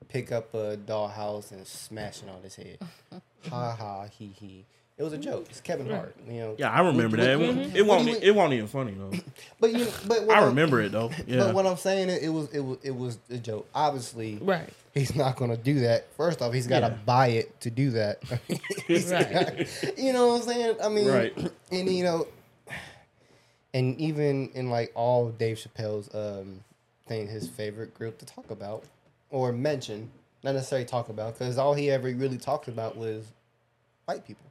[0.10, 2.80] pick up a dollhouse and smash it on his head.
[3.50, 4.66] ha ha he he.
[4.98, 5.48] It was a joke.
[5.50, 6.56] It's Kevin Hart, you know.
[6.60, 7.30] Yeah, I remember that.
[7.32, 7.88] It, what- it won't.
[7.88, 9.12] what do you- It won't even funny though.
[9.60, 11.10] But you, but what I I'm- remember it though.
[11.28, 11.38] Yeah.
[11.46, 13.68] But what I'm saying, it, it was it was it was a joke.
[13.74, 14.70] Obviously, Right.
[14.94, 16.12] he's not gonna do that.
[16.18, 16.98] First off, he's got to Yeah.
[17.06, 18.22] buy it to do that.
[18.88, 19.32] He's Right.
[19.32, 20.76] got- you know what I'm saying?
[20.84, 21.52] I mean, Right.
[21.72, 22.28] and you know,
[23.74, 26.64] and even in like all Dave Chappelle's um
[27.08, 28.84] thing, his favorite group to talk about
[29.30, 30.10] or mention,
[30.44, 33.26] not necessarily talk about, because all he ever really talked about was
[34.06, 34.46] white people.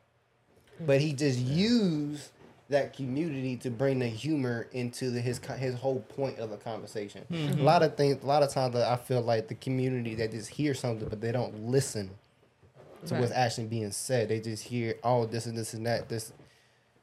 [0.80, 2.30] But he just used
[2.70, 7.24] that community to bring the humor into the, his his whole point of the conversation.
[7.60, 10.30] A lot of things, a lot of times, that I feel like the community that
[10.30, 12.10] just hear something, but they don't listen
[13.06, 14.28] to what's actually being said.
[14.28, 16.32] They just hear, oh, this and this and that, this,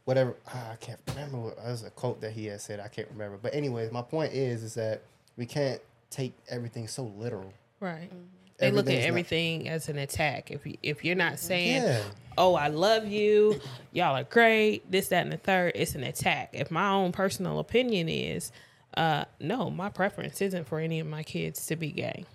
[0.08, 0.36] whatever.
[0.48, 1.38] ah, I can't remember.
[1.38, 2.80] What, was a quote that he had said.
[2.80, 3.38] I can't remember.
[3.42, 5.02] But anyways, my point is, is that
[5.36, 7.52] we can't take everything so literal.
[7.82, 8.10] Right.
[8.58, 10.50] They look at Everything's not- everything as an attack.
[10.50, 12.02] If you, if you're not saying, Yeah.
[12.38, 13.60] "Oh, I love you,"
[13.92, 16.50] y'all are great, this, that, and the third, it's an attack.
[16.54, 18.52] If my own personal opinion is,
[18.96, 22.26] uh, no, my preference isn't for any of my kids to be gay.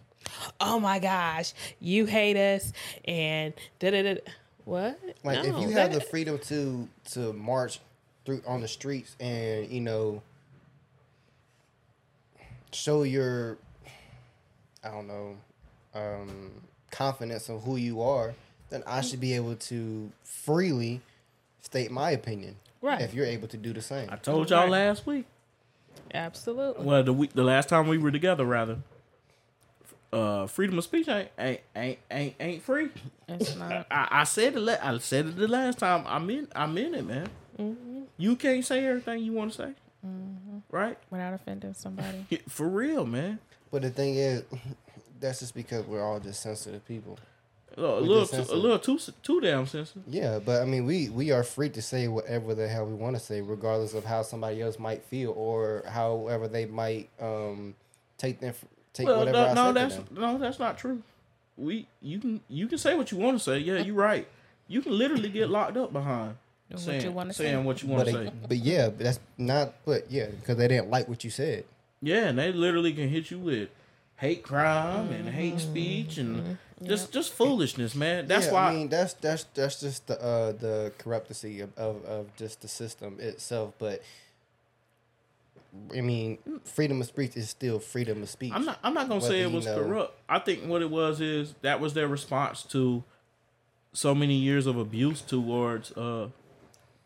[0.61, 2.73] Oh my gosh, you hate us,
[3.05, 4.21] and da da da.
[4.65, 4.99] What?
[5.25, 7.81] Like if No, you have the freedom to to march
[8.25, 10.23] through on the streets and you know
[12.73, 13.59] show your
[14.85, 15.37] I don't know
[15.95, 16.51] um,
[16.91, 18.35] confidence of who you are,
[18.71, 21.01] then I should be able to freely
[21.61, 22.57] state my opinion.
[22.81, 23.01] Right.
[23.01, 24.09] If you're able to do the same.
[24.11, 24.71] I told y'all Right.
[24.71, 25.27] last week.
[26.13, 26.85] absolutely.
[26.85, 28.79] Well, the week, the last time we were together, rather.
[30.13, 32.91] Uh, freedom of speech ain't ain't ain't ain't, ain't free.
[33.29, 33.87] It's not.
[33.91, 34.69] I, I said it.
[34.83, 36.05] I said it the last time.
[36.07, 36.49] I'm in.
[36.55, 37.29] I'm in it, man.
[38.19, 39.73] You can't say everything you want to say,
[40.71, 40.99] right?
[41.11, 42.27] Without offending somebody.
[42.49, 43.39] For real, man.
[43.71, 44.45] But the thing is,
[45.21, 47.19] that's just because we're all just sensitive people.
[47.75, 50.03] A little, a little, too, a little too too damn sensitive.
[50.07, 53.17] Yeah, but I mean, we we are free to say whatever the hell we want
[53.17, 57.75] to say, regardless of how somebody else might feel or however they might um
[58.19, 58.55] take them
[58.93, 60.23] take Well, whatever no, I no, say that's to them.
[60.23, 61.03] no, that's not true.
[61.57, 63.59] We you can you can say what you want to say.
[63.59, 64.27] Yeah, you're right.
[64.69, 66.37] You can literally get locked up behind
[66.71, 67.57] What saying, you wanna say.
[67.57, 68.33] what you want But to say.
[68.49, 69.75] but yeah, but that's not.
[69.85, 71.65] But yeah, because they didn't like what you said.
[72.01, 73.69] Yeah, and they literally can hit you with
[74.17, 75.59] hate crime and hate Mm-hmm.
[75.71, 78.27] speech and just just foolishness, man.
[78.27, 82.05] That's Yeah, why I mean that's that's that's just the uh the corruptcy of, of
[82.07, 83.75] of just the system itself.
[83.79, 84.03] But
[85.97, 88.53] I mean, freedom of speech is still freedom of speech.
[88.55, 90.21] I'm not I'm not gonna say Whether it you was know- corrupt.
[90.29, 93.03] I think what it was is that was their response to
[93.95, 96.29] so many years of abuse towards uh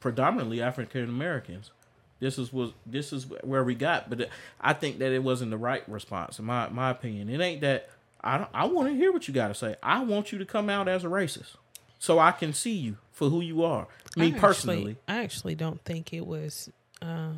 [0.00, 1.70] predominantly African Americans.
[2.18, 4.28] This is was this is where we got, but
[4.60, 7.28] I think that it wasn't the right response in my my opinion.
[7.28, 7.88] It ain't that
[8.22, 9.76] I don't, I want to hear what you got to say.
[9.82, 11.56] I want you to come out as a racist,
[11.98, 13.86] so I can see you for who you are.
[14.16, 16.70] Me I actually- personally, I actually don't think it was
[17.02, 17.32] uh,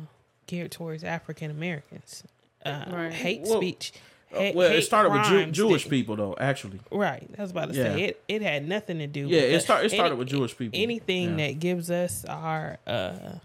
[0.49, 2.23] geared towards African Americans.
[2.65, 3.13] Uh, Right.
[3.13, 3.93] Hate Well, speech.
[4.33, 6.35] Uh, hate- well, it started with Jew, Jewish that- people though.
[6.39, 7.27] Actually, Right.
[7.37, 7.93] I was about to Yeah.
[7.95, 8.23] say it.
[8.27, 9.21] It had nothing to do.
[9.27, 10.77] Yeah, with it the- start- it started with Jewish people.
[10.79, 11.47] Anything Yeah.
[11.47, 13.37] that gives us our uh,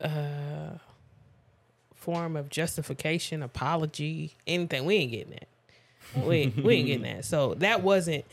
[0.00, 0.78] uh,
[1.94, 5.48] form of justification, apology, anything, we ain't getting that.
[6.26, 7.24] We we ain't getting that.
[7.32, 8.24] So that wasn't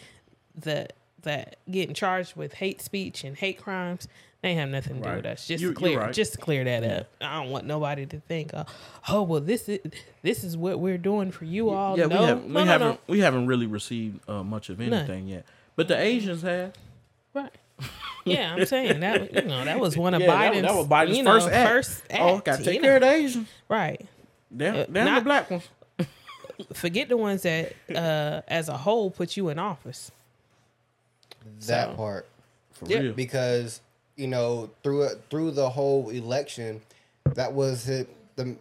[0.55, 0.87] the
[1.23, 4.07] that getting charged with hate speech and hate crimes.
[4.45, 5.47] They ain't have nothing to do with us.
[5.47, 6.13] Just You- to clear, right.
[6.13, 7.07] just to clear that up.
[7.19, 8.65] I don't want nobody to think, uh,
[9.09, 9.79] oh well, this is
[10.21, 11.97] this is what we're doing for you all.
[11.97, 12.97] yeah, no, we haven't no, we no, haven't no.
[13.07, 15.47] we haven't really received uh, much of anything yet.
[15.75, 16.73] But the Asians have.
[17.33, 17.49] Right.
[18.23, 20.75] Yeah, I'm saying that you know that was one of Yeah, that was- Biden's, that
[20.75, 21.69] was Biden's you know, first act.
[21.69, 23.47] first Oh, got to take you care of the Asians.
[23.67, 24.05] Right.
[24.55, 25.67] Damn, Uh, damn the not- black ones.
[26.73, 30.11] Forget the ones that, uh, as a whole, put you in office.
[31.67, 32.27] that So- part.
[32.73, 33.13] For Yeah, real.
[33.13, 33.79] because
[34.15, 36.81] you know through through the whole election,
[37.33, 38.07] that was it.
[38.35, 38.55] The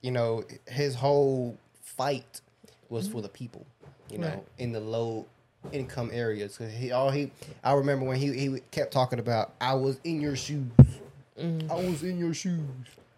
[0.00, 2.40] you know his whole fight
[2.88, 3.66] was for the people.
[4.10, 4.44] you know, Right.
[4.58, 5.24] in the low
[5.72, 6.58] income areas.
[6.58, 7.30] Cause he all he,
[7.64, 10.66] I remember when he he kept talking about, I was in your shoes.
[11.38, 12.60] I was in your shoes.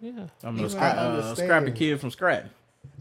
[0.00, 0.26] Yeah.
[0.44, 1.36] I'm a I scra- uh, understand.
[1.48, 2.50] scrappy kid from Scratton.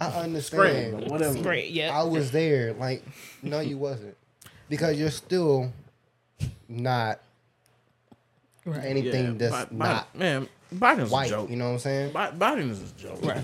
[0.02, 0.64] I understand.
[0.94, 1.42] Scranton, whatever.
[1.42, 1.70] Great.
[1.72, 1.96] Yeah.
[1.98, 2.74] I was there.
[2.74, 3.04] Like,
[3.44, 4.16] no, you wasn't,
[4.70, 5.72] because you're still
[6.68, 7.20] not
[8.66, 8.84] right.
[8.84, 10.50] anything that's Bi- Bi- not man.
[10.74, 11.28] Biden's white.
[11.28, 11.50] a joke.
[11.50, 12.12] You know what I'm saying?
[12.12, 13.24] Bi- Biden is a joke.
[13.24, 13.44] Right.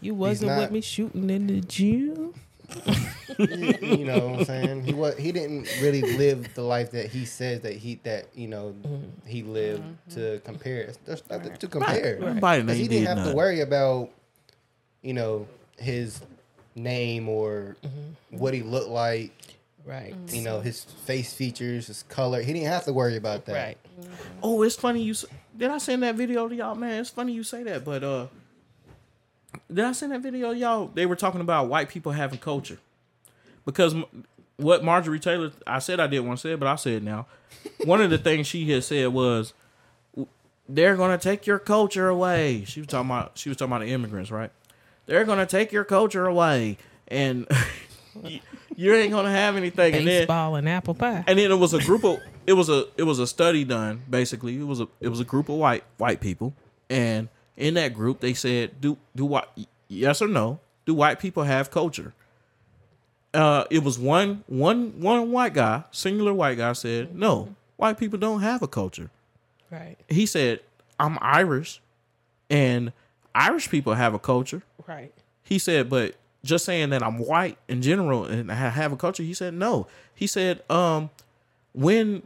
[0.00, 2.34] You wasn't not- with me shooting in the gym.
[3.38, 4.84] you, you know what I'm saying?
[4.84, 8.48] He was he didn't really live the life that he says that he that you
[8.48, 9.26] know mm-hmm.
[9.26, 10.92] he lived to compare.
[11.04, 12.16] There's nothing to compare.
[12.18, 14.10] Biden Because ain't he did didn't have to worry about
[15.02, 16.22] you know his
[16.74, 18.38] name or mm-hmm.
[18.38, 19.32] what he looked like.
[19.84, 20.14] Right.
[20.28, 22.42] You know his face features, his color.
[22.42, 23.54] He didn't have to worry about that.
[23.54, 23.78] Right.
[24.42, 25.14] Oh, it's funny you
[25.56, 27.00] did I send that video to y'all, man?
[27.00, 28.26] It's funny you say that, but uh,
[29.72, 30.86] did I send that video to y'all?
[30.86, 32.78] They were talking about white people having culture
[33.64, 33.94] because
[34.56, 37.02] what Marjorie Taylor I said I didn't want to say it, but I said it
[37.02, 37.26] now.
[37.84, 39.52] One of the things she had said was
[40.68, 42.64] they're gonna take your culture away.
[42.64, 44.50] She was talking about she was talking about the immigrants, right?
[45.06, 46.78] They're gonna take your culture away,
[47.08, 47.46] and
[48.76, 49.94] you, ain't gonna have anything.
[49.94, 51.24] And then Baseball and apple pie.
[51.26, 54.02] and then it was a group of it was a it was a study done
[54.10, 56.54] basically it was a it was a group of white white people
[56.90, 59.56] and in that group they said do do what
[59.88, 62.12] yes or no do white people have culture
[63.34, 68.18] uh it was one one one white guy singular white guy said no white people
[68.18, 69.10] don't have a culture
[69.70, 69.96] Right.
[70.08, 70.60] he said
[71.00, 71.80] i'm irish
[72.50, 72.92] and
[73.34, 75.12] irish people have a culture Right.
[75.44, 79.22] he said, but just saying that I'm white in general and I have a culture,
[79.22, 79.86] he said no.
[80.14, 81.10] He said, um,
[81.72, 82.22] when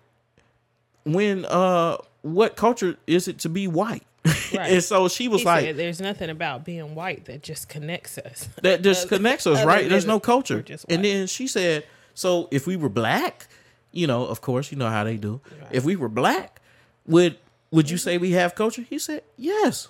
[1.05, 4.03] when uh what culture is it to be white?
[4.55, 4.73] Right.
[4.73, 8.17] and so she was He like, said, "There's nothing about being white that just connects
[8.17, 9.89] us." that just connects us, right?
[9.89, 10.65] There's no culture.
[10.89, 11.85] And then she said,
[12.15, 13.49] so if we were black,
[13.93, 15.41] you know, of course, you know how they do.
[15.71, 16.61] If we were black,
[17.07, 17.39] would
[17.73, 18.83] would you say we have culture?
[18.83, 19.89] He said, yes.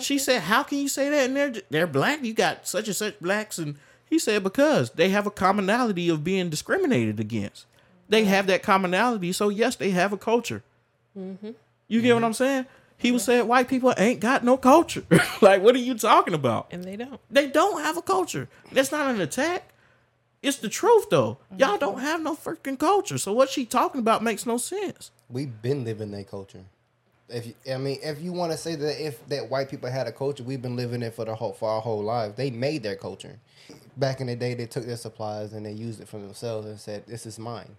[0.00, 1.26] She said, how can you say that?
[1.26, 2.24] And they're they're black.
[2.24, 3.76] You got such and such blacks, and
[4.06, 7.66] he said because they have a commonality of being discriminated against.
[8.08, 10.62] They have that commonality, so yes, they have a culture.
[11.18, 11.50] Mm-hmm.
[11.88, 12.44] You get what I'm mm-hmm.
[12.44, 12.66] saying?
[12.96, 15.04] He was saying white people ain't got no culture.
[15.42, 16.68] like, what are you talking about?
[16.70, 17.20] And they don't.
[17.30, 18.48] They don't have a culture.
[18.72, 19.70] That's not an attack.
[20.42, 21.38] It's the truth though.
[21.52, 21.60] Mm-hmm.
[21.60, 23.18] Y'all don't have no freaking culture.
[23.18, 25.10] So what she talking about makes no sense.
[25.28, 26.64] We've been living their culture.
[27.34, 30.06] If you, I mean, if you want to say that if that white people had
[30.06, 32.36] a culture, we've been living it for the whole for our whole lives.
[32.36, 33.38] They made their culture.
[33.96, 36.78] Back in the day, they took their supplies and they used it for themselves and
[36.78, 37.76] said, "This is mine."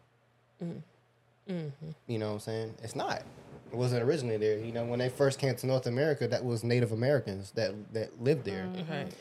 [0.61, 1.53] Mm-hmm.
[1.53, 1.90] Mm-hmm.
[2.07, 2.76] You know what I'm saying?
[2.84, 3.23] It's not.
[3.72, 4.60] It wasn't originally there.
[4.60, 8.22] You know, when they first came to North America, that was Native Americans that that
[8.22, 8.65] lived there.
[8.65, 8.91] Mm-hmm.
[8.91, 9.14] Right.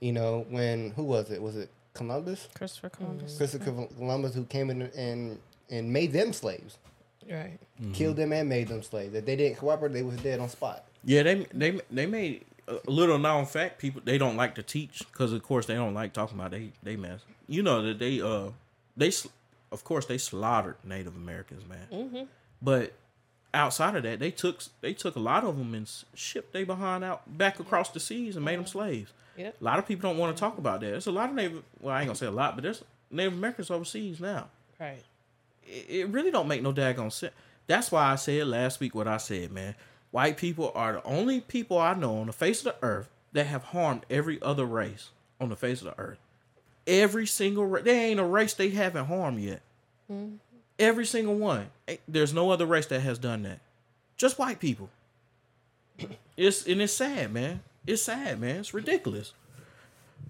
[0.00, 1.42] You know, when who was it?
[1.42, 2.48] Was it Columbus?
[2.54, 3.36] Christopher Columbus.
[3.36, 5.38] Christopher Columbus who came in and
[5.70, 6.78] and made them slaves,
[7.30, 7.58] Right.
[7.80, 7.92] Mm-hmm.
[7.92, 9.14] killed them and made them slaves.
[9.14, 10.84] If they didn't cooperate, they was dead on spot.
[11.04, 13.78] Yeah, they they they made a little known fact.
[13.78, 16.72] People they don't like to teach because of course they don't like talking about they
[16.82, 17.20] they mess.
[17.48, 18.50] You know that they uh
[18.96, 19.12] they
[19.70, 21.86] of course they slaughtered Native Americans, man.
[21.92, 22.22] Mm-hmm.
[22.60, 22.92] But
[23.54, 27.04] outside of that, they took they took a lot of them and shipped they behind
[27.04, 28.78] out back across the seas and made them mm-hmm.
[28.78, 29.12] slaves.
[29.36, 29.56] Yep.
[29.60, 30.90] A lot of people don't want to talk about that.
[30.90, 31.62] There's a lot of Native.
[31.80, 34.48] Well, I ain't gonna say a lot, but there's Native Americans overseas now.
[34.78, 35.02] Right.
[35.66, 37.32] It, really don't make no daggone sense.
[37.66, 39.74] That's why I said last week what I said, man.
[40.10, 43.46] White people are the only people I know on the face of the earth that
[43.46, 45.10] have harmed every other race
[45.40, 46.18] on the face of the earth.
[46.86, 49.62] Every single ra- there ain't a race they haven't harmed yet.
[50.78, 51.70] Every single one.
[52.06, 53.60] There's no other race that has done that.
[54.16, 54.90] Just white people.
[56.34, 57.60] It's and it's sad, man.
[57.86, 58.56] It's sad, man.
[58.60, 59.34] It's ridiculous.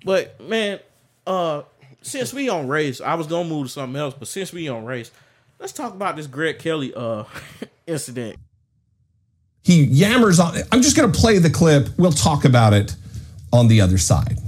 [0.04, 0.80] But man,
[1.28, 1.62] uh,
[2.02, 4.84] since we on race, I was gonna move to something else, but since we on
[4.84, 5.10] race,
[5.58, 7.24] let's talk about this Greg Kelly uh
[7.86, 8.36] incident.
[9.62, 10.56] he yammers on.
[10.72, 11.88] I'm just going to play the clip.
[11.98, 12.94] We'll talk about it
[13.52, 14.38] on the other side.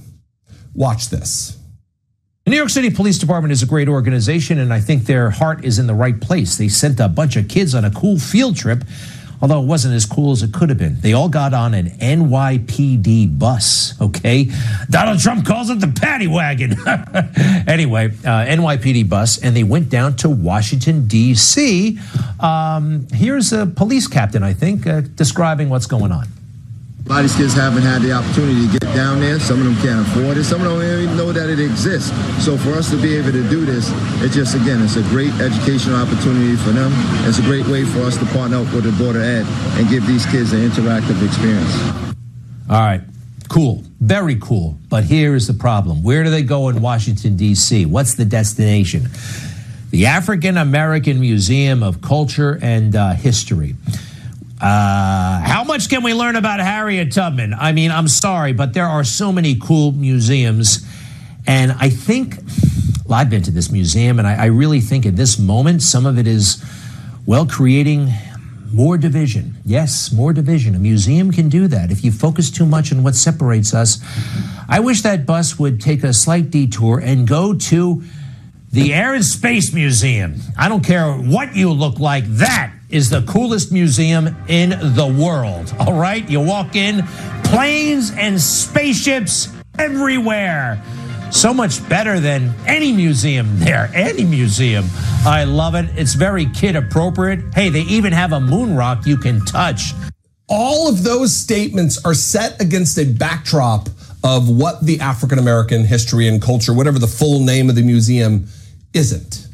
[0.75, 1.57] Watch this.
[2.45, 5.65] The New York City Police Department is a great organization, and I think their heart
[5.65, 6.57] is in the right place.
[6.59, 8.85] They sent a bunch of kids on a cool field trip,
[9.45, 10.99] although it wasn't as cool as it could have been.
[11.03, 14.49] They all got on an NYPD bus, okay?
[14.89, 16.73] Donald Trump calls it the paddy wagon.
[17.69, 21.99] anyway, uh, NYPD bus, and they went down to Washington, D.C.
[22.41, 26.27] Um, here's a police captain, I think, uh, describing what's going on.
[27.07, 29.39] A lot of these kids haven't had the opportunity to get down there.
[29.39, 30.45] Some of them can't afford it.
[30.45, 32.09] Some of them don't even know that it exists.
[32.43, 33.91] So for us to be able to do this,
[34.23, 36.91] it's just, again, it's a great educational opportunity for them.
[37.29, 39.45] It's a great way for us to partner up with the Board of Ed
[39.79, 41.77] and give these kids an interactive experience.
[42.71, 43.03] All right.
[43.51, 44.79] Cool, very cool.
[44.89, 47.85] But here is the problem where do they go in Washington, D.C.?
[47.85, 49.11] What's the destination?
[49.91, 53.77] The African American Museum of Culture and uh, History.
[54.61, 57.55] Uh, how much can we learn about Harriet Tubman?
[57.55, 60.87] I mean, I'm sorry, but there are so many cool museums.
[61.47, 62.37] And I think,
[63.07, 66.07] well, I've been to this museum, and I, I really think at this moment, some
[66.07, 66.65] of it is,
[67.27, 68.13] well, creating
[68.73, 69.57] more division.
[69.65, 70.75] Yes, more division.
[70.75, 71.91] A museum can do that.
[71.91, 73.99] If you focus too much on what separates us,
[74.69, 78.03] I wish that bus would take a slight detour and go to
[78.73, 80.37] the Air and Space Museum.
[80.59, 85.75] I don't care what you look like, that is the coolest museum in the world.
[85.81, 86.29] All right?
[86.31, 87.03] You walk in,
[87.43, 89.49] planes and spaceships
[89.81, 90.81] everywhere.
[91.33, 93.91] So much better than any museum there.
[93.93, 94.85] Any museum.
[95.27, 95.87] I love it.
[95.97, 97.41] It's very kid appropriate.
[97.53, 99.93] Hey, they even have a moon rock you can touch.
[100.49, 103.89] All of those statements are set against a backdrop
[104.23, 108.47] of what the African American history and culture, whatever the full name of the museum,
[108.93, 109.49] isn't.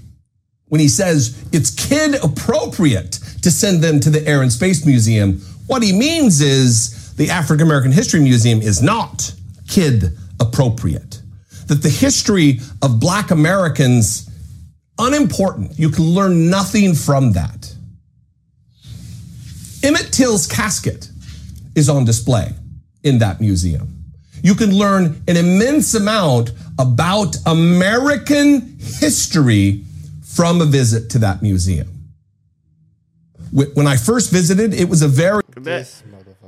[0.66, 5.40] When he says it's kid appropriate to send them to the Air and Space Museum,
[5.66, 9.32] what he means is the African American History Museum is not
[9.68, 11.20] kid appropriate.
[11.66, 14.28] That the history of black Americans
[15.00, 15.78] unimportant.
[15.78, 17.74] You can learn nothing from that.
[19.82, 21.08] Emmett Till's casket
[21.74, 22.52] is on display
[23.02, 24.04] in that museum.
[24.42, 29.84] You can learn an immense amount about American history
[30.22, 31.89] from a visit to that museum.
[33.52, 36.02] When I first visited, it was a very This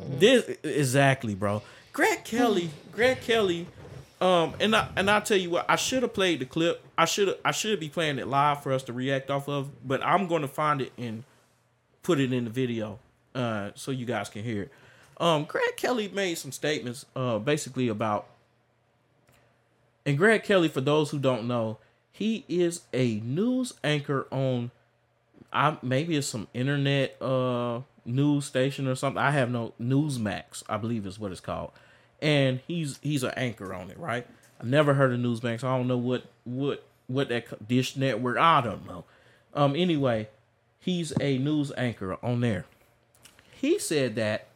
[0.09, 1.63] This exactly, bro.
[1.93, 3.67] Greg Kelly, Greg Kelly,
[4.21, 6.83] um, and I and I tell you what, I should have played the clip.
[6.97, 10.03] I should I should be playing it live for us to react off of, but
[10.05, 11.25] I'm going to find it and
[12.03, 12.99] put it in the video,
[13.35, 14.73] uh, so you guys can hear it.
[15.19, 18.27] Um, Greg Kelly made some statements, uh, basically about,
[20.05, 21.79] and Greg Kelly, for those who don't know,
[22.11, 24.73] he is a news anchor on,
[25.53, 29.23] I maybe it's some internet uh news station or something.
[29.23, 31.73] I have no Newsmax, I believe is what it's called,
[32.21, 34.27] and he's he's an anchor on it, right?
[34.61, 35.65] I've never heard of Newsmax.
[35.65, 38.39] I don't know what what what that Dish Network.
[38.39, 39.05] I don't know.
[39.55, 39.77] Um.
[39.77, 40.29] Anyway,
[40.81, 42.65] he's a news anchor on there.
[43.53, 44.49] He said that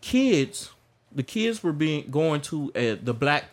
[0.00, 0.70] kids,
[1.10, 3.44] the kids were being going to uh, the black,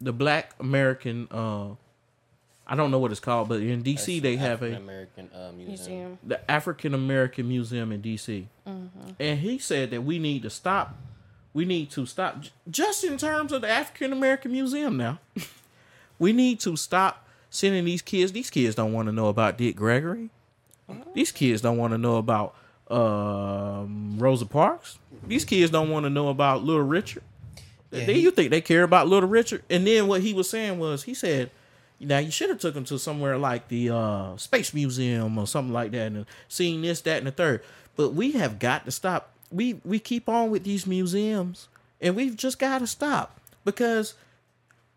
[0.00, 1.28] the Black American.
[1.30, 1.68] uh
[2.68, 5.68] I don't know what it's called, but in DC they have a American uh, museum.
[5.68, 6.18] Museum.
[6.22, 8.44] the African American Museum in DC,
[9.18, 10.94] and he said that we need to stop.
[11.54, 14.96] We need to stop j- just in terms of the African American Museum.
[14.98, 15.18] Now,
[16.18, 18.32] we need to stop sending these kids.
[18.32, 20.28] These kids don't want to know about Dick Gregory.
[21.14, 22.54] These kids don't want to know about
[22.90, 24.98] um, Rosa Parks.
[25.26, 27.22] These kids don't want to know about Little Richard.
[27.90, 29.62] Yeah, Do he- you think they care about Little Richard?
[29.70, 31.50] And then what he was saying was, he said,
[32.00, 35.72] "Now you should have took them to somewhere like the uh, Space Museum or something
[35.72, 37.62] like that, and seen this, that, and the third.
[37.96, 39.30] But we have got to stop.
[39.50, 41.68] We we keep on with these museums,
[42.00, 44.14] and we've just got to stop because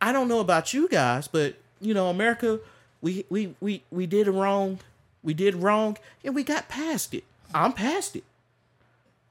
[0.02, 2.60] I don't know about you guys, but you know, America,
[3.02, 4.80] we we we we did wrong.
[5.24, 7.24] We did wrong, and we got past it.
[7.54, 8.24] I'm past it.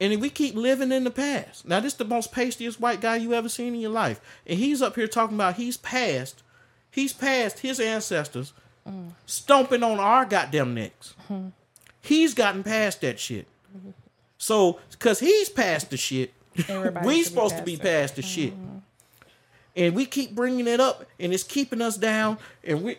[0.00, 1.68] And we keep living in the past.
[1.68, 4.18] Now, this is the most pastiest white guy you ever seen in your life.
[4.46, 6.42] And he's up here talking about he's past,
[6.90, 8.52] he's past his ancestors
[9.26, 11.14] stomping on our goddamn necks.
[12.00, 13.46] He's gotten past that shit.
[14.38, 18.00] So, because he's past the shit, we should be supposed to be past it.
[18.00, 18.54] past the shit.
[19.76, 22.38] And we keep bringing it up, and it's keeping us down.
[22.64, 22.96] And we,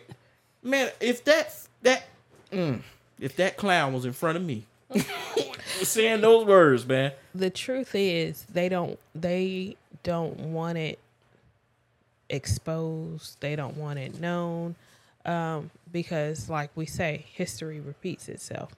[0.62, 2.04] man, if that that,
[2.50, 2.80] mm,
[3.20, 4.66] if that clown was in front of me,
[5.82, 10.98] saying those words, man, the truth is they don't they don't want it
[12.32, 14.74] exposed they don't want it known
[15.24, 18.72] um, because like we say history repeats itself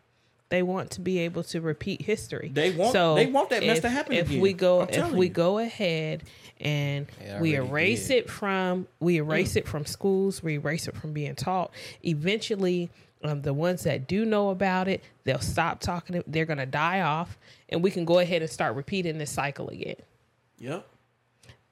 [0.50, 3.78] they want to be able to repeat history They want- So they want that mess
[3.78, 4.40] if, to happen if again.
[4.40, 5.32] we go I'm if we you.
[5.32, 6.22] go ahead
[6.60, 8.18] and It we erase did.
[8.24, 11.72] it from we erase it from schools we erase it from being taught
[12.04, 12.90] eventually
[13.24, 17.00] um, the ones that do know about it they'll stop talking they're going to die
[17.00, 17.38] off
[17.70, 19.96] and we can go ahead and start repeating this cycle again
[20.58, 20.86] yep.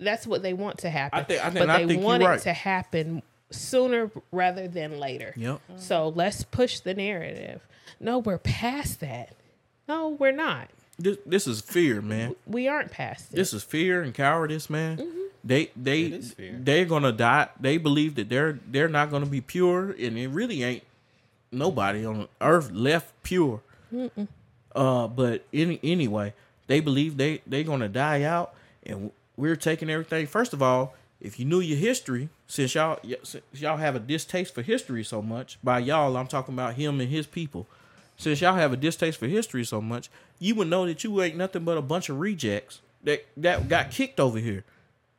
[0.04, 2.06] That's what they want to happen I think- I think- but I they think you're
[2.06, 2.38] want right.
[2.38, 5.60] it to happen sooner rather than later Yep.
[5.76, 7.60] so let's push the narrative
[8.00, 9.34] no we're past that
[9.88, 10.68] no we're not
[10.98, 12.34] This, this is fear, man.
[12.46, 14.96] we aren't past it This is fear and cowardice, man.
[14.98, 15.18] Mm-hmm.
[15.44, 16.54] They they It is fear.
[16.58, 17.48] they're gonna die.
[17.58, 20.84] They believe that they're they're not gonna be pure, and it really ain't
[21.50, 23.60] nobody on earth left pure.
[24.74, 26.32] Uh, but any anyway,
[26.68, 28.54] They believe they they gonna die out,
[28.86, 30.26] and we're taking everything.
[30.26, 34.00] First of all, if you knew your history, since y'all y- since y'all have a
[34.00, 37.66] distaste for history so much, by y'all I'm talking about him and his people.
[38.16, 41.36] Since y'all have a distaste for history so much, you would know that you ain't
[41.36, 44.64] nothing but a bunch of rejects that that got kicked over here.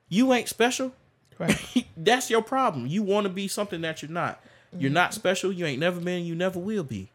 [0.09, 0.93] You ain't special.
[1.39, 1.85] Right.
[1.97, 2.85] That's your problem.
[2.87, 4.43] You want to be something that you're not.
[4.77, 5.51] You're not special.
[5.51, 6.25] You ain't never been.
[6.25, 7.09] You never will be.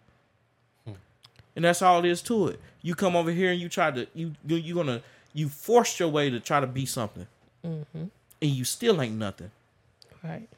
[0.85, 0.93] Hmm.
[1.57, 2.61] And that's all it is to it.
[2.83, 5.03] You come over here and you try to you you you gonna
[5.39, 7.29] you forced your way to try to be something,
[7.65, 8.05] mm-hmm.
[8.43, 9.53] and you still ain't nothing.
[10.25, 10.49] Right.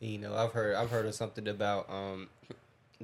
[0.00, 2.28] You know, I've heard I've heard of something about um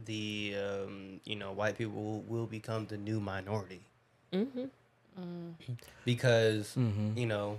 [0.07, 3.83] the um you know white people will, will become the new minority.
[4.33, 4.65] Mm-hmm.
[5.21, 5.73] Mm-hmm.
[6.07, 7.59] Because you know,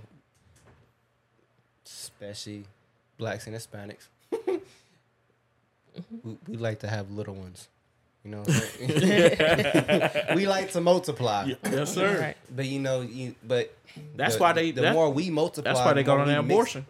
[1.86, 2.64] especially
[3.18, 4.08] blacks and Hispanics,
[6.24, 7.68] we, we like to have little ones.
[8.24, 8.54] You know, what I'm
[8.90, 10.26] saying?
[10.36, 11.52] we like to multiply.
[11.64, 12.20] Yes, sir.
[12.20, 12.36] Right.
[12.54, 13.74] But you know, you but
[14.16, 16.26] That's the- why they- the that- more we multiply, That's why they the go on
[16.26, 16.86] we that mix- abortion.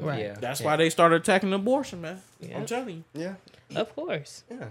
[0.00, 0.20] Right.
[0.20, 0.66] Yeah, That's yeah.
[0.66, 2.20] why they started attacking abortion, man.
[2.40, 2.58] Yeah.
[2.58, 3.34] I'm telling you, Yeah,
[3.80, 4.42] Of course.
[4.50, 4.66] yeah.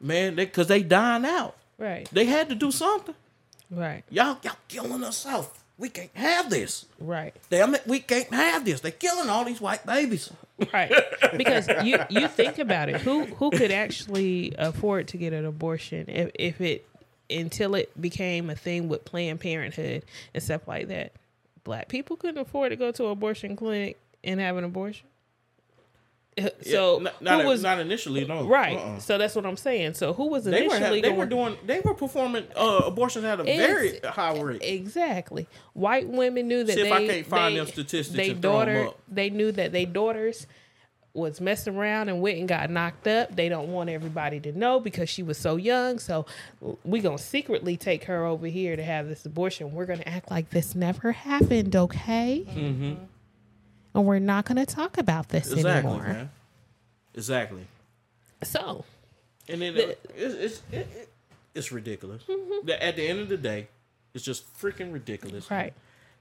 [0.00, 0.36] man.
[0.36, 1.56] They because they dying out.
[1.78, 2.06] Right.
[2.12, 3.14] They had to do something.
[3.70, 4.04] Right.
[4.10, 5.63] Y'all, y'all killing us off.
[5.76, 6.86] We can't have this.
[7.00, 7.34] Right.
[7.50, 8.80] Damn it, we can't have this.
[8.80, 10.30] They're killing all these white babies.
[10.72, 10.92] Right.
[11.36, 16.08] Because you you think about it, who who could actually afford to get an abortion
[16.08, 16.86] if if it
[17.28, 21.12] until it became a thing with Planned Parenthood and stuff like that.
[21.64, 25.06] Black people couldn't afford to go to an abortion clinic and have an abortion.
[26.62, 28.46] So Yeah, not, not, who was not initially, no.
[28.46, 28.76] right?
[28.76, 28.98] Uh-uh.
[28.98, 29.94] So that's what I'm saying.
[29.94, 31.56] So who was They were, initially they were doing.
[31.64, 34.62] They were performing uh, abortions at a very high rate.
[34.62, 35.46] Exactly.
[35.74, 38.42] White women knew that See if they, I can't find they, them statistics They and
[38.42, 40.46] throw 'em daughter, they knew that they daughters
[41.14, 43.36] was messing around and went and got knocked up.
[43.36, 46.00] They don't want everybody to know because she was so young.
[46.00, 46.26] So
[46.84, 49.72] we gonna secretly take her over here to have this abortion.
[49.72, 52.44] We're gonna act like this never happened, okay?
[52.48, 52.94] Mm-hmm.
[53.94, 56.08] And we're not gonna talk about this exactly, anymore.
[56.08, 56.30] man.
[57.14, 57.66] Exactly.
[58.42, 58.84] So
[59.48, 61.08] And then it, it's it's it, it,
[61.54, 62.22] it's ridiculous.
[62.24, 62.66] Mm-hmm.
[62.66, 63.68] The- At the end of the day,
[64.12, 65.50] it's just freaking ridiculous.
[65.50, 65.72] right,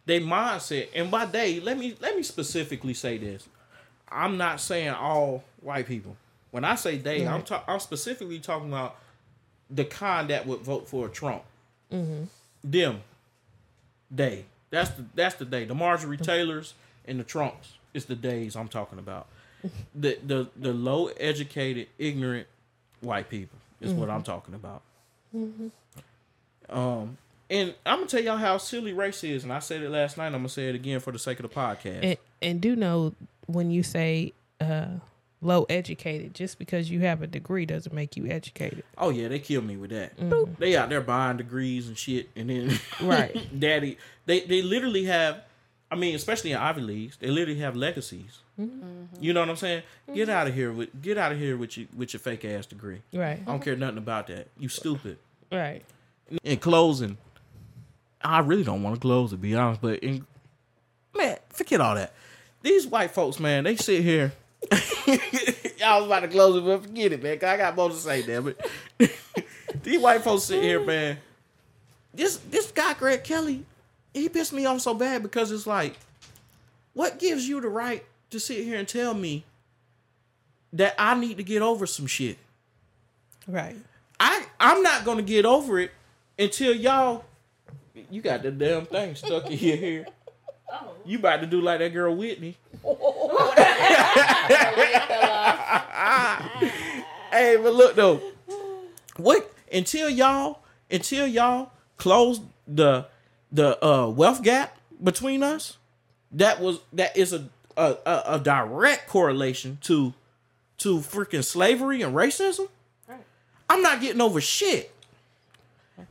[0.05, 3.47] They mindset, and by they, let me let me specifically say this.
[4.09, 6.15] I'm not saying all white people.
[6.51, 8.97] When I say they, I'm ta- I'm specifically talking about
[9.69, 11.41] the kind that would vote for Trump.
[11.91, 12.25] Mm-hmm.
[12.63, 13.01] Them,
[14.11, 14.45] they.
[14.69, 15.65] That's the that's the day.
[15.65, 16.23] The Marjorie mm-hmm.
[16.23, 16.73] Taylors
[17.05, 19.27] and the Trumps is the days I'm talking about.
[19.95, 22.47] The the the low educated, ignorant
[23.01, 24.81] white people is what I'm talking about.
[26.69, 27.17] Um,
[27.49, 30.27] and I'm gonna tell y'all how silly race is, and I said it last night.
[30.27, 31.99] I'm gonna say it again for the sake of the podcast.
[32.03, 33.13] and and do know
[33.45, 34.87] when you say uh,
[35.41, 38.83] low educated, just because you have a degree doesn't make you educated.
[38.97, 40.13] oh yeah, they kill me with that.
[40.57, 43.35] They out there buying degrees and shit, and then Right.
[43.59, 45.41] daddy, they they literally have.
[45.93, 48.39] I mean, especially in Ivy leagues, they literally have legacies.
[48.59, 49.21] Mm-hmm.
[49.21, 49.83] You know what I'm saying?
[50.11, 50.31] Get mm-hmm.
[50.31, 53.03] out of here with get out of here with your with your fake ass degree.
[53.13, 54.47] Right, I don't care nothing about that.
[54.57, 55.19] You stupid.
[55.51, 55.83] right.
[56.43, 57.15] in closing,
[58.23, 60.25] I really don't want to close to be honest, but in
[61.15, 62.11] man, forget all that.
[62.63, 64.33] These white folks, man, they sit here.
[65.77, 67.37] Y'all was about to close it, but forget it, man.
[67.37, 68.65] 'cause I got more to say, damn it.
[69.83, 71.17] These white folks sit here, man.
[72.15, 73.63] This this guy, Greg Kelly,
[74.13, 75.97] he pissed me off so bad because it's like,
[76.93, 79.43] what gives you the right to sit here and tell me
[80.71, 82.37] that I need to get over some shit?
[83.47, 83.75] Right.
[84.19, 85.91] I I'm not gonna get over it
[86.37, 87.25] until y'all.
[88.09, 90.05] You got the damn thing stuck in your hair.
[90.71, 90.93] Oh.
[91.05, 92.57] You about to do like that girl Whitney.
[97.31, 98.21] hey, but look though,
[99.17, 100.59] what until y'all
[100.89, 103.05] until y'all close the
[103.53, 105.77] the uh, wealth gap between us,
[106.31, 107.47] that was that is a
[107.77, 107.97] a,
[108.27, 110.13] a, direct correlation to
[110.79, 112.67] to freaking slavery and racism.
[113.69, 114.91] I'm not getting over shit.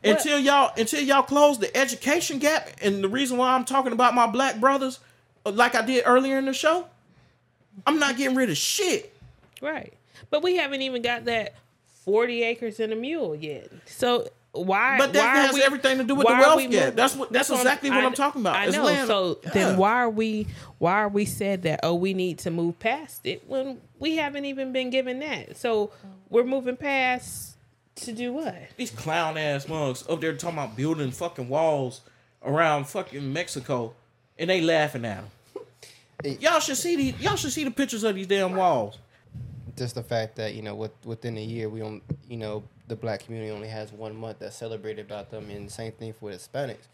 [0.02, 4.14] Until y'all until y'all close the education gap and the reason why I'm talking about
[4.14, 5.00] my black brothers
[5.44, 6.86] uh, like I did earlier in the show,
[7.86, 9.14] I'm not getting rid of shit.
[9.60, 9.92] Right.
[10.30, 11.54] But we haven't even got that
[12.04, 13.70] 40 acres and a mule yet.
[13.86, 14.98] So why?
[14.98, 16.94] But that why has we- everything to do with the wealth we gap.
[16.94, 18.56] That's what- that's I'm- exactly what I- I'm talking about.
[18.56, 18.84] I know.
[18.84, 19.50] land- So yeah.
[19.50, 20.46] then why are we?
[20.78, 21.80] Why are we said that?
[21.82, 25.56] Oh, we need to move past it when we haven't even been given that.
[25.56, 25.90] So
[26.28, 27.56] we're moving past
[27.96, 28.54] to do what?
[28.76, 32.00] These clown ass mugs up there talking about building fucking walls
[32.44, 33.94] around fucking Mexico,
[34.38, 35.22] and they laughing at
[36.24, 36.36] them.
[36.40, 37.20] Y'all should see these.
[37.20, 38.98] Y'all should see the pictures of these damn walls.
[39.76, 42.62] just the fact that you know with, within a year we don't you know
[42.92, 46.30] the black community only has one month that's celebrated about them, and same thing for
[46.30, 46.88] Hispanics.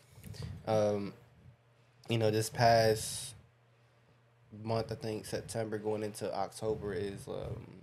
[0.64, 1.12] Um,
[2.08, 3.34] you know, this past
[4.62, 7.82] month, I think September going into October is um,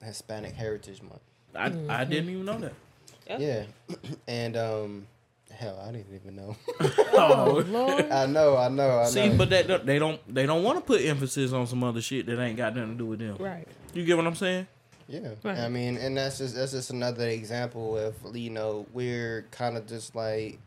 [0.00, 1.22] Hispanic Heritage Month.
[1.56, 3.40] I, I didn't even know that.
[3.40, 3.64] Yeah,
[4.28, 5.06] and um,
[5.50, 6.56] hell, I didn't even know.
[7.18, 9.04] Oh, I know, I know, I know.
[9.06, 9.38] see, know.
[9.38, 12.38] but that they don't they don't want to put emphasis on some other shit that
[12.38, 13.36] ain't got nothing to do with them.
[13.40, 13.66] Right.
[13.94, 14.68] You get what I'm saying?
[15.08, 15.58] Yeah, Right.
[15.58, 19.86] I mean, and that's just that's just another example of you know we're kind of
[19.86, 20.58] just like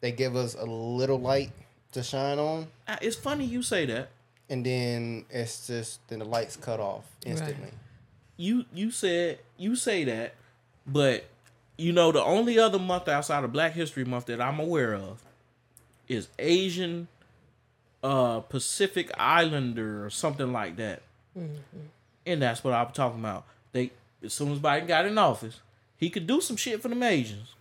[0.00, 1.50] they give us a little light
[1.92, 4.08] to shine on, Uh, It's funny you say that.
[4.50, 7.70] and then it's just then the lights cut off instantly.
[8.36, 10.34] You you said you say that,
[10.86, 11.24] but
[11.76, 15.22] you know the only other month outside of Black History Month that I'm aware of
[16.08, 17.08] is Asian
[18.02, 21.02] uh Pacific Islander or something like that.
[22.28, 23.44] And that's what I'm talking about.
[23.72, 23.90] They
[24.22, 25.60] as soon as Biden got in office,
[25.96, 27.54] he could do some shit for the Asians.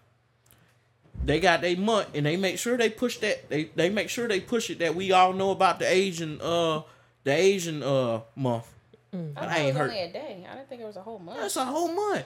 [1.23, 4.27] They got their month and they make sure they push that they they make sure
[4.27, 6.81] they push it that we all know about the Asian uh
[7.23, 8.67] the Asian uh month.
[9.13, 10.47] I But thought I it ain't was heard only a day.
[10.49, 11.39] I didn't think it was a whole month.
[11.39, 12.25] that's a whole month.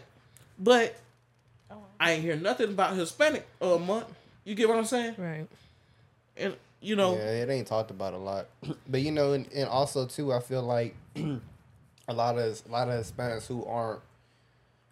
[0.59, 0.95] But
[1.73, 1.77] Oh.
[2.01, 4.07] I ain't hear nothing about Hispanic uh month.
[4.43, 5.15] You get what I'm saying?
[5.17, 5.47] Right.
[6.35, 8.47] And you know, Yeah, it ain't talked about a lot,
[8.89, 10.95] but you know, and, and also too, I feel like
[12.11, 14.01] a lot of a lot of Hispanics who aren't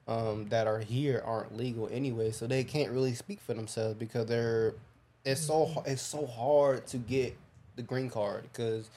[0.08, 4.26] um, that are here aren't legal anyway, so they can't really speak for themselves because
[4.28, 4.74] they're
[5.26, 7.38] it's so it's so hard to get
[7.76, 8.90] the green card because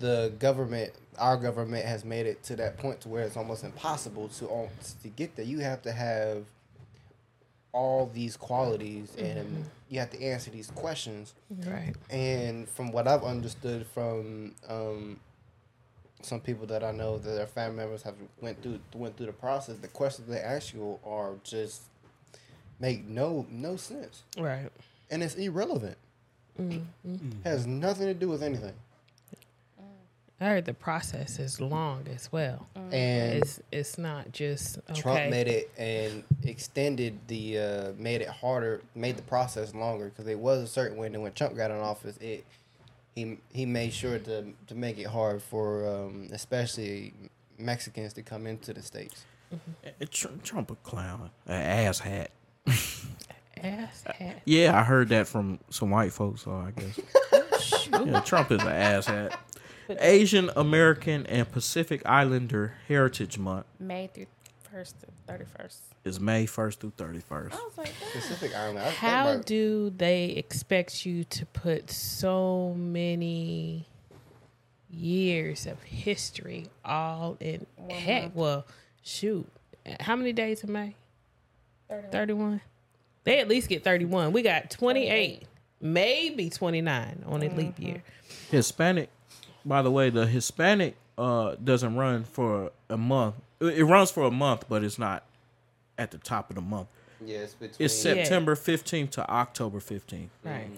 [0.00, 4.28] the government our government has made it to that point to where it's almost impossible
[4.28, 4.68] to um,
[5.02, 5.44] to get there.
[5.44, 6.44] You have to have
[7.72, 11.34] all these qualities and you have to answer these questions
[11.66, 11.92] Right.
[12.08, 15.18] and from what I've understood from um,
[16.24, 19.32] some people that I know that their family members have went through went through the
[19.32, 21.82] process, the questions they ask you are just
[22.80, 24.70] make no no sense, Right.
[25.10, 25.96] and it's irrelevant.
[26.60, 27.42] Mm-hmm.
[27.44, 28.74] Has nothing to do with anything.
[29.80, 29.84] Mm.
[30.40, 32.66] I heard the process is long as well.
[32.76, 32.92] Mm.
[32.94, 35.00] And It's it's not just okay.
[35.00, 40.26] Trump made it and extended the uh, made it harder, made the process longer because
[40.28, 42.44] it was a certain window when Trump got in office, it
[43.14, 47.12] he he made sure to to make it hard for um, especially
[47.58, 49.24] Mexicans to come into the states.
[49.52, 49.56] uh,
[50.10, 51.54] Tr- Trump a clown, an
[51.86, 52.30] ass hat.
[53.62, 54.42] ass hat.
[54.44, 56.42] Yeah, I heard that from some white folks.
[56.42, 59.38] So I guess yeah, Trump is an ass hat.
[60.00, 64.26] Asian American and Pacific Islander Heritage Month May through
[64.74, 65.78] first to thirty first.
[66.04, 67.54] is May first through thirty first.
[67.54, 68.12] I was like, that.
[68.12, 68.80] Pacific Island.
[68.80, 73.86] I How my- do they expect you to put so many
[74.90, 78.32] years of history all in heck?
[78.34, 78.66] Well,
[79.02, 79.46] shoot.
[80.00, 80.94] How many days in May?
[81.88, 82.10] 31.
[82.10, 82.60] 31.
[83.22, 84.32] They at least get 31.
[84.32, 85.44] We got 28,
[85.80, 88.02] maybe 29 on a leap year.
[88.50, 89.08] Hispanic,
[89.64, 93.36] by the way, the Hispanic uh doesn't run for a month.
[93.60, 95.24] It it runs for a month, but it's not
[95.98, 96.88] at the top of the month.
[97.24, 97.84] yeah, it's between.
[97.84, 100.30] It's September fifteenth to October fifteenth.
[100.44, 100.68] Right.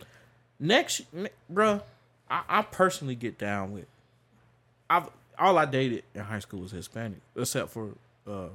[0.59, 1.83] Next, ne- bruh,
[2.31, 3.87] I, I personally get down with.
[4.89, 5.09] I've
[5.39, 7.91] all I dated in high school was Hispanic, except for
[8.27, 8.49] uh,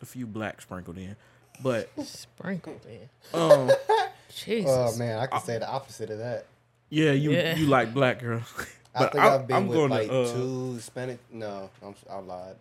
[0.00, 1.16] a few black sprinkled in.
[1.62, 3.08] But Sprinkled in.
[3.40, 3.70] um,
[4.34, 4.70] Jesus.
[4.70, 6.46] Oh man, I could say the opposite of that.
[6.90, 7.56] yeah, you Yeah.
[7.56, 8.44] you like black girls.
[8.94, 11.18] I but think I, I've been I'm with going like to uh, two Hispanic.
[11.32, 12.56] No, I'm I lied.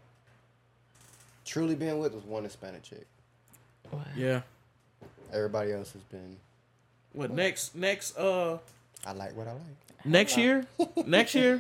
[1.45, 3.05] Truly been with was one Hispanic chick.
[3.91, 3.99] Wow.
[4.15, 4.41] yeah.
[5.33, 6.37] Everybody else has been.
[7.13, 7.75] What next?
[7.75, 8.57] Next uh.
[9.05, 10.05] I like what I like.
[10.05, 10.65] next year
[11.07, 11.59] next year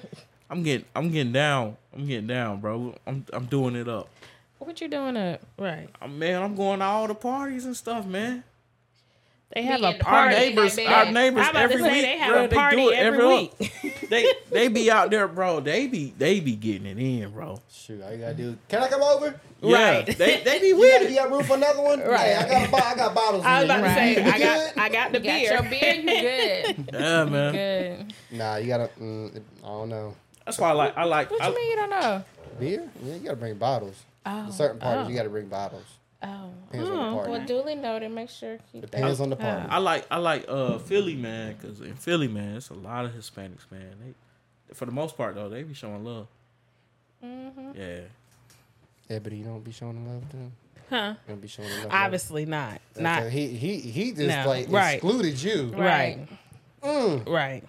[0.49, 4.09] i'm getting i'm getting down i'm getting down bro i'm i'm doing it up
[4.59, 5.41] What you doing up?
[5.57, 5.87] Right.
[6.01, 8.43] Uh, man i'm going to all the parties and stuff man
[9.53, 10.35] They have a in the our party.
[10.35, 14.07] Party, neighbors our neighbors every week they have bro, a party do it every week
[14.09, 18.01] they they be out there bro they be they be getting it in bro Shoot,
[18.03, 18.57] all you gotta do.
[18.69, 19.39] Can I come over?
[19.61, 20.05] yeah Right.
[20.17, 21.99] they they be You with you it got room for another one?
[21.99, 22.27] Right.
[22.29, 23.43] Yeah, I got a I got bottles.
[23.43, 23.79] I was here.
[23.79, 24.77] about to say, I got.
[24.77, 25.53] I got the You got beer.
[25.53, 26.03] your beer, you
[26.75, 26.89] good.
[26.93, 28.13] yeah man good.
[28.37, 28.89] Nah, you gotta.
[28.99, 30.15] Mm, I don't know.
[30.45, 32.23] that's why i like i like What I, you mean you don't know?
[32.59, 32.89] Beer?
[33.03, 34.03] Yeah, you gotta bring bottles.
[34.25, 35.09] Oh, For certain parties, oh.
[35.09, 35.83] you gotta bring bottles.
[36.23, 36.51] Oh.
[36.71, 37.31] Depends on the party.
[37.31, 38.11] Well, duly noted.
[38.11, 38.91] Make sure keep that.
[38.91, 39.67] Depends on the party.
[39.69, 43.11] I like I like uh Philly man because in Philly man it's a lot of
[43.11, 46.27] Hispanics man they for the most part though they be showing love
[47.23, 47.71] Mm-hmm.
[47.75, 47.99] yeah
[49.09, 50.51] Yeah, but you don't be showing love to him.
[50.89, 51.13] Huh?
[51.27, 51.87] You don't be showing love.
[51.91, 52.81] Obviously not.
[52.97, 54.93] Not Not he he he just No, like right.
[54.95, 55.73] excluded you.
[55.77, 56.27] right.
[56.83, 57.27] Mm.
[57.29, 57.63] Right.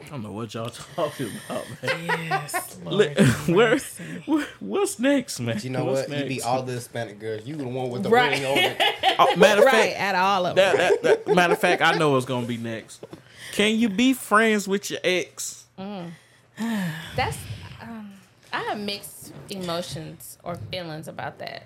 [0.00, 2.04] I don't know what y'all talking about, man.
[2.28, 3.14] Yes, Li-
[3.54, 3.78] Where,
[4.26, 5.58] where- what's next, man?
[5.62, 6.18] You know What's what?
[6.18, 7.46] You be all the Hispanic girls.
[7.46, 8.32] You the one with the Right.
[8.32, 8.76] ring on it.
[9.18, 10.76] Oh, matter of right fact, at all of them.
[10.76, 13.04] that, that, that, matter of fact, I know what's gonna be next.
[13.52, 15.64] Can you be friends with your ex?
[15.78, 17.38] That's
[17.80, 18.12] um,
[18.52, 21.64] I have mixed emotions or feelings about that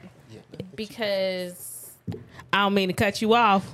[0.75, 1.91] because
[2.53, 3.67] I don't mean to cut you off.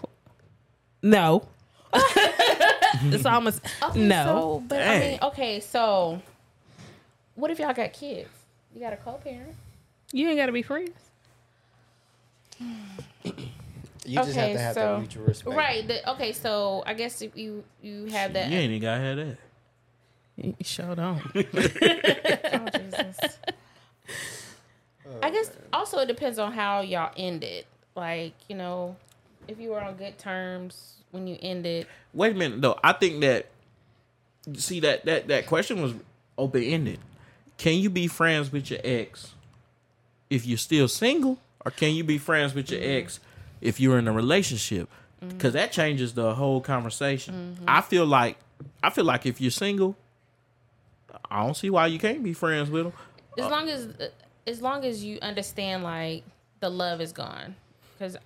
[1.02, 1.46] No.
[3.12, 4.24] it's almost okay, no.
[4.24, 6.20] So, but I mean, okay, so
[7.34, 8.28] what if y'all got kids?
[8.74, 9.54] You got a co-parent.
[10.12, 10.90] You ain't got to be friends.
[14.06, 15.56] You just have to have so- that mutual respect.
[15.56, 15.86] Right.
[15.88, 18.50] The, okay, so I guess if you you have that.
[18.50, 19.36] You ain't even gotta have that.
[20.36, 21.22] You sure don't.
[22.54, 23.18] Oh, Jesus.
[25.22, 27.64] I guess also it depends on how y'all ended.
[27.96, 28.96] Like you know,
[29.48, 31.86] if you were on good terms when you ended.
[32.12, 32.78] Wait a minute though.
[32.82, 33.46] I think that
[34.56, 35.94] see that that that question was
[36.36, 36.98] open ended.
[37.56, 39.32] Can you be friends with your ex
[40.28, 43.20] if you're still single, or can you be friends with your ex
[43.60, 44.88] if you're in a relationship?
[45.22, 45.36] Mm-hmm.
[45.36, 47.56] Because that changes the whole conversation.
[47.56, 47.64] Mm-hmm.
[47.68, 48.36] I feel like
[48.82, 49.96] I feel like if you're single,
[51.30, 52.92] I don't see why you can't be friends with them.
[53.38, 54.08] As uh, long as uh,
[54.46, 56.24] as long as you understand like
[56.60, 57.54] the love is gone,
[57.96, 58.16] because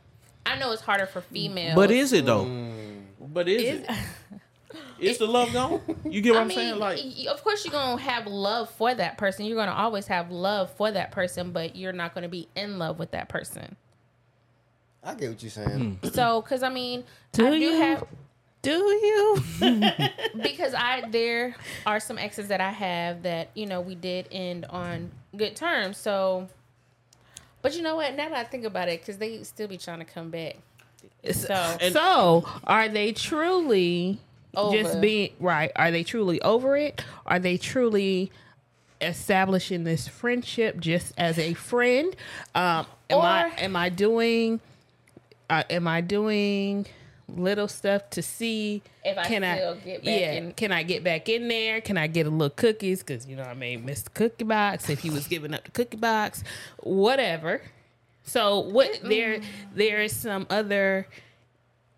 [0.47, 1.75] I know it's harder for females.
[1.75, 2.47] But is it though?
[2.47, 2.78] Mm.
[3.33, 3.91] But is, it?
[4.99, 5.81] Is the love gone?
[6.05, 6.79] You get what I I'm mean, saying?
[6.79, 9.47] Like, of course you're gonna have love for that person.
[9.47, 12.99] You're gonna always have love for that person, but you're not gonna be in love
[12.99, 13.77] with that person.
[15.03, 15.99] I get what you're saying.
[16.03, 16.09] Hmm.
[16.09, 17.73] So, because I mean, Do I do you?
[17.77, 18.05] have
[18.63, 19.43] Do you?
[20.43, 21.55] because I there
[21.87, 25.97] are some exes that I have that you know we did end on good terms.
[25.97, 26.49] So,
[27.63, 28.15] but you know what?
[28.17, 30.57] Now that I think about it, because they still be trying to come back.
[31.33, 34.19] So so, are they truly
[34.57, 34.77] Over.
[34.77, 35.71] just being right?
[35.77, 37.05] Are they truly over it?
[37.27, 38.31] Are they truly
[39.01, 42.15] establishing this friendship just as a friend?
[42.55, 44.61] Um, am I am I doing?
[45.51, 46.87] Uh, am I doing
[47.29, 50.83] little stuff to see If I can still I get back yeah in- can I
[50.83, 51.81] get back in there?
[51.81, 53.01] Can I get a little cookies?
[53.01, 55.71] Because you know I may miss the cookie box if he was giving up the
[55.71, 56.43] cookie box,
[56.83, 57.61] whatever.
[58.29, 59.41] So what there
[59.75, 61.09] there is some other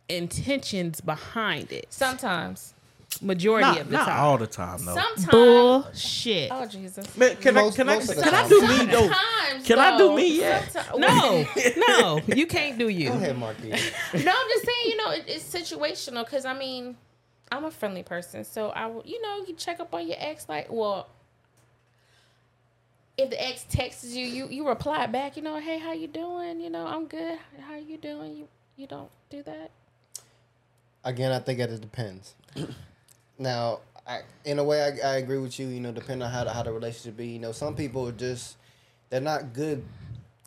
[0.09, 1.87] intentions behind it.
[1.91, 2.75] sometimes,
[3.21, 4.21] Majority not, of the not time.
[4.25, 4.95] all the time though.
[4.95, 5.27] sometimes.
[5.27, 6.49] Bullshit.
[6.53, 7.17] Oh Jesus!
[7.17, 9.01] Man, can Most- I can I most can I do me though?
[9.11, 10.63] Sometimes, Can I do me yet?
[10.73, 11.47] someti- No,
[11.89, 13.09] no, you can't do you.
[13.09, 13.71] Go ahead, Marquis.
[14.15, 16.97] No, I'm just saying, you know, it, it's situational because I mean,
[17.51, 20.49] I'm a friendly person, so I, will- you know, you check up on your ex.
[20.49, 21.09] Like, well,
[23.23, 25.37] if the ex texts you, you you reply back.
[25.37, 26.61] You know, hey, how you doing?
[26.61, 27.39] You know, I'm good.
[27.61, 28.37] How you doing?
[28.37, 29.71] You you don't do that.
[31.05, 32.35] Again, I think that it depends.
[33.39, 35.67] now, I, in a way, I, I agree with you.
[35.69, 37.29] You know, depending on how the, how the relationship be.
[37.29, 38.57] You know, some people are just
[39.09, 39.85] they're not good.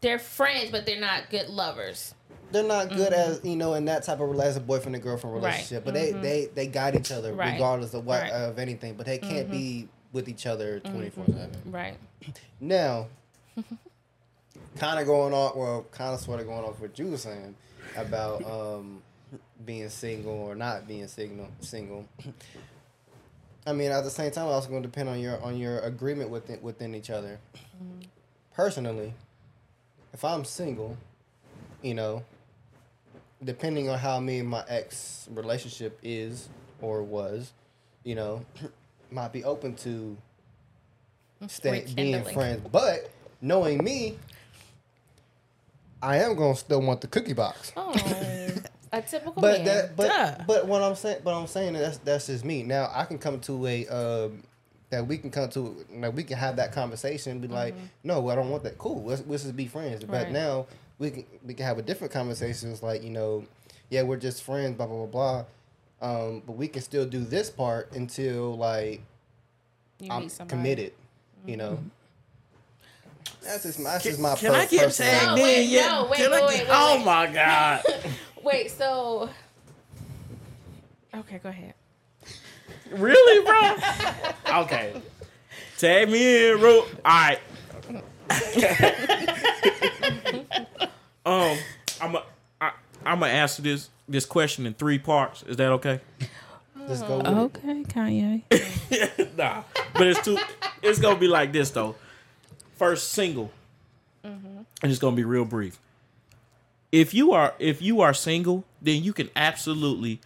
[0.01, 2.13] They're friends, but they're not good lovers.
[2.51, 5.45] They're not good as you know in that type of relationship, boyfriend and girlfriend Mm-hmm.
[5.45, 5.51] Right.
[5.53, 5.85] relationship.
[5.85, 7.53] But they, they they guide each other Right.
[7.53, 8.31] regardless of what Right.
[8.31, 8.51] Mm-hmm.
[8.51, 8.93] of anything.
[8.95, 11.51] But they can't be with each other twenty four seven.
[11.65, 11.97] Right.
[12.61, 13.07] Now,
[14.77, 17.55] kind of going on, well, kind of sort of going off what you were saying
[17.97, 19.01] about um,
[19.65, 21.49] being single or not being single.
[21.59, 22.07] Single.
[23.65, 25.79] I mean, at the same time, it's also going to depend on your on your
[25.79, 27.39] agreement within within each other.
[28.53, 29.13] Personally,
[30.13, 30.97] if I'm single,
[31.81, 32.23] you know,
[33.43, 36.49] depending on how me and my ex relationship is
[36.81, 37.53] or was,
[38.03, 38.45] you know,
[39.13, 40.17] might be open to
[41.47, 42.67] stay being friends.
[42.71, 43.09] But
[43.41, 44.17] knowing me,
[46.01, 47.71] I am gonna still want the cookie box.
[47.77, 47.91] Oh,
[48.91, 49.65] a typical But man.
[49.65, 50.43] that, but Duh.
[50.45, 52.63] but what I'm saying, but I'm saying that's that's just me.
[52.63, 54.43] Now I can come to a um,
[54.89, 57.33] that we can come to like we can have that conversation.
[57.33, 57.73] and Be like,
[58.03, 58.77] no, I don't want that.
[58.77, 60.03] Cool, let's let's just be friends.
[60.03, 60.23] But Mm-hmm.
[60.25, 60.31] Right.
[60.33, 60.65] now
[60.99, 62.83] we can we can have a different conversations.
[62.83, 63.45] Like you know,
[63.89, 64.75] yeah, we're just friends.
[64.75, 65.45] Blah blah blah blah.
[66.03, 69.01] Um, but we can still do this part until like
[69.99, 70.49] you I'm meet somebody.
[70.57, 70.93] committed.
[71.47, 71.79] You know.
[73.41, 75.87] That's just my, that's just my Can per- I get personal- tagged No, in yet?
[75.91, 77.05] no, wait, Can I get- wait, oh wait.
[77.05, 77.83] my god!
[78.43, 79.29] Wait, so
[81.15, 81.73] okay, go ahead.
[82.91, 83.75] really, bro?
[84.63, 85.01] Okay,
[85.77, 86.79] tag me in, bro.
[86.81, 87.39] All right.
[91.25, 91.57] um,
[92.01, 92.23] I'm a, I,
[93.05, 95.43] I'm gonna answer this this question in three parts.
[95.43, 95.99] Is that okay?
[96.87, 97.31] Just go with it.
[97.31, 99.37] Okay, Kanye.
[99.37, 99.63] nah,
[99.93, 100.37] but it's too.
[100.81, 101.95] It's gonna be like this though.
[102.75, 103.51] First single,
[104.81, 105.79] and it's gonna be real brief.
[106.91, 110.19] If you are if you are single, then you can absolutely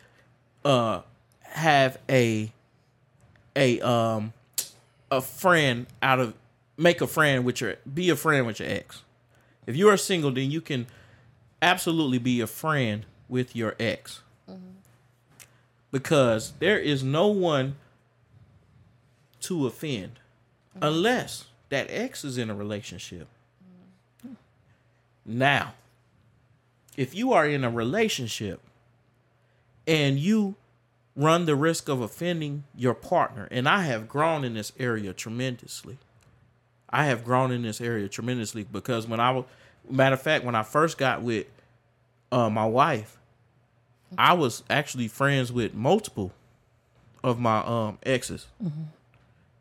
[0.65, 1.01] uh
[1.41, 2.51] have a
[3.55, 4.33] a um
[5.11, 6.33] a friend out of
[6.77, 9.03] make a friend with your be a friend with your ex.
[9.65, 10.87] If you are single, then you can
[11.61, 14.21] absolutely be a friend with your ex.
[15.91, 17.75] Because there is no one
[19.41, 20.19] to offend
[20.81, 23.27] unless that ex is in a relationship.
[25.25, 25.73] Now,
[26.95, 28.59] if you are in a relationship
[29.85, 30.55] and you
[31.15, 35.97] run the risk of offending your partner, and I have grown in this area tremendously.
[36.89, 39.45] I have grown in this area tremendously because when I was,
[39.89, 41.47] matter of fact, when I first got with
[42.31, 43.17] uh, my wife,
[44.17, 46.31] I was actually friends with multiple
[47.23, 48.47] of my um exes,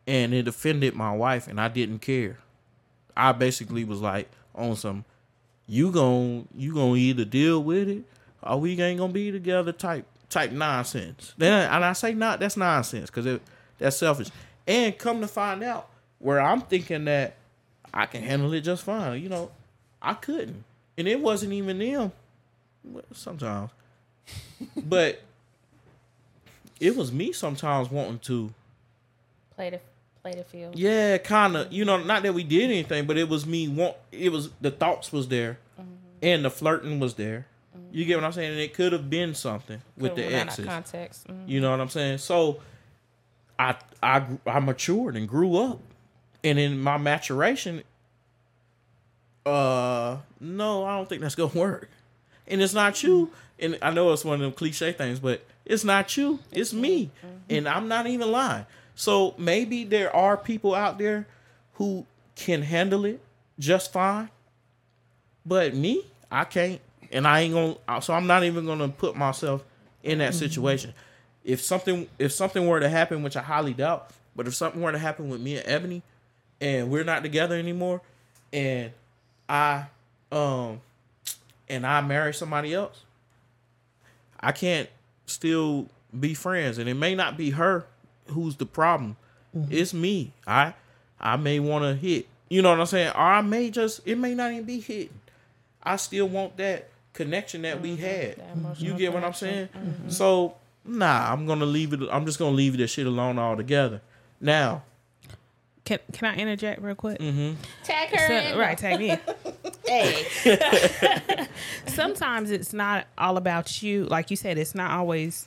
[0.07, 2.39] and it offended my wife, and I didn't care.
[3.17, 5.05] I basically was like on some,
[5.67, 8.05] you gon' you gonna either deal with it
[8.43, 11.35] or we ain't gonna be together type type nonsense.
[11.39, 13.41] Then and I say not that's nonsense because
[13.79, 14.29] that's selfish.
[14.67, 15.89] And come to find out,
[16.19, 17.37] where I'm thinking that
[17.95, 19.51] I can handle it just fine, you know,
[20.03, 20.65] I couldn't,
[20.99, 22.13] and it wasn't even them.
[23.13, 23.71] Sometimes,
[24.77, 25.23] but
[26.81, 28.53] it was me sometimes wanting to
[29.55, 29.81] Play the
[30.23, 30.79] play the field.
[30.79, 31.73] yeah, kind of.
[31.73, 33.67] You know, not that we did anything, but it was me.
[33.69, 35.59] Want it was the thoughts was there,
[36.23, 37.47] and the flirting was there.
[37.91, 38.51] You get what I'm saying?
[38.53, 40.67] And it could have been something with Could've the run out of exes.
[40.67, 41.27] context.
[41.29, 41.49] Mhm.
[41.49, 42.19] You know what I'm saying?
[42.19, 42.61] So,
[43.59, 45.81] I I I matured and grew up,
[46.45, 47.83] and in my maturation,
[49.47, 51.89] uh, no, I don't think that's gonna work.
[52.49, 53.31] And it's not you.
[53.59, 56.41] And I know it's one of them cliche things, but it's not you.
[56.53, 57.11] It's me,
[57.49, 58.67] and I'm not even lying.
[58.95, 61.27] So maybe there are people out there
[61.75, 62.05] who
[62.35, 63.21] can handle it
[63.59, 64.29] just fine,
[65.47, 68.03] but me, I can't, and I ain't gonna.
[68.03, 69.65] So I'm not even gonna put myself
[70.03, 70.93] in that situation.
[71.45, 74.93] If something if something were to happen, which I highly doubt, but if something were
[74.93, 76.03] to happen with me and Ebony,
[76.61, 78.03] and we're not together anymore,
[78.53, 78.93] and
[79.49, 79.87] I
[80.33, 80.81] um
[81.69, 83.03] and I marry somebody else,
[84.41, 84.89] I can't
[85.27, 87.87] still be friends, and it may not be her
[88.29, 89.17] who's the problem.
[89.57, 89.73] Mm-hmm.
[89.73, 90.33] It's me.
[90.47, 90.75] I
[91.21, 92.27] I may want to hit.
[92.49, 93.11] You know what I'm saying?
[93.11, 95.21] Or I may just it may not even be hitting.
[95.83, 98.43] I still want that connection that we had.
[98.77, 99.69] You get what I'm saying?
[100.09, 102.01] So nah, I'm gonna leave it.
[102.11, 104.01] I'm just gonna leave that shit alone altogether.
[104.41, 104.83] Now,
[105.87, 107.19] Can can I interject real quick?
[107.19, 108.59] Tag her So- in.
[108.59, 109.17] right, tag me.
[109.87, 110.27] Hey.
[111.87, 114.05] Sometimes it's not all about you.
[114.07, 115.47] Like you said, it's not always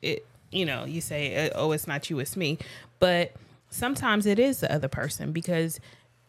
[0.00, 0.24] it.
[0.50, 2.56] You know, you say, uh, "Oh, it's not you, it's me,"
[3.00, 3.32] but
[3.68, 5.78] sometimes it is the other person because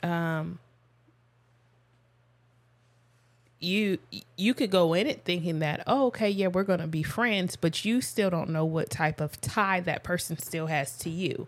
[0.04, 0.60] um,
[3.60, 3.98] you
[4.38, 7.86] you could go in it thinking that, "Oh, okay, yeah, we're gonna be friends," but
[7.86, 11.48] you still don't know what type of tie that person still has to you.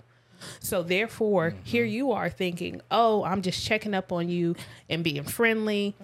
[0.60, 4.56] So therefore, here you are thinking, "Oh, I'm just checking up on you
[4.90, 5.96] and being friendly."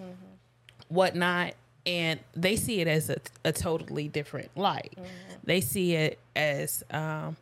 [0.90, 1.54] whatnot.
[1.86, 4.98] And they see it as a, a totally different light.
[5.44, 7.36] They see it as um,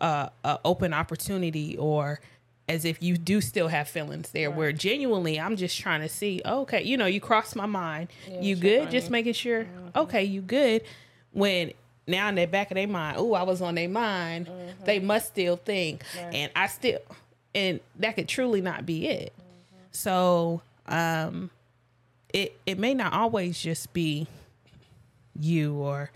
[0.00, 2.20] a, a open opportunity or
[2.68, 6.40] as if you do still have feelings there where genuinely i'm just trying to see
[6.46, 8.08] okay you know you cross my mind.
[8.40, 8.92] You good?
[8.92, 9.66] just making sure.
[9.96, 10.82] Okay you good?
[11.32, 11.72] When
[12.06, 14.48] now in the back of their mind oh i was on their mind
[14.84, 16.02] they must still think
[16.32, 16.98] and i still
[17.54, 19.32] and that could truly not be it
[19.92, 21.50] so um
[22.32, 24.26] it it may not always just be
[25.38, 26.10] you or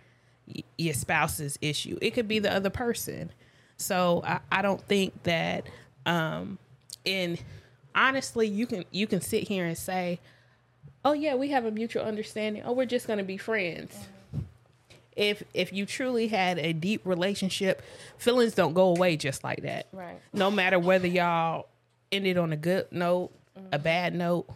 [0.47, 1.99] y- your spouse's issue.
[2.03, 3.31] It could be the other person.
[3.77, 5.67] So I, I don't think that
[6.07, 6.59] um
[7.07, 7.41] and
[7.95, 10.21] honestly you can you can sit here and say,
[11.05, 12.63] Oh yeah, we have a mutual understanding.
[12.65, 13.97] Oh, we're just gonna be friends.
[15.17, 17.83] If if you truly had a deep relationship,
[18.19, 19.87] feelings don't go away just like that.
[19.93, 20.21] Right.
[20.33, 21.67] No matter whether y'all
[22.11, 23.83] ended on a good note, a mm-hmm.
[23.83, 24.47] bad note,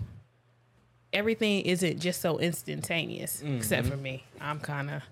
[1.12, 3.56] everything isn't just so instantaneous mm-hmm.
[3.56, 4.24] except for me.
[4.40, 5.02] I'm kind of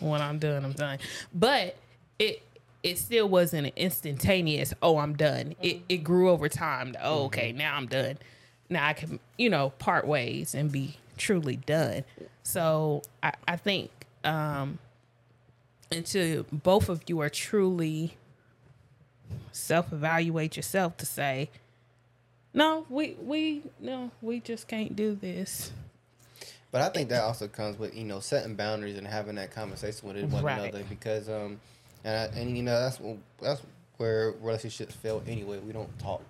[0.00, 0.98] when i'm done i'm done.
[1.34, 1.76] But
[2.18, 2.42] it
[2.82, 5.54] it still wasn't an instantaneous oh i'm done.
[5.62, 5.84] It, mm-hmm.
[5.88, 8.18] it grew over time to, oh okay now i'm done.
[8.68, 12.04] Now i can you know part ways and be truly done.
[12.42, 13.90] So i, I think
[14.24, 14.78] um
[15.90, 18.16] until both of you are truly
[19.52, 21.50] self-evaluate yourself to say
[22.54, 25.72] no, we we no, we just can't do this.
[26.72, 30.08] But I think that also comes with you know setting boundaries and having that conversation
[30.08, 30.58] with one Right.
[30.58, 31.60] another because um
[32.04, 32.98] and I, and you know that's
[33.42, 33.62] that's
[33.98, 35.58] where relationships fail anyway.
[35.58, 36.22] We don't talk,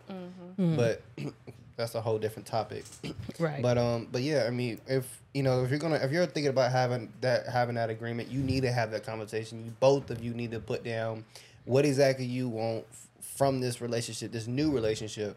[0.59, 1.03] but
[1.77, 2.85] that's a whole different topic.
[3.39, 3.61] Right.
[3.61, 6.49] But um, but yeah, I mean, if you know, if you're gonna, if you're thinking
[6.49, 9.63] about having that, having that agreement, you need to have that conversation.
[9.65, 11.25] You both of you need to put down
[11.67, 15.37] what exactly you want f- from this relationship, this new relationship.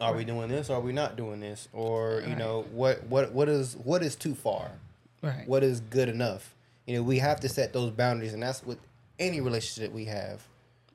[0.00, 0.68] Are we doing this?
[0.68, 1.68] Or are we not doing this?
[1.72, 4.68] Or you know what what what is what is too far?
[5.22, 5.46] Right.
[5.46, 6.52] What is good enough?
[6.86, 8.78] You know, we have to set those boundaries, and that's with
[9.20, 10.42] any relationship we have,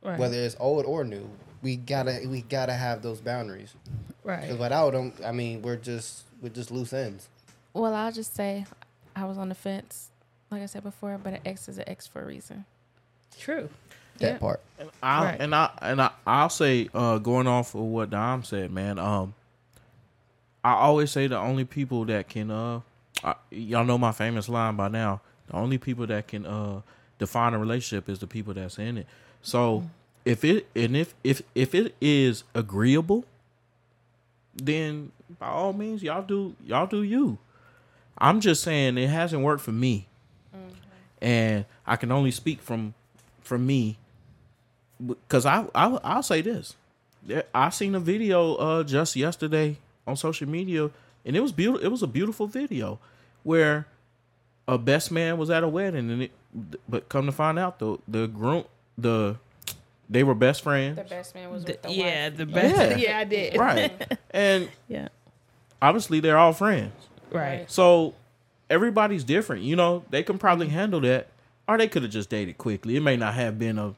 [0.03, 0.19] Right.
[0.19, 1.29] whether it's old or new.
[1.61, 3.73] We gotta we gotta have those boundaries.
[4.23, 4.41] Right.
[4.41, 7.27] Because without them, I mean, we're just we're just loose ends.
[7.73, 8.65] Well, I'll just say
[9.15, 10.09] I was on the fence,
[10.49, 12.65] like I said before, but an X is an X for a reason.
[13.39, 13.69] True.
[14.17, 14.37] That Yeah.
[14.39, 14.61] part.
[15.01, 15.37] I, Right.
[15.41, 18.99] And I and I I'll say uh, going off of what Dom said, man.
[18.99, 19.33] Um,
[20.63, 22.81] I always say the only people that can uh,
[23.23, 25.21] I, y'all know my famous line by now.
[25.47, 26.81] The only people that can uh
[27.19, 29.07] define a relationship is the people that's in it.
[29.41, 29.89] So
[30.25, 33.25] if it and if if if it is agreeable,
[34.55, 37.37] then by all means y'all do y'all do you.
[38.17, 40.07] I'm just saying it hasn't worked for me,
[41.21, 42.93] and I can only speak from
[43.41, 43.97] from me
[45.05, 46.75] because I, I I'll say this.
[47.53, 50.89] I seen a video uh just yesterday on social media,
[51.25, 51.85] and it was beautiful.
[51.85, 52.99] It was a beautiful video
[53.43, 53.87] where
[54.67, 56.31] a best man was at a wedding, and it,
[56.87, 58.65] but come to find out, the the groom
[58.97, 59.37] the
[60.11, 62.37] they were best friends, The best man was The- with the yeah, wife.
[62.37, 62.99] the best.
[62.99, 63.09] Yeah.
[63.09, 63.17] Yeah.
[63.17, 63.57] I did.
[63.57, 64.17] right?
[64.31, 65.07] and Yeah.
[65.81, 66.91] obviously they're all friends.
[67.31, 67.71] Right.
[67.71, 68.13] So
[68.69, 69.63] everybody's different.
[69.63, 71.27] You know, they can probably handle that,
[71.67, 72.97] or they could have just dated quickly.
[72.97, 73.93] It may not have been a a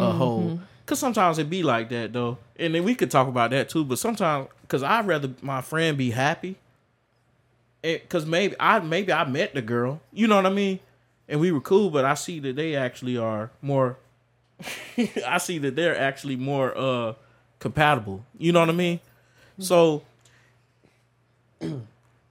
[0.00, 0.18] mm-hmm.
[0.18, 0.60] whole.
[0.86, 3.84] Cause sometimes it be like that though, and then we could talk about that too.
[3.84, 6.56] But sometimes, cause I'd rather my friend be happy.
[7.82, 10.80] It, cause maybe I maybe I met the girl, you know what I mean,
[11.28, 11.90] and we were cool.
[11.90, 13.98] But I see that they actually are more.
[15.26, 17.14] I see that they're actually more uh
[17.58, 18.24] compatible.
[18.38, 19.00] You know what I mean?
[19.58, 20.02] So.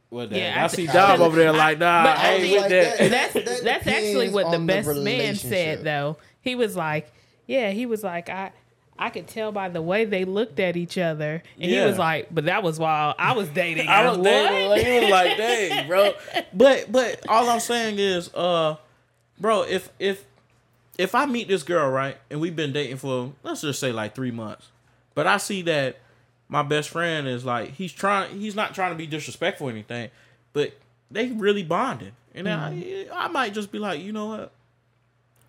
[0.10, 2.42] Well, Yeah, I, I see thi- Dom over there like, nah, But I I ain't
[2.44, 3.10] think- with that.
[3.12, 6.16] That's That that's actually what the on the best man said though.
[6.42, 7.12] He was like,
[7.46, 8.54] yeah, he was like, I
[8.98, 11.82] I could tell by the way they looked at each other, and Yeah.
[11.82, 13.88] he was like, but that was while I was dating.
[13.90, 14.10] I her.
[14.12, 14.24] was What?
[14.24, 16.14] dating, like, he was like, dang, bro.
[16.54, 18.78] But but all I'm saying is, uh,
[19.42, 20.24] bro, if if
[20.98, 24.16] if I meet this girl right, and we've been dating for let's just say like
[24.16, 24.70] three months,
[25.16, 26.00] but I see that
[26.50, 30.10] my best friend is like he's trying, he's not trying to be disrespectful or anything,
[30.54, 30.74] but
[31.12, 34.52] they really bonding, and I I might just be like, you know what,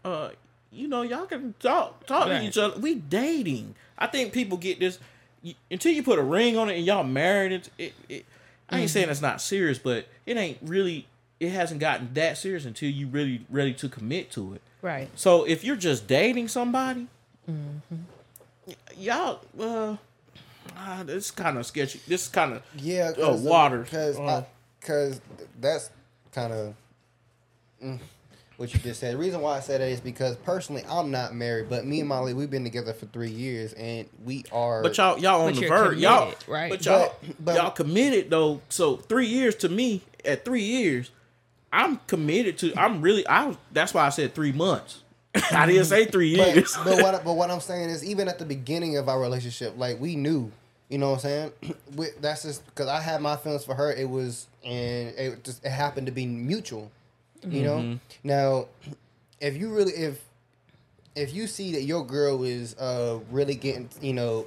[0.05, 0.31] uh,
[0.71, 2.79] you know, y'all can talk talk to each other.
[2.81, 3.75] We dating.
[3.99, 4.99] I think people get this
[5.71, 7.53] until you put a ring on it and y'all married.
[7.53, 8.27] It, it, it
[8.71, 11.07] I ain't saying it's not serious, but it ain't really.
[11.41, 14.63] It hasn't gotten that serious until you really ready to commit to it.
[14.83, 15.09] Right.
[15.15, 17.07] So if you're just dating somebody,
[17.47, 19.97] y- y'all, uh,
[20.77, 22.01] ah, this kind of sketchy.
[22.07, 23.79] This is kind of Yeah, Oh, water.
[23.83, 24.45] Because Uh.
[24.81, 25.21] because
[25.61, 25.91] that's
[26.33, 26.75] kind of
[27.83, 27.99] mm,
[28.57, 29.15] what you just said.
[29.15, 32.09] The reason why I said that is because personally, I'm not married, but me and
[32.09, 34.83] Molly, we've been together for three years, and we are.
[34.83, 36.71] But y'all, y'all on the verge, y'all, committed, right?
[36.71, 38.61] But y'all, But- but- y'all committed though.
[38.69, 41.11] So three years to me, at three years,
[41.73, 42.75] I'm committed to.
[42.79, 43.27] I'm really.
[43.29, 43.57] I.
[43.73, 45.03] That's why I said three months.
[45.53, 46.77] I didn't say three but, years.
[46.85, 50.01] but what but what I'm saying is, even at the beginning of our relationship, like
[50.01, 50.51] we knew,
[50.89, 51.77] you know what I'm saying.
[52.21, 53.93] that's just because I had my feelings for her.
[53.93, 56.91] It was and it just it happened to be mutual,
[57.47, 57.99] you know.
[58.25, 58.67] Now,
[59.41, 60.25] if you really if
[61.15, 64.47] if you see that your girl is uh really getting you know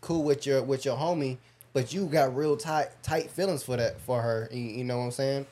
[0.00, 1.38] cool with your with your homie,
[1.72, 5.04] but you got real tight tight feelings for that for her, you, you know what
[5.04, 5.46] I'm saying?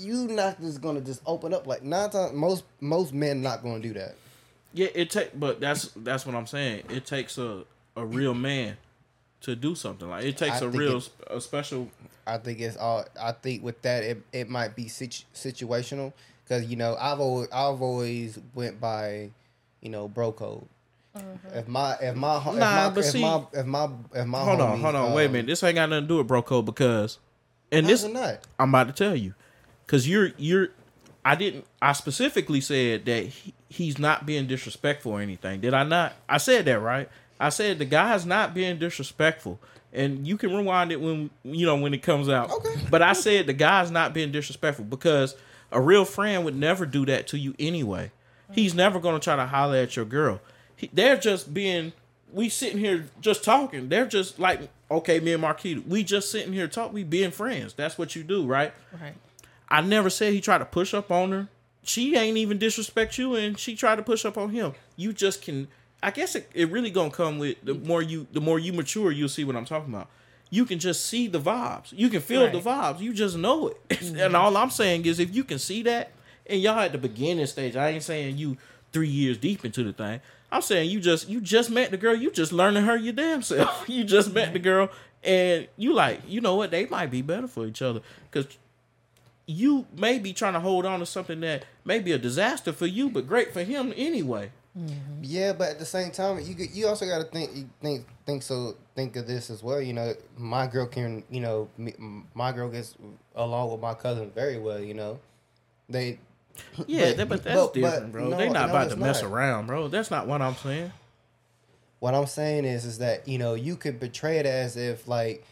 [0.00, 3.80] You not just gonna just open up like nine times most most men not gonna
[3.80, 4.14] do that.
[4.72, 5.38] yeah, it take.
[5.38, 6.84] But that's that's what I'm saying.
[6.88, 7.64] It takes a
[7.96, 8.76] a real man
[9.42, 10.24] to do something like.
[10.24, 11.88] It takes I a real it- a special.
[12.26, 13.04] I think it's all.
[13.20, 16.12] I think with that, it, it might be situ- situational
[16.44, 19.30] because you know I've always I've always went by,
[19.80, 20.66] you know, bro code.
[21.52, 24.44] If my if my if Nah, my, but if see- my if my if my
[24.44, 25.12] Hold on, hold on.
[25.12, 25.46] Wait a um, minute.
[25.48, 27.18] This ain't got nothing to do with bro code because,
[27.72, 28.38] and this it not?
[28.60, 29.34] I'm about to tell you,
[29.90, 30.68] because you're you're.
[31.24, 31.66] I didn't.
[31.82, 35.60] I specifically said that he, he's not being disrespectful or anything.
[35.60, 36.14] Did I not?
[36.28, 37.08] I said that right.
[37.40, 39.58] I said the guy's not being disrespectful,
[39.92, 42.50] and you can rewind it when you know when it comes out.
[42.52, 42.86] Okay.
[42.88, 45.34] But I said the guy's not being disrespectful because
[45.72, 48.12] a real friend would never do that to you anyway.
[48.52, 50.40] He's never gonna try to holler at your girl.
[50.76, 51.92] He, they're just being.
[52.32, 53.88] We sitting here just talking.
[53.88, 56.92] They're just like, okay, me and Marquita, we just sitting here talk.
[56.92, 57.74] We being friends.
[57.74, 58.72] That's what you do, right?
[58.92, 59.14] Right.
[59.70, 61.48] I never said he tried to push up on her.
[61.82, 64.74] She ain't even disrespect you, and she tried to push up on him.
[64.96, 65.68] You just can.
[66.02, 69.10] I guess it, it really gonna come with the more you the more you mature,
[69.10, 70.08] you'll see what I'm talking about.
[70.50, 71.92] You can just see the vibes.
[71.92, 72.98] You can feel the vibes.
[73.00, 73.76] You just know it.
[74.00, 74.18] Mm-hmm.
[74.18, 76.10] and all I'm saying is, if you can see that,
[76.46, 78.56] and y'all at the beginning stage, I ain't saying you
[78.92, 80.20] three years deep into the thing.
[80.50, 83.42] I'm saying you just you just met the girl, you just learning her your damn
[83.42, 83.84] self.
[83.88, 84.90] You just met the girl,
[85.22, 88.46] and you like you know what they might be better for each other because
[89.50, 92.86] you may be trying to hold on to something that may be a disaster for
[92.86, 94.52] you, but great for him anyway.
[94.78, 94.94] Mm-hmm.
[95.22, 97.50] Yeah, but at the same time, you get- you also got to think
[97.82, 99.80] think think so think of this as well.
[99.80, 101.92] You know, my girl can you know me,
[102.34, 102.94] my girl gets
[103.34, 104.78] along with my cousin very well.
[104.80, 105.18] You know,
[105.88, 106.20] they
[106.86, 108.28] Yeah, But- that, but that's but- different, but bro.
[108.28, 109.88] no, they not no, about it's to mess around, bro.
[109.88, 110.92] That's not what I'm saying.
[111.98, 115.44] what I'm saying is is that you know you could portray it as if like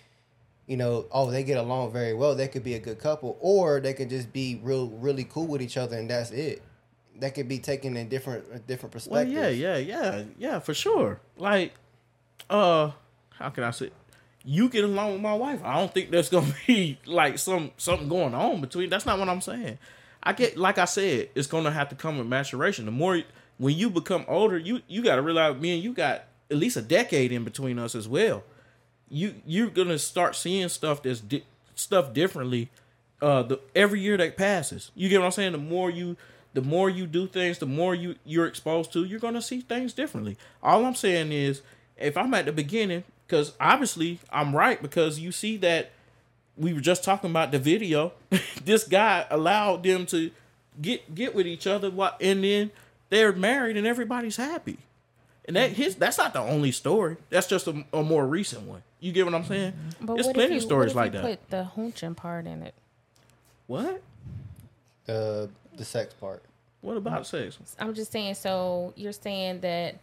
[0.69, 3.81] you know oh they get along very well they could be a good couple or
[3.81, 6.63] they could just be real really cool with each other and that's it.
[7.19, 11.21] That could be taken in different different Well, yeah, yeah, yeah, yeah, for sure.
[11.37, 11.73] Like,
[12.49, 12.93] uh,
[13.31, 13.91] how can I say?
[14.45, 15.61] You get along with my wife.
[15.65, 18.89] I don't think there's gonna be like some something going on between.
[18.89, 19.79] That's not what I'm saying.
[20.23, 22.85] I get, like I said, it's gonna have to come with maturation.
[22.85, 23.21] The more
[23.57, 26.77] when you become older, you you got to realize, me and you got at least
[26.77, 28.45] a decade in between us as well.
[29.11, 31.45] You you're gonna start seeing stuff that's di-
[31.75, 32.71] stuff differently.
[33.21, 35.53] Uh, the every year that passes, you get what I'm saying.
[35.53, 36.17] The more you
[36.55, 39.93] the more you do things, the more you you're exposed to, you're gonna see things
[39.93, 40.37] differently.
[40.63, 41.63] All I'm saying is,
[41.97, 45.91] if I'm at the beginning, because obviously I'm right, because you see that
[46.57, 48.13] we were just talking about the video.
[48.65, 50.31] this guy allowed them to
[50.81, 51.91] get get with each other,
[52.21, 52.71] and then
[53.11, 54.79] they're married, and everybody's happy.
[55.45, 57.17] And that his that's not the only story.
[57.31, 58.83] That's just a, a more recent one.
[59.01, 59.73] You get what I'm saying?
[60.01, 61.25] But There's plenty if of you, what stories if like you that.
[61.25, 62.75] Put the hunching part in it.
[63.67, 64.03] What?
[65.09, 65.47] Uh,
[65.77, 66.43] the sex part.
[66.81, 67.59] What about sex?
[67.79, 68.35] I'm just saying.
[68.35, 69.97] So you're saying that,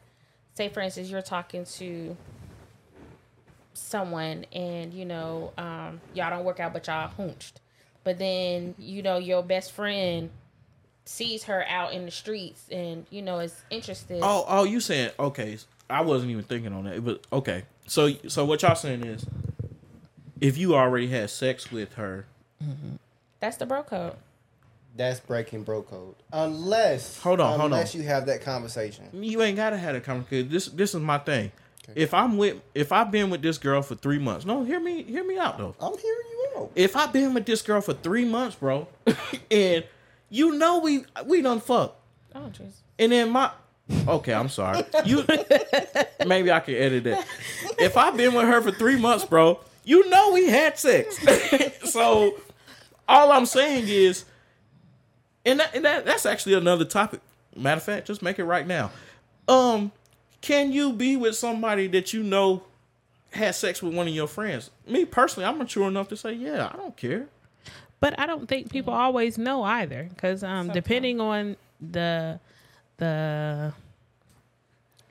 [0.55, 2.15] say for instance, you're talking to
[3.73, 7.61] someone, and you know, um, y'all don't work out, but y'all hoonched.
[8.03, 10.29] But then you know your best friend
[11.05, 14.19] sees her out in the streets, and you know is interested.
[14.21, 15.57] Oh, oh, you saying okay?
[15.89, 17.63] I wasn't even thinking on that, but okay.
[17.87, 19.25] So, so what y'all saying is,
[20.41, 22.25] if you already had sex with her,
[22.63, 22.95] mm-hmm.
[23.39, 24.13] That's the bro code.
[24.95, 26.15] That's breaking bro code.
[26.31, 27.65] Unless Hold on, hold on.
[27.73, 29.05] unless you have that conversation.
[29.13, 30.49] you ain't gotta have a conversation.
[30.49, 31.51] This, this is my thing.
[31.93, 35.03] If I'm with, if I've been with this girl for three months, no, hear me,
[35.03, 35.75] hear me out though.
[35.79, 36.71] I'm hearing you out.
[36.73, 38.87] If I've been with this girl for three months, bro,
[39.51, 39.83] and
[40.29, 41.95] you know we we done fuck,
[42.33, 42.71] Oh jeez.
[42.97, 43.51] and then my
[44.07, 44.83] okay, I'm sorry.
[45.05, 45.25] You
[46.25, 47.25] maybe I can edit it.
[47.79, 51.19] If I've been with her for three months, bro, you know we had sex.
[51.91, 52.35] so
[53.07, 54.25] all I'm saying is,
[55.45, 57.21] and that, and that that's actually another topic.
[57.55, 58.91] Matter of fact, just make it right now.
[59.47, 59.91] Um,
[60.41, 62.63] can you be with somebody that you know
[63.31, 64.71] had sex with one of your friends?
[64.87, 67.27] Me personally, I'm mature enough to say, yeah, I don't care.
[67.99, 72.39] But I don't think people always know either, because um, depending on the
[72.97, 73.73] the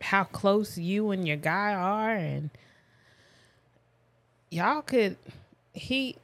[0.01, 2.51] how close you and your guy are, and
[4.51, 5.17] y'all could
[5.73, 6.17] he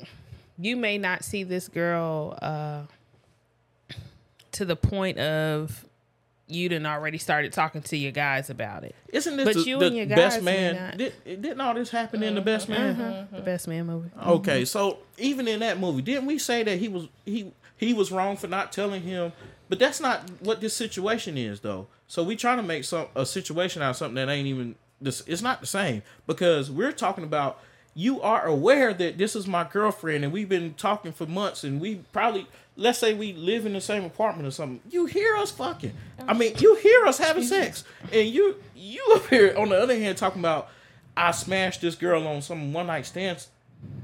[0.59, 2.83] you may not see this girl uh
[4.53, 5.85] to the point of
[6.47, 8.95] you done already started talking to your guys about it.
[9.09, 10.97] Isn't this But the, you the and your best guys may man?
[10.99, 13.29] Did, didn't all this happen in the best man?
[13.33, 14.11] The best man movie.
[14.27, 18.11] Okay, so even in that movie, didn't we say that he was he he was
[18.13, 19.33] wrong for not telling him?
[19.71, 21.87] But that's not what this situation is, though.
[22.09, 25.23] So we trying to make some a situation out of something that ain't even this.
[25.29, 27.61] It's not the same because we're talking about
[27.95, 31.81] you are aware that this is my girlfriend and we've been talking for months and
[31.81, 34.81] we probably let's say we live in the same apartment or something.
[34.91, 35.93] You hear us fucking.
[36.27, 39.97] I mean, you hear us having sex, and you you up here on the other
[39.97, 40.69] hand talking about
[41.17, 43.49] I smashed this girl on some one night stands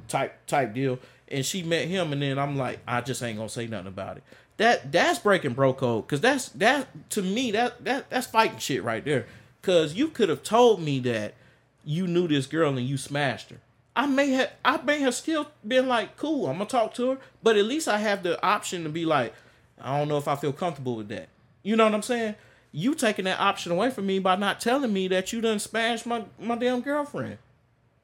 [0.07, 3.49] type type deal, and she met him, and then I'm like, I just ain't gonna
[3.49, 4.23] say nothing about it.
[4.59, 8.83] That that's breaking bro code, cause that's that to me that that that's fighting shit
[8.83, 9.27] right there.
[9.61, 11.35] Cause you could have told me that
[11.85, 13.59] you knew this girl and you smashed her.
[13.95, 17.19] I may have I may have still been like, cool, I'm gonna talk to her,
[17.43, 19.35] but at least I have the option to be like,
[19.81, 21.29] I don't know if I feel comfortable with that.
[21.63, 22.35] You know what I'm saying?
[22.73, 26.07] You taking that option away from me by not telling me that you done smashed
[26.07, 27.39] my my damn girlfriend.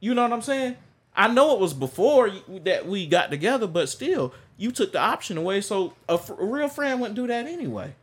[0.00, 0.76] You know what I'm saying?
[1.14, 2.30] I know it was before
[2.64, 4.32] that we got together, but still,
[4.62, 5.60] you took the option away.
[5.60, 7.94] So a, real friend wouldn't do that anyway.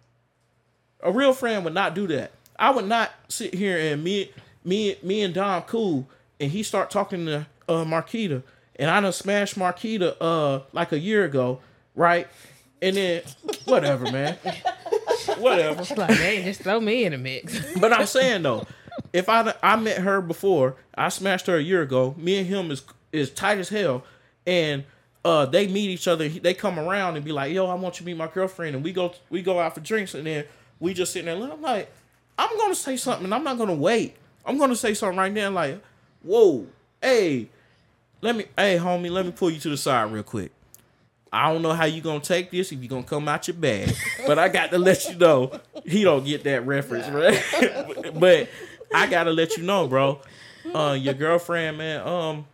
[1.02, 2.31] A real friend would not do that.
[2.57, 4.34] I would not sit here and me,
[4.65, 6.06] me, me and Dom cool,
[6.38, 8.44] and he start talking to uh, Marquita,
[8.76, 11.61] and I done smashed Marquita uh like a year ago,
[11.95, 12.27] right?
[12.81, 13.22] And then
[13.64, 14.38] whatever, man,
[15.38, 15.86] whatever.
[15.95, 17.57] Like, hey, just throw me in the mix.
[17.80, 18.68] But I'm saying though,
[19.14, 22.15] if I I met her before, I smashed her a year ago.
[22.18, 22.84] Me and him is
[23.14, 24.03] is tight as hell,
[24.45, 24.84] and
[25.25, 26.29] uh, they meet each other.
[26.29, 28.83] They come around and be like, "Yo, I want you to meet my girlfriend," and
[28.83, 30.45] we go we go out for drinks, and then
[30.79, 31.51] We just sitting there.
[31.51, 31.91] I'm like,
[32.37, 33.25] I'm gonna say something.
[33.25, 34.15] and I'm not gonna wait.
[34.45, 35.49] I'm gonna say something right now.
[35.49, 35.81] Like,
[36.23, 36.67] whoa,
[37.01, 37.49] hey,
[38.21, 40.51] let me, hey, homie, let me pull you to the side real quick.
[41.31, 43.93] I don't know how you gonna take this if you gonna come out your bag,
[44.25, 48.13] but I got to let you know he don't get that reference, right?
[48.19, 48.49] but
[48.93, 50.21] I gotta let you know, bro.
[50.73, 52.07] Uh, your girlfriend, man.
[52.07, 52.45] Um,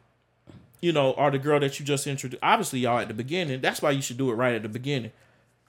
[0.85, 2.39] you know, or the girl that you just introduced.
[2.43, 3.59] Obviously, y'all at the beginning.
[3.59, 5.11] That's why you should do it right at the beginning.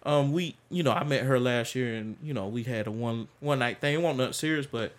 [0.02, 2.90] Um, we, you know, I met her last year, and you know, we had a
[2.90, 3.94] one one night thing.
[3.94, 4.92] It wasn't nothing serious, but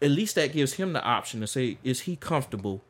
[0.00, 2.80] at least that gives him the option to say, is he comfortable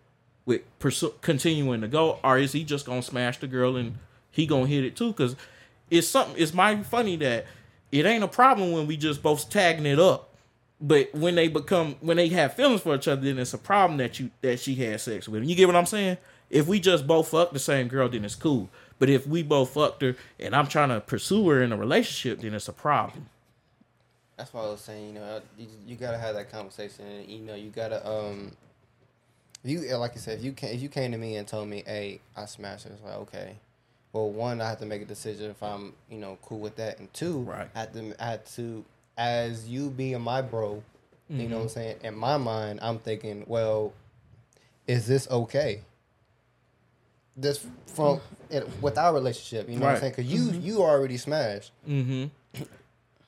[0.46, 3.98] with pursue, continuing to go, or is he just gonna smash the girl and
[4.30, 5.08] he gonna hit it too?
[5.08, 5.34] Because
[5.90, 6.40] it's something.
[6.40, 7.46] It's mighty funny that
[7.90, 10.31] it ain't a problem when we just both tagging it up,
[10.82, 13.98] but when they become when they have feelings for each other, then it's a problem
[13.98, 15.42] that you that she had sex with.
[15.42, 15.48] him.
[15.48, 16.18] You get what I'm saying?
[16.50, 18.68] If we just both fuck the same girl, then it's cool.
[18.98, 22.40] But if we both fucked her and I'm trying to pursue her in a relationship,
[22.42, 23.28] then it's a problem.
[24.36, 27.40] That's why I was saying, you know, you, you gotta have that conversation, and you
[27.40, 28.52] know, you gotta um,
[29.64, 31.84] you like I said, if you came, if you came to me and told me,
[31.86, 33.56] hey, I smashed her, it's like okay,
[34.12, 36.98] well, one, I have to make a decision if I'm, you know, cool with that,
[36.98, 37.68] and two, Right.
[37.74, 38.84] I had to, I had to,
[39.16, 40.82] as you being my bro,
[41.28, 41.96] you know what I'm saying.
[42.04, 43.92] In my mind, I'm thinking, well,
[44.86, 45.80] is this okay?
[47.36, 48.20] This from
[48.50, 50.12] it, with our relationship, you know what I'm saying?
[50.16, 52.24] Because you you already smashed, Mm-hmm.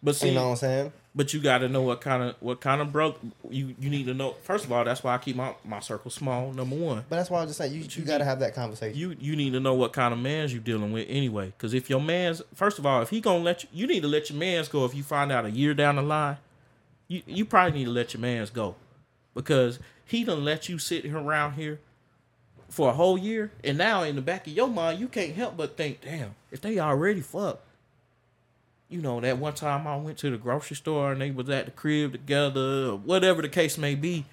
[0.05, 0.93] But see, you know what I'm saying?
[1.15, 3.19] but you got to know what kind of what kind of broke
[3.49, 4.35] you you need to know.
[4.43, 6.53] First of all, that's why I keep my my circle small.
[6.53, 8.99] Number one, But that's why I'm just saying you, you, got to have that conversation.
[8.99, 11.47] you you need to know what kind of man's you dealing with anyway.
[11.47, 14.09] Because if your man's first of all, if he gonna let you, you need to
[14.09, 14.85] let your man's go.
[14.85, 16.37] If you find out a year down the line,
[17.09, 18.75] you you probably need to let your man's go
[19.35, 21.81] because he done let you sit around here
[22.69, 25.57] for a whole year, and now in the back of your mind, you can't help
[25.57, 27.63] but think, damn, if they already fucked.
[28.95, 31.65] You know, that one time I went to the grocery store and they was at
[31.65, 34.25] the crib together, or whatever the case may be.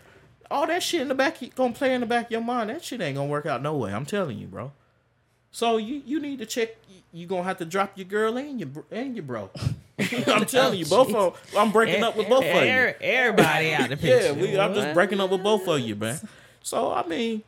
[0.51, 2.69] All that shit in the back gonna play in the back of your mind.
[2.69, 3.91] That shit ain't gonna work out no way.
[3.91, 4.71] I'm telling you, bro.
[5.49, 6.75] So you you need to check.
[7.11, 9.49] You gonna have to drop your girl and your and your bro.
[10.27, 12.51] I'm telling you, both of I'm breaking up with both of you.
[12.51, 14.27] Every- Everybody out the picture.
[14.27, 16.19] Yeah, we, I'm just breaking up with both of you, man.
[16.61, 17.41] So I mean,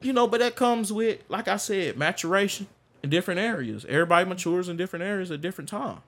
[0.00, 2.66] you know, but that comes with, like I said, maturation
[3.04, 3.86] in different areas.
[3.88, 6.00] Everybody matures in different areas at different times.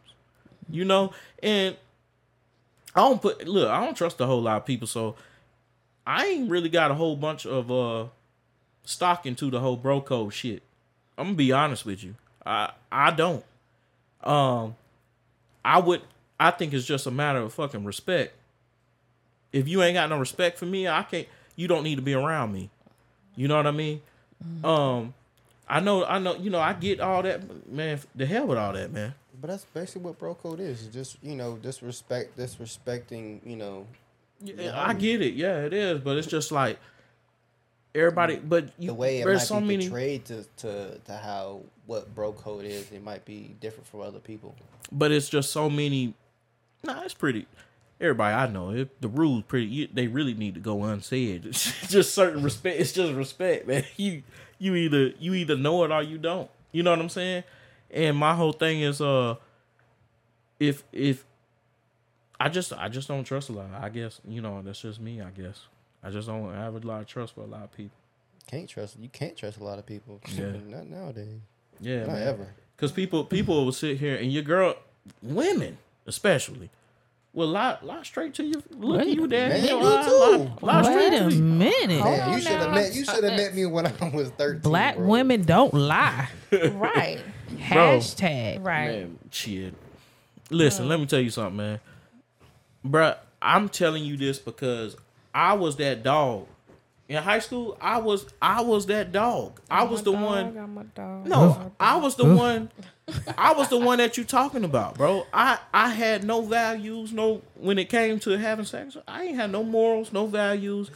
[0.72, 1.12] You know,
[1.42, 1.76] and
[2.96, 5.14] I don't put look, I don't trust a whole lot of people, so
[6.06, 8.06] I ain't really got a whole bunch of uh
[8.84, 10.62] stock into the whole bro code shit.
[11.16, 12.14] I'm gonna be honest with you.
[12.44, 13.44] I I don't.
[14.24, 14.76] Um
[15.64, 16.02] I would
[16.40, 18.34] I think it's just a matter of fucking respect.
[19.52, 22.14] If you ain't got no respect for me, I can't you don't need to be
[22.14, 22.70] around me.
[23.36, 24.00] You know what I mean?
[24.64, 25.14] Um
[25.68, 28.72] I know I know you know I get all that man the hell with all
[28.72, 29.14] that, man.
[29.42, 30.86] But that's basically what bro code is.
[30.86, 33.40] Just you know disrespect, disrespecting.
[33.44, 33.86] You know,
[34.40, 35.34] Yeah, I get it.
[35.34, 36.78] Yeah, it is, but it's just like
[37.94, 38.48] everybody mm.
[38.48, 41.60] but you the way it there's might so be many portrayed to, to to how
[41.86, 42.90] what bro code is.
[42.92, 44.54] It might be different from other people.
[44.92, 46.14] but it's just so many
[46.84, 47.46] Nah, it's pretty
[48.00, 51.46] everybody I know, if the rules pretty you, they really need to go unsaid.
[51.46, 52.80] It's just certain respect.
[52.80, 53.84] It's just respect, man.
[53.96, 54.22] You
[54.58, 56.50] you either you either know it or you don't.
[56.72, 57.44] You know what I'm saying?
[57.92, 59.36] And my whole thing is uh
[60.58, 61.24] if if
[62.40, 63.66] I just I just don't trust a lot.
[63.80, 65.66] I guess, you know, that's just me, I guess.
[66.02, 67.96] I just don't have a lot of trust for a lot of people.
[68.48, 69.08] Can't trust you.
[69.08, 70.20] Can't trust a lot of people.
[70.34, 70.52] Yeah.
[70.66, 71.28] not nowadays.
[71.80, 72.28] Yeah, Not man.
[72.28, 72.46] ever.
[72.76, 74.74] Because people people will sit here and your girl,
[75.22, 76.70] women especially,
[77.32, 79.48] will lie lie straight to you, look at Wait you, a dad.
[79.52, 79.70] minute.
[79.70, 80.50] you Me lie, too.
[80.66, 81.42] lie, lie Wait to a you.
[81.42, 82.02] minute.
[82.04, 82.94] Man, you should have met.
[82.94, 84.62] You should have met me when I was thirteen.
[84.62, 85.06] Black bro.
[85.06, 86.28] women don't lie.
[86.52, 87.20] right,
[87.62, 88.64] Hashtag.
[88.64, 88.86] right.
[88.90, 89.74] Man, shit.
[90.50, 91.80] Listen, let me tell you something, man.
[92.84, 94.96] Bruh, I'm telling you this because
[95.34, 96.46] I was that dog.
[97.08, 99.60] In high school, I was I was that dog.
[99.70, 101.26] I was the one I'm a dog.
[101.26, 102.70] No, I was the one.
[103.36, 105.26] I was the one that you talking about, bro.
[105.32, 108.96] I I had no values, no when it came to having sex.
[109.06, 110.90] I ain't had no morals, no values.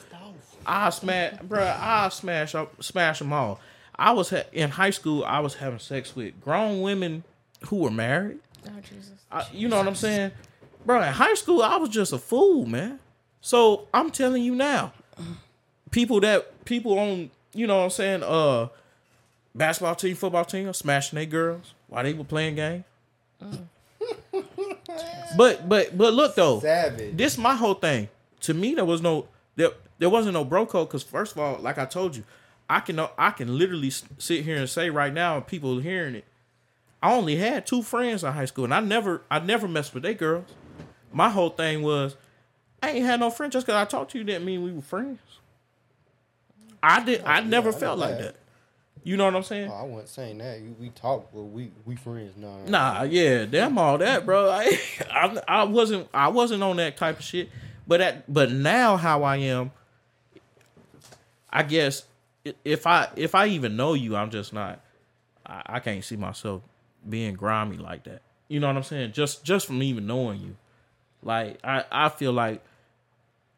[0.64, 1.62] I smash, bro.
[1.78, 3.60] I smash up, smash them all.
[3.98, 5.24] I was ha- in high school.
[5.24, 7.24] I was having sex with grown women
[7.68, 8.38] who were married.
[8.66, 9.12] Oh Jesus.
[9.30, 10.32] I, you know what I'm saying,
[10.84, 11.02] bro?
[11.02, 12.98] In high school, I was just a fool, man.
[13.40, 14.92] So I'm telling you now,
[15.90, 18.68] people that people on, you know what I'm saying, uh,
[19.54, 22.84] basketball team, football team, are smashing their girls while they were playing game.
[25.36, 27.16] but but but look though, Savage.
[27.16, 28.08] this my whole thing.
[28.42, 31.58] To me, there was no there there wasn't no bro code because first of all,
[31.60, 32.24] like I told you,
[32.68, 36.24] I can I can literally sit here and say right now, and people hearing it.
[37.02, 40.02] I only had two friends in high school, and I never I never messed with
[40.02, 40.46] they girls.
[41.12, 42.16] My whole thing was,
[42.82, 44.82] I ain't had no friends just because I talked to you didn't mean we were
[44.82, 45.20] friends.
[46.82, 47.22] I did.
[47.24, 48.34] I never I felt like that.
[48.34, 48.36] that.
[49.04, 49.70] You know what I'm saying?
[49.70, 50.60] Oh, I wasn't saying that.
[50.80, 52.32] We talk, but we we friends.
[52.36, 52.64] No.
[52.66, 54.50] Nah, yeah, damn all that, bro.
[54.50, 54.76] I,
[55.08, 57.48] I, I wasn't, I wasn't on that type of shit.
[57.86, 59.70] But at, but now how I am,
[61.48, 62.02] I guess
[62.64, 64.80] if I, if I even know you, I'm just not.
[65.44, 66.62] I, I can't see myself
[67.08, 68.22] being grimy like that.
[68.48, 69.12] You know what I'm saying?
[69.12, 70.56] Just, just from even knowing you,
[71.22, 72.62] like I, I feel like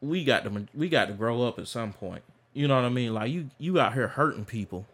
[0.01, 2.23] we got to, we got to grow up at some point.
[2.53, 3.13] You know what I mean?
[3.13, 4.85] Like you, you out here hurting people.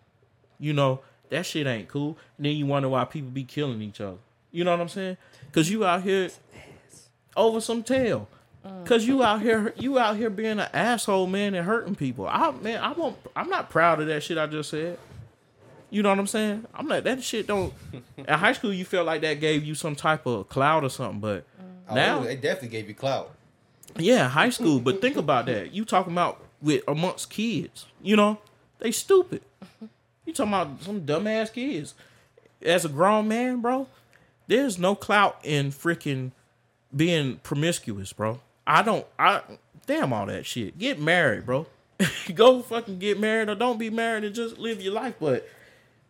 [0.60, 2.18] You know, that shit ain't cool.
[2.38, 4.18] And then you wonder why people be killing each other.
[4.52, 5.18] You know what I'm saying?
[5.52, 6.30] Cause you out here
[7.36, 8.28] over some tail.
[8.66, 8.86] Mm.
[8.86, 12.28] Cause you out here you out here being an asshole man and hurting people.
[12.28, 14.98] I man, I won't I'm not proud of that shit I just said.
[15.92, 16.66] You know what I'm saying?
[16.74, 17.74] I'm not that shit don't
[18.18, 21.20] in high school you felt like that gave you some type of clout or something,
[21.20, 21.46] but
[21.88, 23.32] Oh, now it definitely gave you clout.
[23.96, 24.80] yeah, high school.
[24.80, 25.72] But think about that.
[25.72, 27.86] You talking about with amongst kids.
[28.02, 28.40] You know,
[28.80, 29.44] they stupid.
[30.26, 31.94] You talking about some dumbass kids.
[32.64, 33.86] As a grown man, bro,
[34.48, 36.32] there's no clout in freaking
[36.96, 38.40] being promiscuous, bro.
[38.68, 39.06] I don't.
[39.18, 39.42] I
[39.86, 40.78] damn all that shit.
[40.78, 41.68] Get married, bro.
[42.36, 45.16] Go fucking get married or don't be married and just live your life.
[45.20, 45.48] But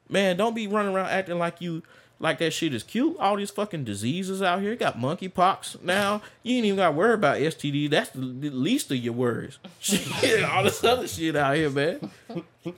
[0.10, 1.84] man, don't be running around acting like you
[2.19, 3.18] like that shit is cute.
[3.19, 4.72] All these fucking diseases out here.
[4.72, 6.22] You got monkeypox now.
[6.44, 7.90] You ain't even got to worry about STD.
[7.90, 9.60] That's the least of your worries.
[9.80, 12.10] Shit, all this other shit out here, man.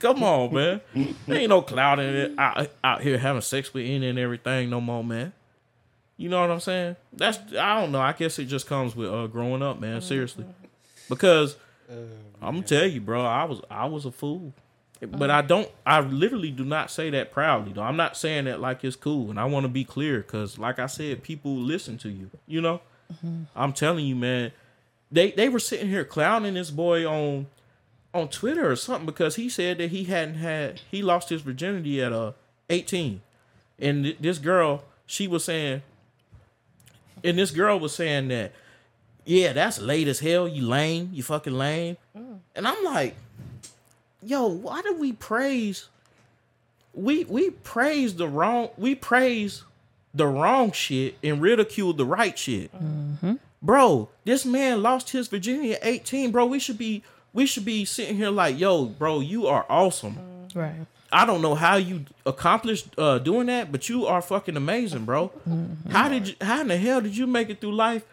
[0.00, 0.80] Come on, man.
[1.26, 4.70] There ain't no cloud in it out, out here having sex with any and everything
[4.70, 5.32] no more, man.
[6.18, 6.96] You know what I'm saying?
[7.12, 8.00] That's I don't know.
[8.00, 10.02] I guess it just comes with uh, growing up, man.
[10.02, 10.44] Seriously,
[11.08, 11.56] because
[12.42, 13.24] I'm gonna tell you, bro.
[13.24, 14.52] I was I was a fool,
[15.00, 15.70] but I don't.
[15.86, 17.82] I literally do not say that proudly, though.
[17.82, 20.80] I'm not saying that like it's cool, and I want to be clear because, like
[20.80, 22.30] I said, people listen to you.
[22.48, 22.80] You know,
[23.54, 24.50] I'm telling you, man.
[25.10, 27.46] They they were sitting here clowning this boy on
[28.12, 32.02] on Twitter or something because he said that he hadn't had he lost his virginity
[32.02, 32.32] at uh
[32.68, 33.22] 18,
[33.78, 35.80] and th- this girl she was saying,
[37.24, 38.52] and this girl was saying that,
[39.24, 40.48] yeah, that's late as hell.
[40.48, 43.14] You lame, you fucking lame, and I'm like,
[44.22, 45.88] yo, why do we praise?
[46.94, 49.62] We we praise the wrong we praise
[50.14, 52.70] the wrong shit and ridicule the right shit
[53.62, 56.46] bro, this man lost his virginity at 18, bro.
[56.46, 60.18] We should be we should be sitting here like, yo, bro, you are awesome.
[60.54, 60.86] Right.
[61.10, 65.32] I don't know how you accomplished uh, doing that, but you are fucking amazing, bro.
[65.90, 68.04] How did you how in the hell did you make it through life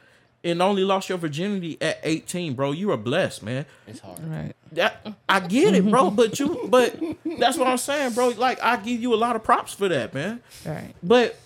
[0.43, 2.71] and only lost your virginity at 18, bro?
[2.71, 3.65] You are blessed, man.
[3.87, 4.19] It's hard.
[4.23, 4.53] Right.
[4.71, 6.97] That I get it, bro, but you but
[7.39, 8.29] that's what I'm saying, bro.
[8.29, 10.41] Like I give you a lot of props for that, man.
[10.65, 10.93] Right.
[11.03, 11.37] But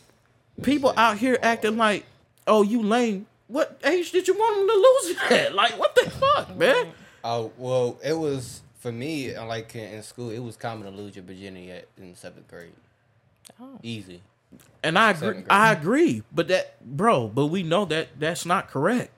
[0.61, 2.05] people out here acting like,
[2.45, 3.25] oh, you lame.
[3.47, 5.55] What age did you want them to lose it at?
[5.55, 6.91] Like, what the fuck, man?
[7.23, 9.35] Oh well, it was for me.
[9.35, 12.47] uh, Like in in school, it was common to lose your virginity at in seventh
[12.47, 12.73] grade.
[13.83, 14.21] Easy.
[14.83, 15.43] And I agree.
[15.49, 16.23] I agree.
[16.31, 17.27] But that, bro.
[17.27, 19.11] But we know that that's not correct.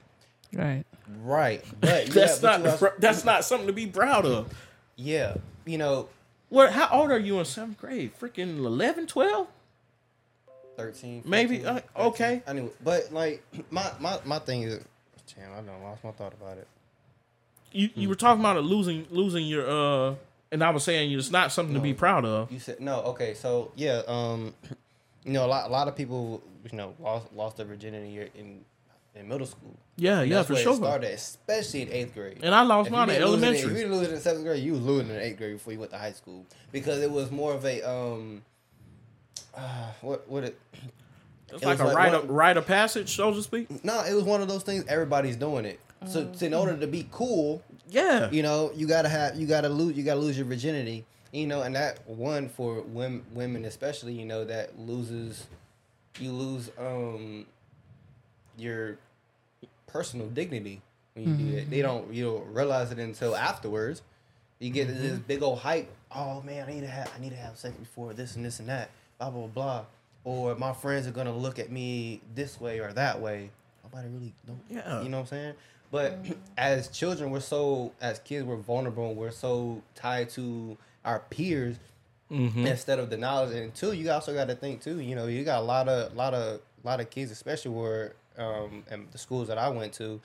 [0.53, 0.83] Right.
[1.23, 2.71] Right, but yeah, That's but not.
[2.71, 4.51] also- That's not something to be proud of.
[4.95, 5.35] yeah.
[5.65, 6.09] You know,
[6.49, 6.71] What?
[6.73, 8.11] How old are you in seventh grade?
[8.19, 9.47] Freaking 11, 12?
[10.77, 12.05] 13, Maybe, 14, uh, 13.
[12.07, 12.43] okay.
[12.47, 14.83] Anyway, but like my my my thing is,
[15.35, 16.67] damn, I done lost my thought about it.
[17.71, 20.15] You you were talking about losing losing your uh,
[20.51, 22.51] and I was saying it's not something to be proud of.
[22.51, 23.01] You said no.
[23.01, 24.53] Okay, so yeah, um,
[25.23, 28.61] you know, a lot a lot of people, you know, lost lost their virginity in
[29.15, 29.75] in middle school.
[29.97, 30.75] Yeah, And yeah, for sure.
[30.75, 32.39] Started, especially in eighth grade.
[32.43, 33.71] And I lost If mine in it elementary.
[33.71, 35.79] if you lose it in seventh grade, you losing it in eighth grade before you
[35.79, 38.41] went to high school because it was more of a um,
[39.55, 40.59] uh, what what it.
[41.53, 43.83] It's it like a like rite of, rite of passage, so to speak.
[43.83, 44.85] No, it was one of those things.
[44.87, 45.79] Everybody's doing it.
[46.07, 48.29] So, so in order to be cool, Yeah.
[48.31, 51.05] you know, you gotta have, you gotta lose, you gotta lose your virginity.
[51.31, 55.47] You know, and that one for women, women especially, you know, that loses,
[56.19, 57.45] you lose um,
[58.57, 58.97] your
[59.87, 60.81] personal dignity
[61.13, 61.69] when you do that.
[61.69, 64.01] They don't, you don't realize it until afterwards.
[64.59, 65.89] You get this big old hype.
[66.13, 68.59] Oh man, I need to have, I need to have sex before this and this
[68.59, 68.89] and that.
[69.17, 69.85] Blah blah blah.
[70.23, 73.49] Or my friends are gonna look at me this way or that way.
[73.83, 75.01] Nobody really, don't, Yeah.
[75.01, 75.53] You know what I'm saying?
[75.91, 76.35] But mm.
[76.57, 79.09] as children, we're so as kids, we're vulnerable.
[79.09, 81.77] and We're so tied to our peers
[82.31, 82.65] mm-hmm.
[82.65, 83.55] instead of the knowledge.
[83.55, 84.99] And two, you also got to think too.
[84.99, 88.83] You know, you got a lot of, lot of, lot of kids, especially where um,
[88.89, 90.19] and the schools that I went to.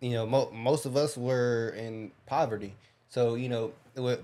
[0.00, 2.74] You know, mo- most of us were in poverty,
[3.08, 4.20] so you know, with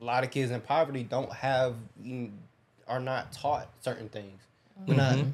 [0.00, 2.30] a lot of kids in poverty don't have, you know,
[2.88, 4.42] are not taught certain things.
[4.86, 5.30] We're not mm-hmm.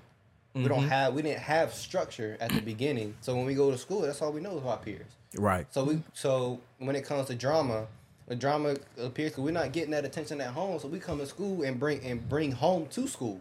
[0.56, 0.68] We Mm-hmm.
[0.68, 3.14] don't have we didn't have structure at the beginning.
[3.20, 5.04] So when we go to school, that's all we know is our peers.
[5.36, 5.66] Right.
[5.70, 7.86] So we so when it comes to drama,
[8.26, 10.78] the drama appears because we're not getting that attention at home.
[10.78, 13.38] So we come to school and bring and bring home to school.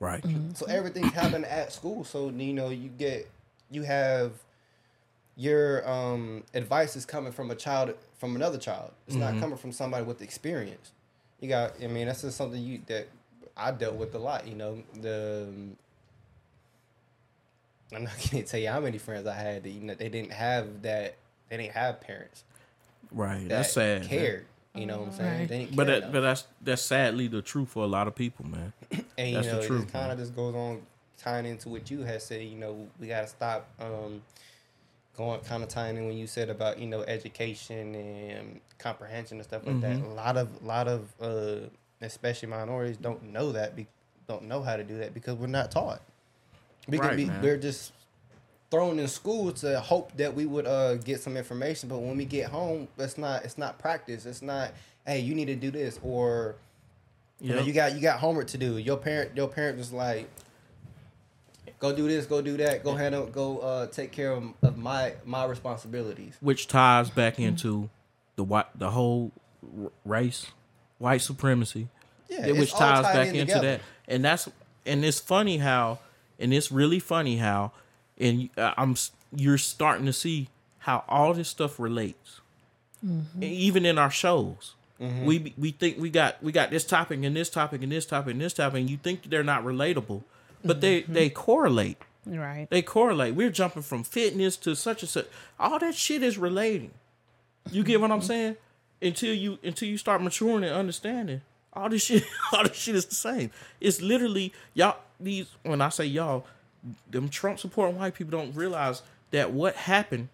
[0.00, 0.24] Right.
[0.54, 2.02] So everything's happening at school.
[2.02, 3.30] So you know you get
[3.70, 4.32] you have
[5.36, 8.90] your um, advice is coming from a child from another child.
[9.06, 10.90] It's not coming from somebody with experience.
[11.40, 11.74] You got.
[11.82, 13.06] I mean, that's just something you that
[13.56, 14.48] I dealt with a lot.
[14.48, 15.46] You know the.
[17.94, 20.32] I'm not gonna tell you how many friends I had that you know they didn't
[20.32, 21.16] have that.
[21.48, 22.44] They didn't have parents
[23.10, 23.42] Right.
[23.42, 24.00] that That's sad.
[24.02, 24.08] man.
[24.08, 24.46] cared.
[24.74, 25.38] You know what I'm saying?
[25.40, 25.48] Right.
[25.48, 28.46] They didn't But that, but that's that's sadly the truth for a lot of people,
[28.46, 28.72] man.
[29.18, 30.80] And you That's the truth, it kind of just goes on
[31.18, 32.42] tying into what you had said.
[32.42, 34.22] You know, we got to stop um,
[35.16, 39.44] going kind of tying in when you said about you know education and comprehension and
[39.44, 39.96] stuff like that.
[39.96, 40.06] Mm-hmm.
[40.12, 41.68] A lot of a lot of uh,
[42.00, 43.76] especially minorities don't know that.
[43.76, 43.86] Be,
[44.26, 46.00] don't know how to do that because we're not taught.
[46.88, 47.24] We Right, can be.
[47.26, 47.42] man.
[47.42, 47.92] We're just
[48.70, 52.24] thrown in school to hope that we would uh, get some information, but when we
[52.24, 53.44] get home, it's not.
[53.44, 54.26] It's not practice.
[54.26, 54.72] It's not.
[55.06, 56.56] Hey, you need to do this or.
[57.40, 58.78] You know, you got you got homework to do.
[58.78, 60.28] Your parent, your parent was like,
[61.80, 65.14] "Go do this, go do that, go handle, go uh, take care of, of my
[65.24, 67.90] my responsibilities." Which ties back into
[68.36, 69.32] the white the whole
[70.04, 70.52] race,
[70.98, 71.88] white supremacy.
[72.28, 73.66] Yeah, which ties back in into together.
[73.66, 74.48] that, and that's
[74.86, 75.98] and it's funny how,
[76.38, 77.72] and it's really funny how,
[78.18, 78.96] and uh, I'm
[79.34, 80.48] you're starting to see
[80.80, 82.40] how all this stuff relates,
[83.04, 83.42] Mm-hmm.
[83.42, 84.74] even in our shows.
[85.24, 88.06] We be- we think we got we got this topic and this topic and this
[88.06, 90.22] topic and this topic, and you think they're not relatable,
[90.64, 91.12] but they Mm-hmm.
[91.12, 91.96] they correlate.
[92.24, 92.68] Right.
[92.70, 93.34] They correlate.
[93.34, 95.26] We're jumping from fitness to such and such.
[95.58, 96.92] All that shit is relating.
[97.72, 98.56] You get what I'm saying?
[99.00, 101.40] Until you until you start maturing and understanding,
[101.72, 103.50] all this shit, all this shit is the same.
[103.80, 104.96] It's literally y'all.
[105.20, 106.44] These when I say y'all,
[107.10, 110.28] them Trump supporting white people don't realize that what happened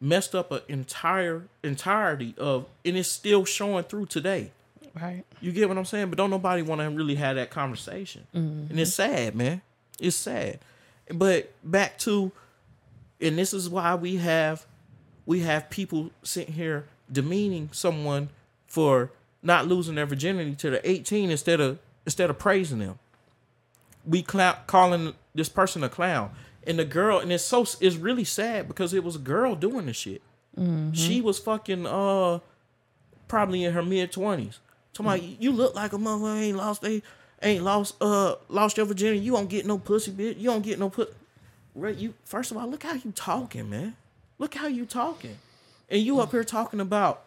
[0.00, 4.50] messed up an entire entirety of, and it's still showing through today.
[4.94, 5.24] Right.
[5.40, 6.10] You get what I'm saying?
[6.10, 8.26] But don't nobody want to really have that conversation.
[8.34, 8.70] Mm-hmm.
[8.70, 9.62] And it's sad, man.
[10.00, 10.58] It's sad.
[11.12, 12.32] But back to
[13.20, 14.66] and this is why we have
[15.26, 18.30] we have people sitting here demeaning someone
[18.66, 19.10] for
[19.42, 22.98] not losing their virginity to the 18 instead of instead of praising them.
[24.06, 26.30] We clown, calling this person a clown.
[26.66, 29.86] And the girl, and it's so it's really sad because it was a girl doing
[29.86, 30.22] the shit.
[30.92, 32.40] She was fucking uh
[33.28, 34.58] probably in her mid twenties.
[34.92, 37.02] Talking about you look like a mother ain't lost they
[37.42, 39.20] ain't lost uh lost your virginity.
[39.20, 40.38] You don't get no pussy, bitch.
[40.38, 41.14] You don't get no put.
[41.74, 43.96] Right, you first of all, look how you talking, man.
[44.38, 45.38] Look how you talking,
[45.88, 47.22] and you up here talking about,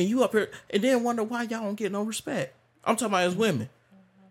[0.00, 2.54] and you up here, and then wonder why y'all don't get no respect.
[2.84, 3.68] I'm talking about as women.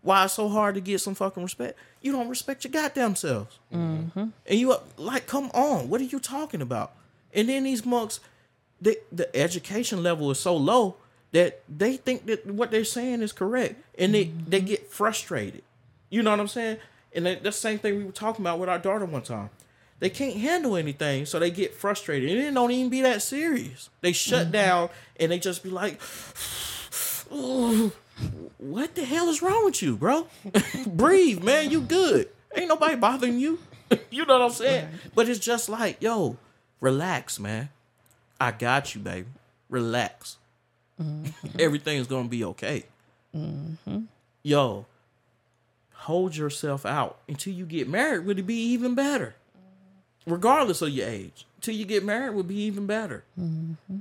[0.02, 1.78] Why it's so hard to get some fucking respect?
[2.02, 3.60] You don't respect your goddamn selves.
[3.72, 4.20] Mm-hmm.
[4.20, 6.94] And you up, like, come on, what are you talking about?
[7.34, 8.20] And then these monks,
[8.82, 10.96] they, the education level is so low
[11.32, 14.68] that they think that what they're saying is correct, and they they mm-hmm.
[14.68, 15.62] get frustrated.
[16.10, 16.78] You know what I'm saying?
[17.14, 19.52] And that, that's the same thing we were talking about with our daughter one time.
[20.00, 23.90] They can't handle anything, so they get frustrated, and it don't even be that serious.
[24.02, 24.52] They shut mm-hmm.
[24.52, 24.90] down
[25.20, 26.02] and they just be like,
[27.30, 30.28] "What the hell is wrong with you, bro?
[30.88, 31.70] Breathe, man.
[31.70, 32.30] You good?
[32.56, 33.60] Ain't nobody bothering you.
[34.10, 34.88] you know what I'm saying?
[35.14, 36.38] But it's just like, yo,
[36.80, 37.70] relax, man.
[38.40, 39.28] I got you, baby.
[39.70, 40.38] Relax.
[41.02, 41.60] Mm-hmm.
[41.60, 42.86] Everything's gonna be okay.
[43.36, 44.02] Mm-hmm.
[44.44, 44.86] Yo,
[45.94, 48.26] hold yourself out until you get married.
[48.26, 49.36] Would it be even better?
[50.30, 53.23] Regardless of your age, till you get married would be even better.
[53.39, 53.97] Mm-hmm.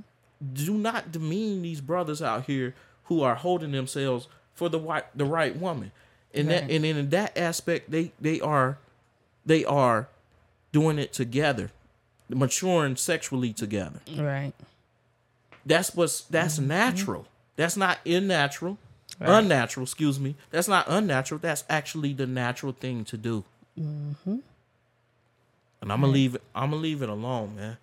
[0.53, 2.75] Do not demean these brothers out here
[3.05, 5.91] who are holding themselves for the white, the right woman.
[6.33, 8.77] And that, and then in that aspect, they they are,
[9.45, 10.07] they are
[10.71, 11.71] doing it together,
[12.29, 13.99] maturing sexually together.
[14.15, 14.53] Right.
[15.65, 16.67] That's what's that's mm-hmm.
[16.67, 17.25] natural.
[17.55, 18.77] That's not unnatural.
[19.19, 19.39] Right.
[19.39, 20.35] Unnatural, excuse me.
[20.51, 21.39] That's not unnatural.
[21.39, 23.43] That's actually the natural thing to do.
[23.77, 24.37] Mm-hmm.
[25.81, 26.43] And I'm gonna leave it.
[26.53, 27.77] I'm gonna leave it alone, man.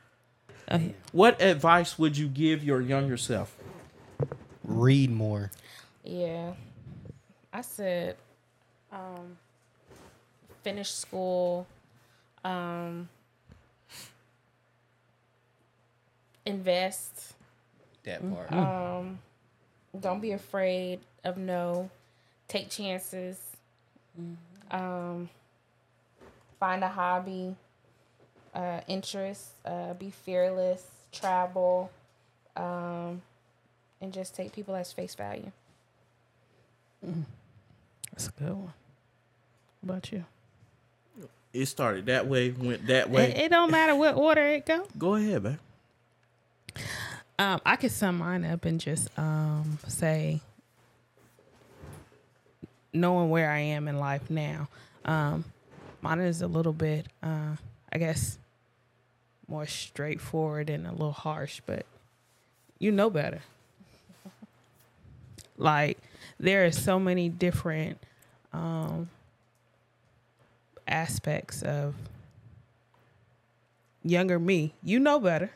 [0.70, 0.94] Okay.
[1.12, 3.56] What advice would you give your younger self?
[4.64, 5.51] Read more.
[6.05, 6.52] Yeah.
[7.52, 8.16] I said,
[8.93, 9.39] um,
[10.62, 11.66] finish school,
[12.44, 13.09] um,
[16.44, 17.35] invest,
[18.05, 18.52] That part.
[18.52, 19.18] um,
[19.98, 21.90] don't be afraid of no,
[22.48, 23.40] take chances,
[24.70, 25.28] um,
[26.60, 27.56] find a hobby,
[28.57, 31.91] uh, interest, uh, be fearless, travel,
[32.57, 33.20] um,
[34.01, 35.53] and just take people as face value.
[38.11, 38.73] That's a good one.
[39.81, 40.24] What about you?
[41.53, 43.31] It started that way, went that way.
[43.31, 44.87] It, it don't matter what order it go.
[44.99, 45.59] Go ahead, man.
[47.39, 50.41] Um, I could sum mine up and just um, say
[52.93, 54.69] knowing where I am in life now.
[55.05, 55.45] Um,
[56.01, 57.57] mine is a little bit, uh,
[57.93, 58.39] I guess,
[59.48, 61.86] more straightforward and a little harsh, but
[62.78, 63.43] you know better.
[65.56, 65.98] like
[66.39, 67.98] there are so many different
[68.52, 69.09] um,
[70.89, 71.94] aspects of
[74.02, 74.74] younger me.
[74.82, 75.51] You know better.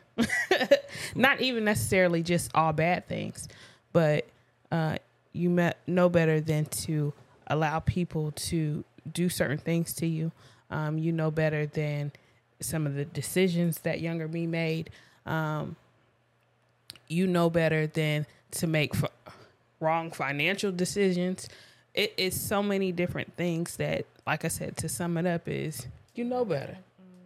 [1.14, 3.48] Not even necessarily just all bad things,
[3.92, 4.26] but
[4.70, 4.96] uh,
[5.32, 7.12] you met, know better than to
[7.46, 10.32] allow people to do certain things to you.
[10.70, 12.12] Um, you know better than
[12.61, 14.91] some of the decisions that younger me made.
[15.27, 15.77] Um,
[17.11, 19.11] you know better than to make f-
[19.81, 21.49] wrong financial decisions.
[21.93, 25.89] It is so many different things that, like I said, to sum it up, is
[26.15, 26.78] you know better.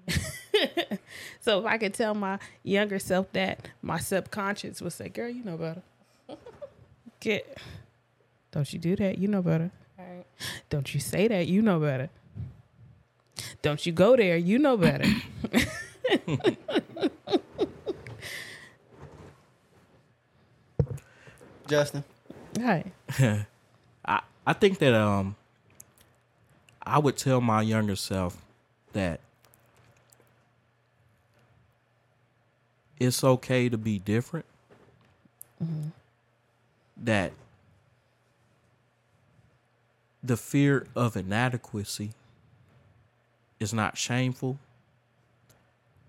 [1.41, 5.45] so if I could tell my younger self that, my subconscious would say, "Girl, you
[5.45, 5.83] know better.
[7.21, 7.59] Get,
[8.51, 9.19] don't you do that?
[9.19, 9.71] You know better.
[9.99, 10.25] Right.
[10.71, 11.47] Don't you say that?
[11.47, 12.09] You know better.
[13.63, 14.37] Don't you go there?
[14.37, 15.07] You know better."
[21.67, 22.05] Justin.
[22.59, 22.87] right.
[24.05, 25.37] I I think that um
[26.83, 28.37] I would tell my younger self
[28.93, 29.21] that
[32.99, 34.47] it's okay to be different.
[36.97, 37.33] That
[40.23, 42.13] the fear of inadequacy
[43.61, 44.59] is not shameful,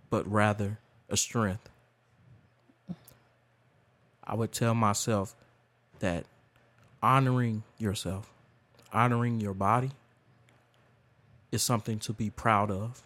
[0.09, 1.69] but rather a strength.
[4.23, 5.35] I would tell myself
[5.99, 6.25] that
[7.01, 8.29] honoring yourself,
[8.91, 9.91] honoring your body
[11.51, 13.03] is something to be proud of,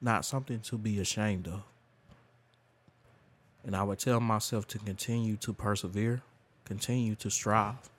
[0.00, 1.62] not something to be ashamed of.
[3.64, 6.22] And I would tell myself to continue to persevere,
[6.64, 7.90] continue to strive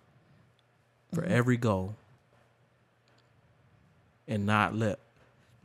[1.14, 1.32] for mm-hmm.
[1.32, 1.96] every goal
[4.28, 5.00] and not let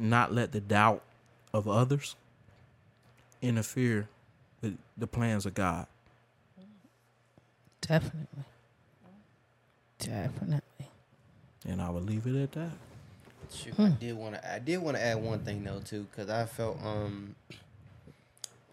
[0.00, 1.02] not let the doubt
[1.52, 2.16] of others
[3.42, 4.08] interfere
[4.62, 5.86] with the plans of God.
[7.80, 8.44] Definitely.
[9.98, 10.62] Definitely.
[11.68, 12.70] And I will leave it at that.
[13.52, 14.52] Shoot, I did want to.
[14.54, 17.34] I did want to add one thing though too, because I felt um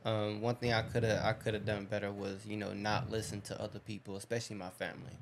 [0.06, 3.10] um one thing I could have I could have done better was you know not
[3.10, 5.18] listen to other people, especially my family.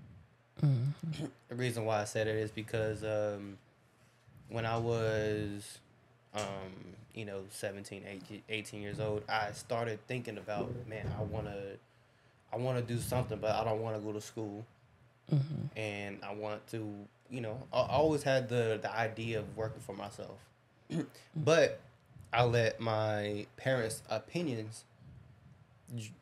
[0.62, 3.58] the reason why I said it is because um
[4.50, 5.80] when I was
[6.36, 6.72] um
[7.14, 11.78] you know 17 18, 18 years old I started thinking about man I want to
[12.52, 14.66] I want to do something but I don't want to go to school.
[15.78, 16.94] And I want to,
[17.30, 20.38] you know, I always had the the idea of working for myself,
[21.36, 21.82] but
[22.32, 24.86] I let my parents' opinions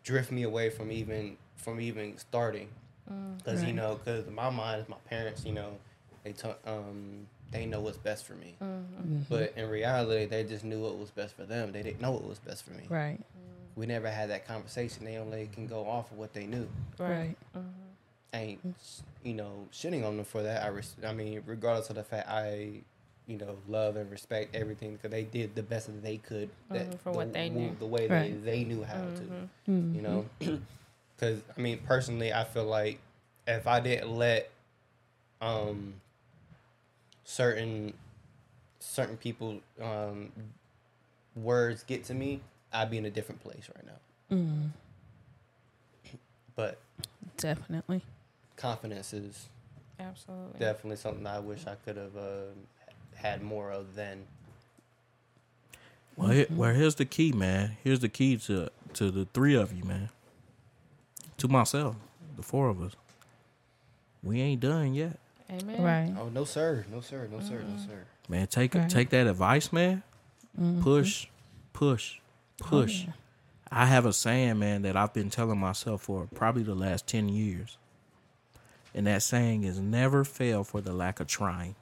[0.04, 2.70] drift me away from even from even starting,
[3.38, 3.76] because you Right.
[3.76, 5.78] know, because my mind is my parents, you know,
[6.24, 8.56] they t- um they know what's best for me,
[9.30, 11.72] but in reality, they just knew what was best for them.
[11.72, 12.84] They didn't know what was best for me.
[12.90, 13.20] Right.
[13.76, 15.04] We never had that conversation.
[15.06, 16.68] They only can go off of what they knew
[17.00, 17.36] Right.
[18.34, 18.60] ain't
[19.24, 20.64] you know shitting on them for that.
[20.64, 22.82] I res- I mean, regardless of the fact I,
[23.28, 26.90] you know, love and respect everything because they did the best that they could that
[26.90, 27.76] Mhm, for the, what they w- knew.
[27.80, 28.44] the way Right.
[28.44, 29.72] they, they knew how to.
[29.72, 29.96] Mhm.
[29.96, 30.26] You know,
[31.16, 33.00] because I mean, personally, I feel like
[33.48, 34.50] if I didn't let
[35.42, 35.96] um
[37.24, 37.94] certain
[38.80, 40.32] certain people um
[41.36, 42.42] words get to me,
[42.72, 44.36] I'd be in a different place right now.
[44.36, 44.70] Mm.
[46.56, 46.80] But
[47.38, 48.02] Definitely.
[48.56, 49.48] confidence is
[50.00, 50.60] Absolutely.
[50.60, 52.52] definitely something I wish I could have uh,
[53.16, 54.26] had more of then.
[56.16, 57.78] Well, here, well, here's the key, man.
[57.84, 60.10] Here's the key to to the three of you, man.
[61.38, 61.96] To myself,
[62.36, 62.96] the four of us.
[64.22, 65.20] We ain't done yet,
[65.62, 65.82] Amen.
[65.82, 66.14] Right.
[66.20, 68.06] Oh no, sir, no sir, no sir, no sir.
[68.28, 68.48] man.
[68.48, 68.90] Take Right.
[68.90, 70.04] take that advice, man.
[70.82, 71.28] Push,
[71.74, 72.20] push,
[72.58, 73.06] push.
[73.72, 77.28] I have a saying, man, that I've been telling myself for probably the last ten
[77.30, 77.78] years,
[78.94, 81.76] and that saying is never fail for the lack of trying.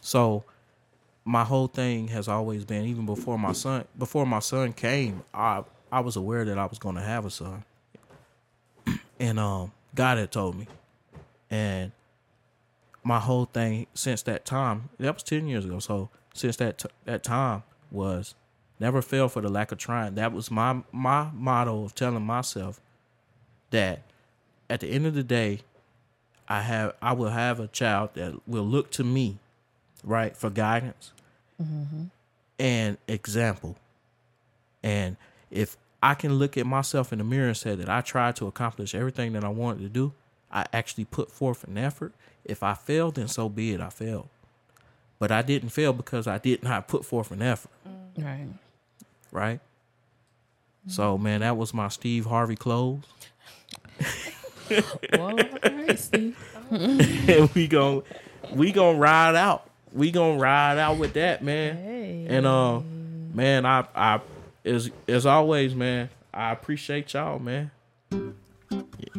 [0.00, 0.44] So,
[1.24, 5.64] my whole thing has always been, even before my son, before my son came, I
[5.90, 7.64] I was aware that I was going to have a son,
[9.20, 10.66] and um, God had told me,
[11.50, 11.92] and
[13.02, 15.78] my whole thing since that time, that was ten years ago.
[15.78, 18.34] So since that t- that time was
[18.78, 20.14] never fail for the lack of trying.
[20.16, 22.80] That was my my motto of telling myself
[23.70, 24.02] that
[24.68, 25.60] at the end of the day,
[26.48, 29.38] I have I will have a child that will look to me,
[30.04, 31.12] right, for guidance,
[31.62, 32.04] mm-hmm.
[32.58, 33.76] and example.
[34.82, 35.16] And
[35.50, 38.46] if I can look at myself in the mirror and say that I tried to
[38.46, 40.12] accomplish everything that I wanted to do,
[40.50, 42.12] I actually put forth an effort.
[42.44, 43.80] If I failed, then so be it.
[43.80, 44.28] I failed.
[45.18, 47.70] But I didn't fail because I did not put forth an effort.
[48.18, 48.48] Right.
[49.30, 49.60] Right?
[50.88, 53.00] So man, that was my Steve Harvey close.
[55.12, 55.36] Well, all
[55.70, 56.36] right, Steve.
[56.70, 58.02] and we gon'
[58.54, 59.68] we gonna ride out.
[59.92, 61.76] We gonna ride out with that, man.
[61.76, 62.26] Hey.
[62.30, 62.80] And uh,
[63.34, 64.20] man, I I
[64.64, 66.08] as as always, man.
[66.32, 67.70] I appreciate y'all, man.
[68.10, 68.32] Y-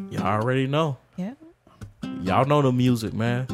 [0.09, 0.97] y'all already know.
[2.23, 2.37] Yeah.
[2.37, 3.47] Y'all know the music, man.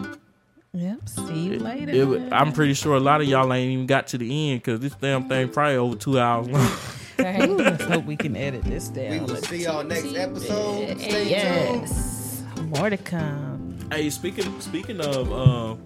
[0.73, 1.09] Yep.
[1.09, 1.91] See you later.
[1.91, 4.61] It, wa- I'm pretty sure a lot of y'all ain't even got to the end
[4.61, 6.71] because this damn thing probably over two hours long.
[7.19, 7.47] Okay.
[7.47, 9.11] Let's hope we can edit this down.
[9.11, 10.97] We will Let's see y'all next episode.
[11.01, 11.29] Stay tuned.
[11.29, 12.43] Yes.
[12.61, 13.77] More to come.
[13.91, 15.83] hey, speaking speaking of um,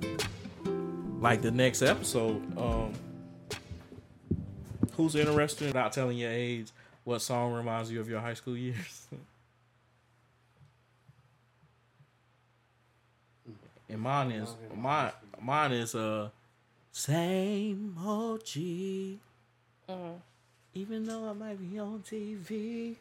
[1.19, 2.93] like the next episode, um,
[4.95, 6.69] who's interested without telling your age?
[7.03, 9.07] What song reminds you of your high school years?
[13.89, 15.11] and mine is mine.
[15.41, 16.29] Mine is uh,
[16.91, 18.57] same OG.
[20.75, 22.95] Even though I might be on TV.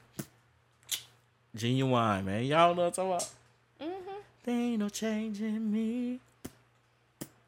[1.56, 2.44] Ginuwine, man.
[2.44, 3.30] Y'all know what I'm talking about?
[3.80, 4.20] Mm-hmm.
[4.44, 6.20] There ain't no change in me.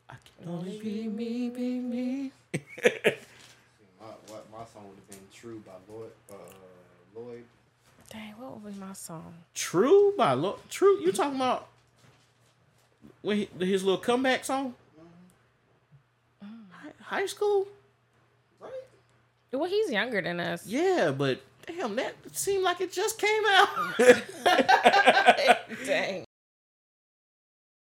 [0.08, 2.32] I can only be me, be me.
[2.52, 2.60] My,
[4.28, 6.10] what, my song would have been True by Lloyd.
[6.30, 6.34] Uh,
[7.14, 7.44] Lloyd.
[8.10, 9.34] Dang, what would be my song?
[9.54, 11.00] True by Lo- True.
[11.00, 11.68] You talking about
[13.24, 14.74] when he, his little comeback song?
[16.44, 16.54] Mm-hmm.
[16.72, 17.66] Hi- High school?
[18.60, 18.70] Right?
[19.52, 20.66] Well, he's younger than us.
[20.66, 23.68] Yeah, but damn, that seemed like it just came out.